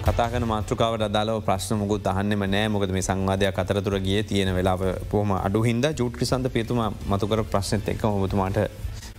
කතාන 0.00 0.44
මාතෘකාවට 0.44 1.02
අදාලව 1.02 1.42
ප්‍රශ්න 1.44 1.76
මුකුත් 1.76 2.06
අහන්නෙම 2.06 2.42
නෑ 2.46 2.68
මොකද 2.68 2.92
මේ 2.96 3.02
සංවාධයක් 3.02 3.58
අතරතුර 3.62 3.96
ගිය 4.00 4.22
තියෙන 4.24 4.50
වෙලාව 4.56 4.82
පොහම 5.10 5.32
අඩු 5.36 5.60
හින්ද 5.62 5.84
ජුට්ි 5.92 6.24
සඳ 6.24 6.48
පිතුම 6.48 6.80
මතුකර 7.06 7.42
ප්‍රශ්නත 7.44 7.88
එක්ක 7.88 8.04
ඔබතුමාට 8.06 8.58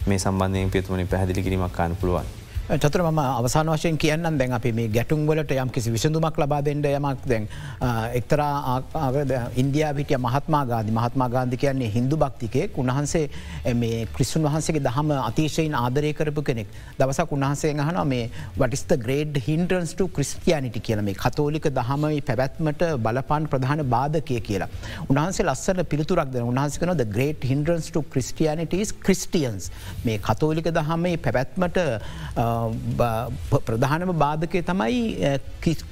මේ 0.08 0.20
සම්බන්ධයෙන් 0.20 0.72
පිතුමනි 0.72 1.06
පැදිලි 1.06 1.44
කිරීමක් 1.44 1.74
කාන 1.74 1.96
පුළුවන්. 1.96 2.26
චතුර 2.70 3.02
ම 3.04 3.20
අවසාන 3.20 3.68
වශයෙන් 3.68 3.98
කියන්න 3.98 4.38
දැන් 4.38 4.54
අපි 4.54 4.72
මේ 4.72 4.88
ගැටුම් 4.90 5.26
වලට 5.28 5.52
යම් 5.54 5.70
කිසි 5.70 5.92
විසඳුමක් 5.92 6.38
ලබා 6.38 6.62
දෙන්න 6.62 6.84
යමක්. 6.84 7.26
දැන් 7.26 7.48
එක්තරා 8.14 8.82
ඉන්දයා 9.56 9.94
පිටිය 9.94 10.18
මහත්මා 10.18 10.66
ගාධි 10.66 10.92
මහත්මා 10.92 11.30
ගාන්ධි 11.30 11.58
කියන්නේ 11.58 11.90
හින්දු 11.90 12.18
භක්තිකයෙක් 12.18 12.78
උන්හන්සේ 12.78 13.30
මේ 13.76 14.06
ක්‍රිස්සුන් 14.08 14.44
වහන්සේගේ 14.44 14.84
දහම 14.84 15.12
අතිශයෙන් 15.20 15.76
ආදරය 15.76 16.14
කරපු 16.14 16.44
කෙනෙක්. 16.44 16.68
දවසක් 17.00 17.32
උන්හන්සේ 17.32 17.74
හන 17.80 18.00
මේ 18.06 18.30
වටිස්ත 18.58 18.96
ග්‍රේඩ් 18.98 19.42
හින්ටන්ස්ට 19.42 20.06
ක්‍රිස්තියානිටි 20.10 20.80
කියන 20.82 21.04
මේ 21.04 21.16
කතෝලික 21.16 21.68
දහමයි 21.72 22.22
පැවැත්මට 22.22 22.88
බලපාන් 23.00 23.48
ප්‍රධාන 23.48 23.84
බාධකය 23.88 24.40
කියලා. 24.42 24.70
උන්හන්සේ 25.10 25.46
ලස්සන 25.46 25.84
පිළිතුරක් 25.86 26.30
ද 26.30 26.46
උන්හන්සකන 26.46 26.96
ද 26.96 27.10
ග්‍රේට් 27.10 27.44
හින්ඩන්ස්ට 27.44 28.00
ක්‍රිස්ටියනිටස් 28.14 28.96
ක්‍රිස්ටියන්ස් 29.02 29.72
මේ 30.06 30.18
කතෝලික 30.20 30.72
දහමේ 30.72 31.18
පැවැත්මට 31.20 31.80
ප්‍රධානම 33.68 34.12
බාධකය 34.24 34.62
තමයි 34.72 35.00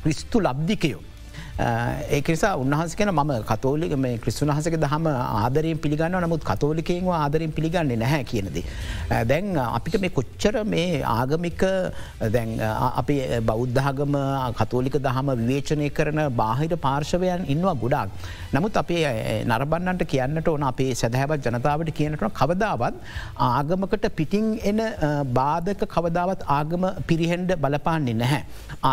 ක්‍රිස්තු 0.04 0.40
ලබ්ධිකයෝ. 0.48 1.04
ඒක 1.60 2.28
නිසා 2.32 2.54
උන්හස 2.64 2.96
කන 2.96 3.12
ම 3.12 3.32
කතෝලික 3.50 3.94
මේ 4.04 4.18
ක්‍රිස්තුන් 4.24 4.52
හසක 4.56 4.76
දහම 4.84 5.08
ආදරයෙන් 5.12 5.80
පිළිගන්න 5.84 6.16
නමුත් 6.26 6.44
කතෝලිකෙන්ව 6.50 7.10
ආදරෙන් 7.16 7.52
පිළිගන්නේ 7.58 7.98
නැහැ 8.04 8.24
කියනද. 8.24 8.60
දැන් 9.32 9.58
අපිට 9.58 10.00
මේ 10.04 10.14
කොච්චර 10.18 10.56
මේ 10.74 11.02
ආගමික 11.16 11.64
දැන් 12.36 12.54
අපි 13.02 13.18
බෞද්ධාගම 13.50 14.16
කතෝලික 14.60 14.96
දහම 15.08 15.32
විවේචනය 15.42 15.90
කරන 15.98 16.22
බාහිර 16.42 16.78
පාර්ශවයන් 16.86 17.44
ඉන්නවා 17.56 17.76
ගොඩක්. 17.84 18.10
නමුත් 18.56 18.80
අපේ 18.84 19.04
නරබන්නන්ට 19.52 20.06
කියන්නට 20.14 20.48
ඕන 20.54 20.64
අපේ 20.72 20.96
සැදහැවත් 21.02 21.50
ජනතාවට 21.50 21.94
කියනට 22.00 22.26
කවදාවත් 22.40 22.96
ආගමකට 23.50 24.10
පිටිං 24.22 24.48
එන 24.72 24.82
බාධක 25.40 25.84
කවදාවත් 25.96 26.48
ආගම 26.60 26.88
පිරිහෙන්ඩ 27.12 27.52
බලපාන්නේ 27.66 28.18
නැහැ. 28.24 28.42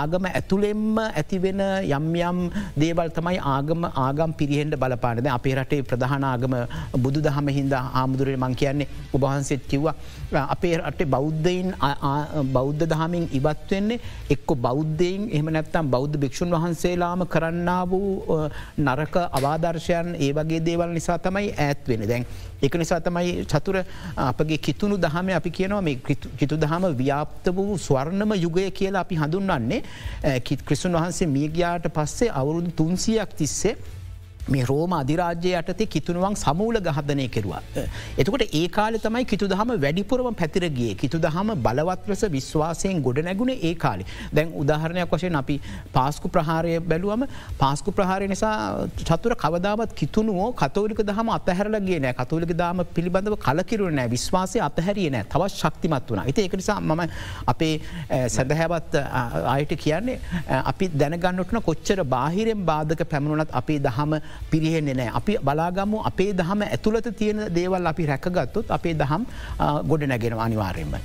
ආගම 0.00 0.30
ඇතුළෙම්ම 0.34 0.98
ඇතිවෙන 1.04 1.62
යම් 1.96 2.12
යම් 2.26 2.38
දේවල් 2.76 3.11
තමයි 3.11 3.38
ආගම 3.46 3.84
ආගම් 3.98 4.32
පිරිහෙන්ට 4.32 4.76
බලපානද 4.76 5.28
අපේ 5.28 5.54
රටේ 5.54 5.82
ප්‍රධානාගම 5.82 6.54
බුදු 6.98 7.20
දහම 7.20 7.48
හින්ද 7.50 7.74
ආමුදුරේ 7.74 8.36
මං 8.36 8.54
කියන්නේ 8.54 8.88
ඔබහන්සෙත් 9.12 9.64
කිව්වා 9.68 9.94
අපේ 10.33 10.77
රටේ 10.79 11.07
බෞද්ධයින් 11.07 11.74
බෞද්ධ 12.53 12.85
දහමින් 12.85 13.29
ඉවත්වෙන්නේ 13.33 14.01
එක්ක 14.31 14.55
බෞද්ධයෙන්. 14.57 15.29
එහම 15.31 15.49
නැත්තම් 15.49 15.91
බෞද්ධ 15.91 16.18
භික්ෂූන් 16.18 16.51
වහන්සේලාම 16.51 17.27
කරන්න 17.27 17.70
වූ 17.89 18.49
නරක 18.79 19.16
අවාදර්ශයන් 19.33 20.14
ඒ 20.16 20.33
වගේ 20.33 20.61
දේවල් 20.61 20.93
නිසා 20.93 21.18
තමයි 21.18 21.55
ඇත් 21.59 21.89
වෙන 21.89 22.09
දැන් 22.09 22.27
එක 22.62 22.74
නිසා 22.74 23.01
තමයි 23.01 23.45
චතුර 23.47 23.83
අපගේ 24.18 24.59
කිතුුණු 24.59 24.99
දහම 24.99 25.29
අපි 25.31 25.51
කියනවා 25.51 25.83
මේ 25.83 25.97
කිතු 26.37 26.57
දහම 26.57 26.87
ව්‍යාප්ත 26.95 27.47
වූ 27.51 27.79
ස්වර්ණම 27.79 28.33
යුගය 28.37 28.70
කියලා 28.72 29.01
අපි 29.01 29.16
හඳුන්වන්නේ. 29.16 29.83
කිත් 30.41 30.62
ක්‍රිසුන් 30.62 30.93
වහන්සේ 30.93 31.29
මියගයාට 31.29 31.89
පස්සේ 31.91 32.31
අවුරුදු 32.33 32.70
තුන්සියක් 32.72 33.37
තිස්සේ 33.37 33.77
මේ 34.49 34.64
රෝම 34.64 34.92
අධිරාජ්‍ය 34.99 35.53
යටතේ 35.61 35.86
කිතුනුවන් 35.94 36.36
සමූල 36.36 36.78
ගහදනය 36.80 37.26
කෙරවා. 37.36 37.62
එතකොට 38.20 38.44
ඒ 38.53 38.66
කාල 38.68 38.99
තමයි 38.99 39.24
කිතු 39.32 39.49
දහම 39.53 39.72
වැඩිපුරම 39.84 40.36
පැතිරගේ 40.40 40.92
කිතු 41.03 41.18
දහම 41.18 41.51
බලවත්වස 41.66 42.22
විශ්වාසයෙන් 42.36 43.03
ගොඩ 43.07 43.20
නැගුණ 43.28 43.53
ඒ 43.53 43.74
කාලි. 43.84 44.07
දැන් 44.32 44.53
උදාහරණයක් 44.62 45.14
වශයෙන් 45.14 45.38
අපි 45.42 45.57
පාස්කු 45.97 46.32
ප්‍රහාරය 46.36 46.74
බැලුවම 46.92 47.26
පාස්කු 47.62 47.97
ප්‍රහාරය 47.99 48.28
නිසා 48.34 48.55
චතුර 49.01 49.34
කවදාවත් 49.44 49.97
කිතුනුවෝ 50.01 50.49
කතෝලික 50.62 51.03
දහම 51.11 51.32
අතහැරලගේ 51.38 52.01
නෑ 52.07 52.16
කතෝලික 52.20 52.55
දාම 52.62 52.84
පිළිබඳව 52.97 53.38
කලකිරුව 53.47 53.90
නෑ 53.99 54.12
විශ්වාසය 54.16 54.62
අතහැරිය 54.68 55.11
නෑ 55.16 55.28
තවත් 55.34 55.53
ශක්තිමත් 55.62 56.11
වුණ. 56.11 56.22
ඇති 56.24 56.47
එක 56.47 56.57
නිසා 56.62 56.78
මම 56.80 57.03
අපේ 57.47 57.74
සැදහැවත් 58.28 58.94
අයට 59.57 59.76
කියන්නේ 59.84 60.18
අපි 60.62 60.92
දැනගන්නටන 61.03 61.62
කොච්චර 61.68 62.05
බාහිරෙන් 62.14 62.64
බාධක 62.70 63.07
පැමුණනත් 63.12 63.53
අපේ 63.61 63.78
දහම 63.80 64.14
පිරිහෙන්නේ 64.51 64.95
නෑ. 64.95 65.11
අපි 65.18 65.39
බලාගමු 65.49 66.03
අපේ 66.11 66.32
දහම 66.41 66.62
ඇතුළත 66.62 67.09
තියෙන 67.18 67.41
දේවල් 67.55 67.87
අපි 67.93 68.07
රැකගත්තුත් 68.12 68.70
අපේ 68.76 68.95
දහම් 68.99 69.22
ගොඩ 69.89 70.03
නැගෙන 70.12 70.39
අනිවාරයෙන්ම. 70.47 70.97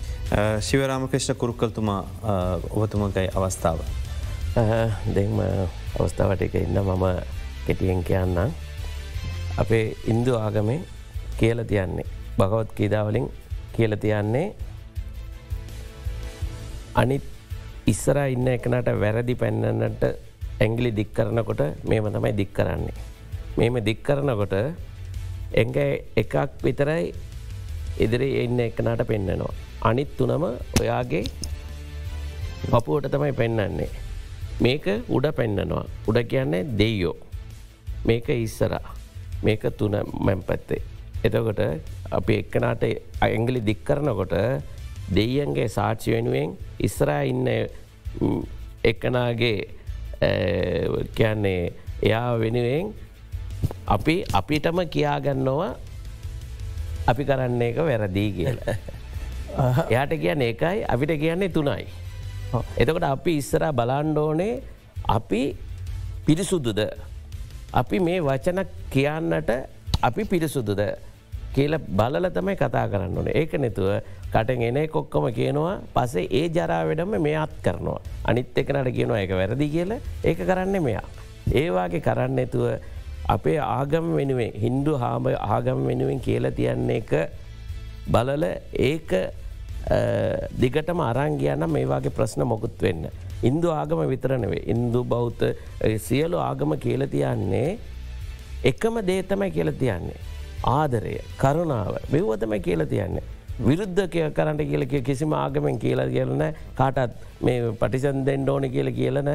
ශිවරාම 0.59 1.07
ක්‍රෂ්ණ 1.11 1.39
කුරුක්කල්තුමා 1.41 2.01
ඔබතුමකයි 2.69 3.27
අවස්ථාව. 3.35 3.79
දෙම 5.15 5.37
අවස්ථාවට 5.99 6.41
එක 6.47 6.55
ඉන්න 6.63 6.81
මම 6.81 7.05
කෙටියෙන් 7.67 8.03
කියන්නම්. 8.03 8.51
අපේ 9.57 9.85
ඉන්දු 10.07 10.35
ආගමේ 10.37 10.81
කියල 11.39 11.63
තියන්නේ. 11.71 12.05
භගවත් 12.37 12.69
කීදාවලින් 12.77 13.27
කියල 13.75 13.95
තියන්නේ 14.03 14.47
අනිත් 17.01 17.23
ඉස්සර 17.91 18.17
ඉන්න 18.33 18.47
එකනට 18.47 18.89
වැරදි 19.01 19.35
පැන්නන්නට 19.41 20.03
ඇංගිලි 20.63 20.91
දික් 20.97 21.13
කරනකොට 21.13 21.61
මේම 21.89 22.05
තමයි 22.13 22.31
දික් 22.39 22.51
කරන්නේ. 22.53 22.93
මෙම 23.57 23.75
දික් 23.87 23.99
කරනකොට 24.03 24.55
එංග 25.61 25.73
එකක් 26.21 26.35
විතරයි 26.65 27.05
ඉදිරි 28.03 28.29
එන්න 28.43 28.59
එකනට 28.67 29.03
පෙන්න්නනවා. 29.11 29.53
අනිත් 29.81 30.11
තුනම 30.17 30.43
ඔයාගේ 30.81 31.23
පපුුවට 32.69 33.11
තමයි 33.13 33.33
පෙන්නන්නේ. 33.41 33.89
මේක 34.63 34.85
උඩ 35.09 35.27
පෙන්නනවා. 35.39 35.85
උඩ 36.09 36.19
කියන්නේ 36.31 36.63
දෙයියෝ. 36.79 37.17
මේක 38.05 38.29
ඉස්සරා. 38.29 38.85
මේක 39.43 39.63
තුන 39.77 39.95
මැම් 40.25 40.41
පැත්තේ. 40.49 40.81
එතකොට 41.23 41.61
අපි 42.11 42.33
එක්කනට 42.41 42.83
අඇංගලි 43.21 43.59
දික් 43.69 43.83
කරනකොට 43.87 44.33
දෙයියන්ගේ 45.15 45.67
සාක්ෂි 45.77 46.15
වෙනුවෙන් 46.15 46.49
ඉස්සරා 46.79 47.21
ඉන්න 47.31 47.47
එකනාගේ 48.91 49.59
කියන්නේ 51.17 51.61
එයා 52.07 52.29
වෙනුවෙන් 52.43 52.93
අපි 53.87 54.15
අපිටම 54.33 54.79
කියාගන්නවා 54.87 55.71
අපි 57.07 57.23
කරන්න 57.25 57.61
එක 57.61 57.77
වැරදිී 57.79 58.31
කියල. 58.31 58.57
එයාට 59.91 60.13
කියන්න 60.15 60.41
එකයි 60.43 60.85
අපිට 60.85 61.13
කියන්නේ 61.17 61.49
තුනයි. 61.49 61.85
එතකොට 62.77 63.03
අපි 63.05 63.37
ඉස්සර 63.37 63.63
බලාන්්ඩෝනේ 63.71 64.61
අපි 65.07 65.41
පිරිසුදුද. 66.25 66.79
අපි 67.73 67.99
මේ 67.99 68.19
වචන 68.21 68.65
කියන්නට 68.89 69.51
අපි 70.01 70.25
පිරිසුදුද. 70.25 70.81
කියල 71.51 71.77
බලල 71.79 72.29
තමයි 72.29 72.55
කතා 72.55 72.87
කරන්න 72.87 73.17
ඕන 73.17 73.27
ඒක 73.29 73.53
නැතුව 73.55 73.89
කටන් 74.31 74.61
එන 74.63 74.87
කොක්කොම 74.87 75.27
කියනවා 75.31 75.75
පසේ 75.93 76.27
ඒ 76.31 76.47
ජරාවඩම 76.49 77.17
මේ 77.19 77.35
අත් 77.35 77.53
කරනවා. 77.61 77.99
අනිත් 78.23 78.55
එකනට 78.55 78.91
කියනවා 78.91 79.19
එක 79.19 79.31
වැරදි 79.31 79.67
කියල 79.69 79.91
ඒක 80.23 80.39
කරන්න 80.39 80.79
මෙයා. 80.79 81.03
ඒවාගේ 81.53 81.99
කරන්න 81.99 82.39
ඇතුව 82.39 82.65
අපේ 83.33 83.59
ආගම 83.67 84.07
වෙනුවෙන් 84.19 84.57
හින්දු 84.63 84.93
හාම 85.03 85.27
ආගම 85.55 85.85
වෙනුවෙන් 85.89 86.19
කියල 86.27 86.45
තියන්නේ 86.59 86.97
එක 87.01 87.11
බලල 88.13 88.45
ඒක 88.89 89.11
දිගටම 90.61 90.99
අරංගියනම් 91.09 91.67
මේ 91.75 91.85
වගේ 91.85 92.15
ප්‍රශ්න 92.17 92.43
මොකුත් 92.51 92.81
වෙන්න. 92.85 93.05
ඉන්දු 93.49 93.69
ආගම 93.71 94.01
විතරනවේ 94.13 94.63
ඉන්දු 94.73 95.03
බෞද්ධ 95.03 95.45
සියලු 96.07 96.37
ආගම 96.37 96.73
කියලතියන්නේ 96.85 97.69
එකම 98.71 98.97
දේතමයි 99.09 99.51
කියල 99.57 99.71
තියන්නේ. 99.81 100.19
ආදරය 100.77 101.15
කරුණාව 101.41 101.95
මෙව්වතම 102.13 102.53
කියල 102.67 102.85
තියන්නේ. 102.93 103.23
විරුද්ධ 103.59 104.03
කිය 104.13 104.27
කරට 104.37 104.61
කියලක 104.71 104.93
කිසිම 105.07 105.33
ආගමෙන් 105.33 105.79
කියලා 105.79 106.09
කියලන 106.15 106.43
කාටත් 106.79 107.17
මේ 107.41 107.73
පටිසන් 107.81 108.21
දෙෙන්ඩ 108.27 108.49
ඕන 108.49 108.69
කියල 108.75 108.89
කියලන 108.99 109.29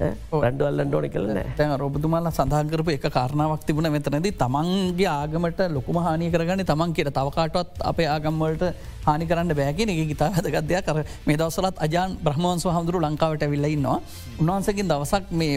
රඩු 0.00 0.64
අල්ලන්ට 0.68 0.94
ඕන 0.94 1.06
කලන 1.08 1.40
තැන් 1.56 1.72
රොබතුමාල 1.82 2.28
සඳහකරපු 2.30 2.92
එක 2.96 3.06
කාරණාවක් 3.10 3.66
තිබුණ 3.66 3.90
මෙතනද 3.94 4.28
තමන්ගේ 4.34 5.10
ආගමට 5.10 5.60
ලොකුම 5.70 5.98
හානි 6.06 6.30
කරගන්න 6.30 6.64
තමන් 6.64 6.94
කියට 6.96 7.12
තවකාටත් 7.18 7.84
අපේ 7.90 8.08
ආගම්වලට 8.08 8.64
හානි 9.06 9.28
කරන්න 9.30 9.52
බෑගෙන 9.60 9.92
එක 9.94 10.00
ගිතා 10.12 10.30
හදගත්දයක් 10.30 10.88
කර 10.88 11.04
මේ 11.26 11.36
දවසලත් 11.36 11.84
අජාන් 11.86 12.16
බ්‍රහ්මන්ස 12.24 12.66
හමුදුරු 12.68 13.04
ලංකාවට 13.06 13.46
ඇවිල්ලඉන්නවා 13.46 13.98
උන්වහන්සකින් 14.40 14.90
දවසක් 14.92 15.30
මේ 15.34 15.54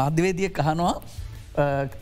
මාධ්‍යවේදිය 0.00 0.50
කහනවා 0.50 0.94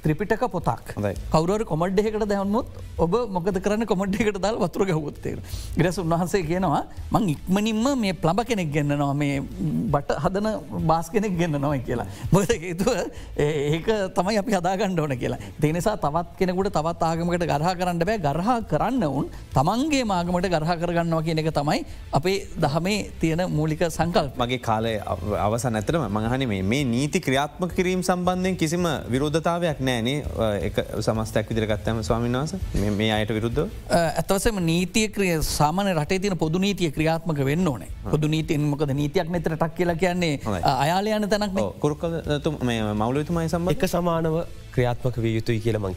ත්‍රිපිටක 0.03 0.45
පොතක්. 0.55 0.93
කවර 1.35 1.65
කොමඩ්ඩයකට 1.73 2.27
දැවන්මුත් 2.33 2.67
ඔබ 3.05 3.15
මොකද 3.37 3.59
කරන 3.67 3.87
කොමඩ්ඩයකට 3.93 4.41
දල් 4.45 4.59
වතුර 4.65 4.85
ගැහුත්තේ 4.91 5.37
ග්‍රස් 5.79 5.99
උන්වහන්සේ 6.05 6.43
කියනවා 6.51 6.83
මං 7.15 7.29
ඉක්මනින්ම 7.35 7.87
මේ 8.05 8.15
ප්ලබ 8.25 8.47
කෙනෙක් 8.51 8.71
ගන්නනවා 8.75 9.15
මේ 9.23 9.41
බට 9.95 10.19
හදන 10.25 10.49
බාස් 10.91 11.09
කෙනෙක් 11.15 11.39
ගන්න 11.41 11.61
නොයි 11.67 11.81
කියලා 11.89 12.09
මොද 12.33 12.53
හේතුව 12.53 12.93
ඒක 13.47 13.89
තමයි 14.19 14.37
අපි 14.43 14.59
හදාගන්න 14.59 15.01
ඕන 15.05 15.17
කියලා. 15.23 15.41
දෙනිසා 15.63 15.97
තවත් 16.05 16.37
කෙනෙකුට 16.41 16.73
තවත් 16.79 17.03
ආගමකට 17.11 17.47
ගරහ 17.53 17.73
කරන්න 17.81 18.05
බෑ. 18.09 18.19
ගරහා 18.27 18.59
කරන්න 18.71 19.05
වුන් 19.15 19.27
තමන්ගේ 19.57 20.05
මාගමට 20.13 20.49
ගරහ 20.55 20.73
කරගන්නවා 20.83 21.23
කියන 21.27 21.43
එක 21.43 21.51
තමයි 21.61 21.81
අපේ 22.19 22.37
දහමේ 22.65 22.99
තියෙන 23.21 23.43
මූලික 23.57 23.83
සංකල් 23.89 24.31
මගේ 24.43 24.61
කාලය 24.69 24.95
අවස 25.47 25.67
නැතරම 25.77 26.07
මහනි 26.19 26.47
මේ 26.73 26.85
නීති 26.95 27.25
ක්‍රියාත්ම 27.27 27.69
කිරීම 27.77 28.03
සම්බන්ධයෙන් 28.11 28.57
කිසිම 28.63 28.87
විරෝධ 29.15 29.41
ධර්මතාවයක් 29.47 29.81
නෑනේ 29.81 30.19
එක 30.69 30.79
සමස්තැක් 31.01 31.51
විදිරගත්තම 31.51 32.01
ස්වාමීන් 32.03 32.39
වස 32.39 32.55
මේ 32.99 33.11
අයට 33.17 33.33
විරුද්ධ 33.37 33.63
ඇතවසම 33.91 34.59
නීතිය 34.71 35.09
ක්‍රිය 35.09 35.39
සාමන 35.43 35.91
රටේ 35.95 36.19
තින 36.19 36.37
පොදු 36.39 36.59
නීතිය 36.59 36.91
ක්‍රියාත්මක 36.91 37.43
වෙන්න 37.51 37.69
ඕනේ. 37.69 37.89
පොදු 38.11 38.29
නීතියෙන් 38.29 38.67
මොකද? 38.73 38.93
නීතියක් 39.01 39.31
නතර 39.31 39.57
ටක් 39.57 39.75
කියලා 39.79 39.97
කියන්නේ 39.97 40.41
අයාලයන 40.75 41.29
තැනක් 41.29 41.59
කුරුක්කල 41.81 42.21
මවලතුමයි 43.03 43.49
සම්බ 43.49 43.75
එක 43.77 43.87
සමානව 43.89 44.41
ක්‍රියාත්මක 44.77 45.19
විය 45.27 45.35
යුතුයි 45.39 45.61
කියල 45.67 45.79
මං 45.83 45.95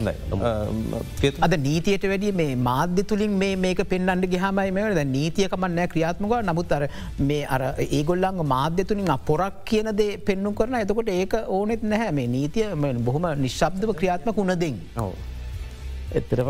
අද 1.47 1.57
නීතියට 1.67 2.09
වැඩිය 2.13 2.34
මේ 2.41 2.55
මාධ්‍ය 2.69 3.07
තුළින් 3.11 3.38
මේ 3.43 3.55
මේක 3.65 3.84
පෙන්න්නට 3.93 4.30
ගහමයි 4.36 4.69
මේ 4.77 4.95
ද 4.99 5.05
නීතියකමන්නෑ 5.15 5.91
ක්‍රියාත්මක 5.95 6.38
නමුත් 6.49 6.75
අර 6.80 6.84
මේ 7.32 7.43
අර 7.55 7.61
ඒගොල්ලං 7.89 8.43
මාධ්‍ය 8.55 8.88
තුළින් 8.91 9.15
අපොරක් 9.17 9.63
කියනද 9.71 10.05
පෙන්නු 10.27 10.53
කරන 10.59 10.77
එතකොට 10.82 11.09
ඒක 11.09 11.34
ඕනෙත් 11.47 11.84
නැහැ. 11.84 12.11
මේ 12.11 12.27
නීතිය 12.27 12.67
බොහොම 13.07 13.27
නිශ්ශබ්දව 13.45 13.91
ක්‍රියාත්මක 13.99 14.38
උනදෙන්. 14.43 14.80
එතරම 16.12 16.49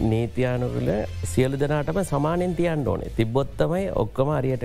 නීතියානුකල 0.00 0.88
සියලු 1.24 1.58
දෙනාටම 1.58 2.00
සමානෙන් 2.04 2.54
තියන් 2.54 2.88
ඕනේ. 2.88 3.10
තිබොත්තමයි 3.16 3.90
ඔක්කම 3.94 4.28
අරියට 4.28 4.62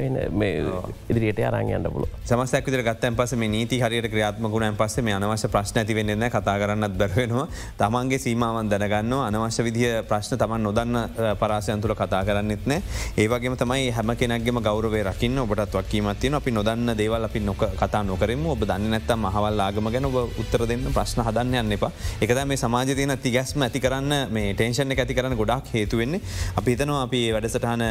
ඉදිරියට 1.10 1.39
අරංයන්න 1.48 1.88
පුල 1.92 2.06
සමස්තක්විතර 2.26 2.84
ගත්තන් 2.84 3.16
පස 3.16 3.36
නීති 3.36 3.80
හරියට 3.80 4.10
ක්‍රියාත්මකුණන් 4.12 4.76
පස්ස 4.76 5.02
මේ 5.02 5.14
අනවශ්‍ය 5.14 5.48
ප්‍රශ්න 5.48 5.82
ඇතිවෙන්න 5.84 6.28
කතා 6.30 6.58
කරන්නත් 6.60 6.98
බැරවෙනවා 6.98 7.48
තමන්ගේ 7.78 8.20
සීමාවන් 8.20 8.70
දැනගන්න 8.70 9.14
අනවශ්‍ය 9.20 9.64
විදිහ 9.64 10.04
ප්‍රශ්න 10.08 10.38
තමන් 10.38 10.64
නොදන්න 10.64 11.00
පරාසයන් 11.39 11.82
තුළ 11.82 11.96
කතා 11.96 12.24
කරන්නෙත් 12.26 12.66
නෑ 12.66 12.82
ඒවගේම 13.18 13.58
තමයි 13.58 13.92
හැම 13.92 14.16
කෙනක්ගේම 14.16 14.62
ගෞරවේ 14.62 15.04
රකින්න 15.04 15.39
ඔබටත් 15.39 15.76
වක්කීමත්තියන 15.76 16.36
අපි 16.36 16.52
නොදන්න 16.52 16.96
දේවල් 16.98 17.24
අපි 17.26 17.39
නොක 17.39 17.64
කතා 17.80 18.04
නොකරම. 18.04 18.46
ඔබ 18.46 18.64
දන්න 18.64 18.89
නැත්තම් 18.92 19.20
මහවල් 19.26 19.60
ආගම 19.60 19.89
ගැන 19.92 20.06
ඔබ 20.06 20.16
උත්තර 20.39 20.66
දෙන්න 20.68 20.86
ප්‍රශ්න 20.94 21.24
හදන්න 21.26 21.58
යන්න 21.62 21.78
එපා. 21.78 21.92
එකද 22.22 22.39
මේ 22.46 22.58
සමාජතියන 22.58 23.16
තිගැස්ම 23.24 23.62
ඇති 23.62 23.80
කරන්න 23.80 24.30
මේ 24.32 24.53
ටේෂණ 24.53 24.95
ඇති 24.95 25.13
කරන 25.13 25.36
ගොඩක් 25.36 25.73
හේතුවෙන්නේ 25.73 26.21
අපි 26.55 26.75
හිතනවා 26.75 27.01
අපි 27.01 27.21
වැඩසටහන 27.32 27.86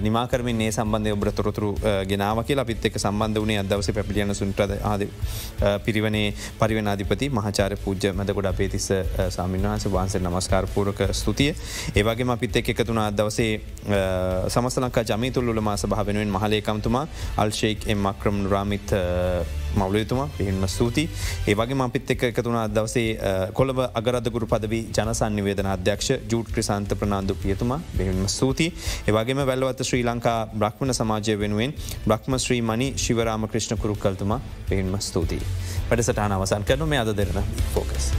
නිමාකරමින් 0.00 0.60
ඒ 0.60 0.70
සම්බන්ධය 0.72 1.12
ඔබට 1.12 1.34
තොරතුරු 1.36 1.70
ගෙනාව 2.06 2.42
කියලා 2.44 2.66
අපිත් 2.68 2.90
එක් 2.90 2.98
සම්බන්ධ 2.98 3.42
වනේ 3.42 3.58
අදවස 3.58 3.90
පැපිලියන 3.92 4.34
සුන්ටද 4.34 4.76
ආද 4.84 5.06
පිරිවනේ 5.84 6.26
පරිවනාධිපති 6.58 7.30
මහචාර 7.30 7.76
පූජ්‍ය 7.78 8.12
මැද 8.12 8.34
ගොඩ 8.34 8.46
අපේතිස්ස 8.46 8.90
සාමීන් 9.30 9.62
වහන්ස. 9.64 9.86
වහන්සේ 9.88 10.20
නමස්කාරපූරක 10.20 11.00
ස්තුතිය. 11.12 11.54
ඒවගේ 11.94 12.30
අපිත් 12.30 12.56
එක් 12.56 12.68
එකතුන 12.70 12.98
අදවසේ 13.00 13.60
සමස්ලංකා 14.48 15.04
ජමිතුල්ල 15.04 15.60
මාස 15.60 15.86
භාවෙනුවෙන් 15.86 16.30
මහලේකම්තුමා 16.30 17.06
අල්ශේක් 17.36 17.88
එම් 17.88 17.98
මක්‍රම් 18.00 18.46
රාමිත් 18.46 18.94
මවලතුමා 19.76 20.28
පිහින්ම 20.36 20.66
ස්තුති 20.68 21.04
ඒවගේ 21.46 21.80
අපිත් 21.82 22.10
එක් 22.10 22.22
එකතුන 22.24 22.56
අදවසේ 22.56 23.06
කොළඹ 23.54 23.80
අගරදගුරු 23.92 24.46
පදවී 24.46 24.82
ජනසන්නිවේදන 24.90 25.68
අධ්‍යක්ෂ 25.68 26.10
ජූට් 26.26 26.50
ක්‍රසාන්ත 26.50 26.96
ප්‍රනාාන්දු 26.96 27.34
පියතුමා 27.36 27.80
බෙහින්ම 27.96 28.26
ස්තුති 28.28 28.68
ඒවගේම 29.06 29.42
වැල්ලවත 29.46 29.84
ශ්‍රී 29.84 30.04
ලංකා 30.04 30.38
බ්‍රහ්මණ 30.54 30.94
සමාජය 30.94 31.36
වෙනුවෙන් 31.36 31.76
බ්‍රහ්ම 32.06 32.38
ශ්‍රී 32.38 32.62
මනි 32.62 32.88
ශිවරාම 32.96 33.48
ක්‍රෂ්ණ 33.48 33.78
කුරුක්කල්තුමා 33.78 34.40
පෙහින්ම 34.66 34.98
ස්තුතියි. 35.00 35.46
වැඩසටහන 35.88 36.32
අවසන් 36.32 36.64
කරනු 36.64 36.86
මේ 36.86 37.00
අද 37.00 37.14
දෙරන 37.14 37.40
ෆෝකස්. 37.68 38.12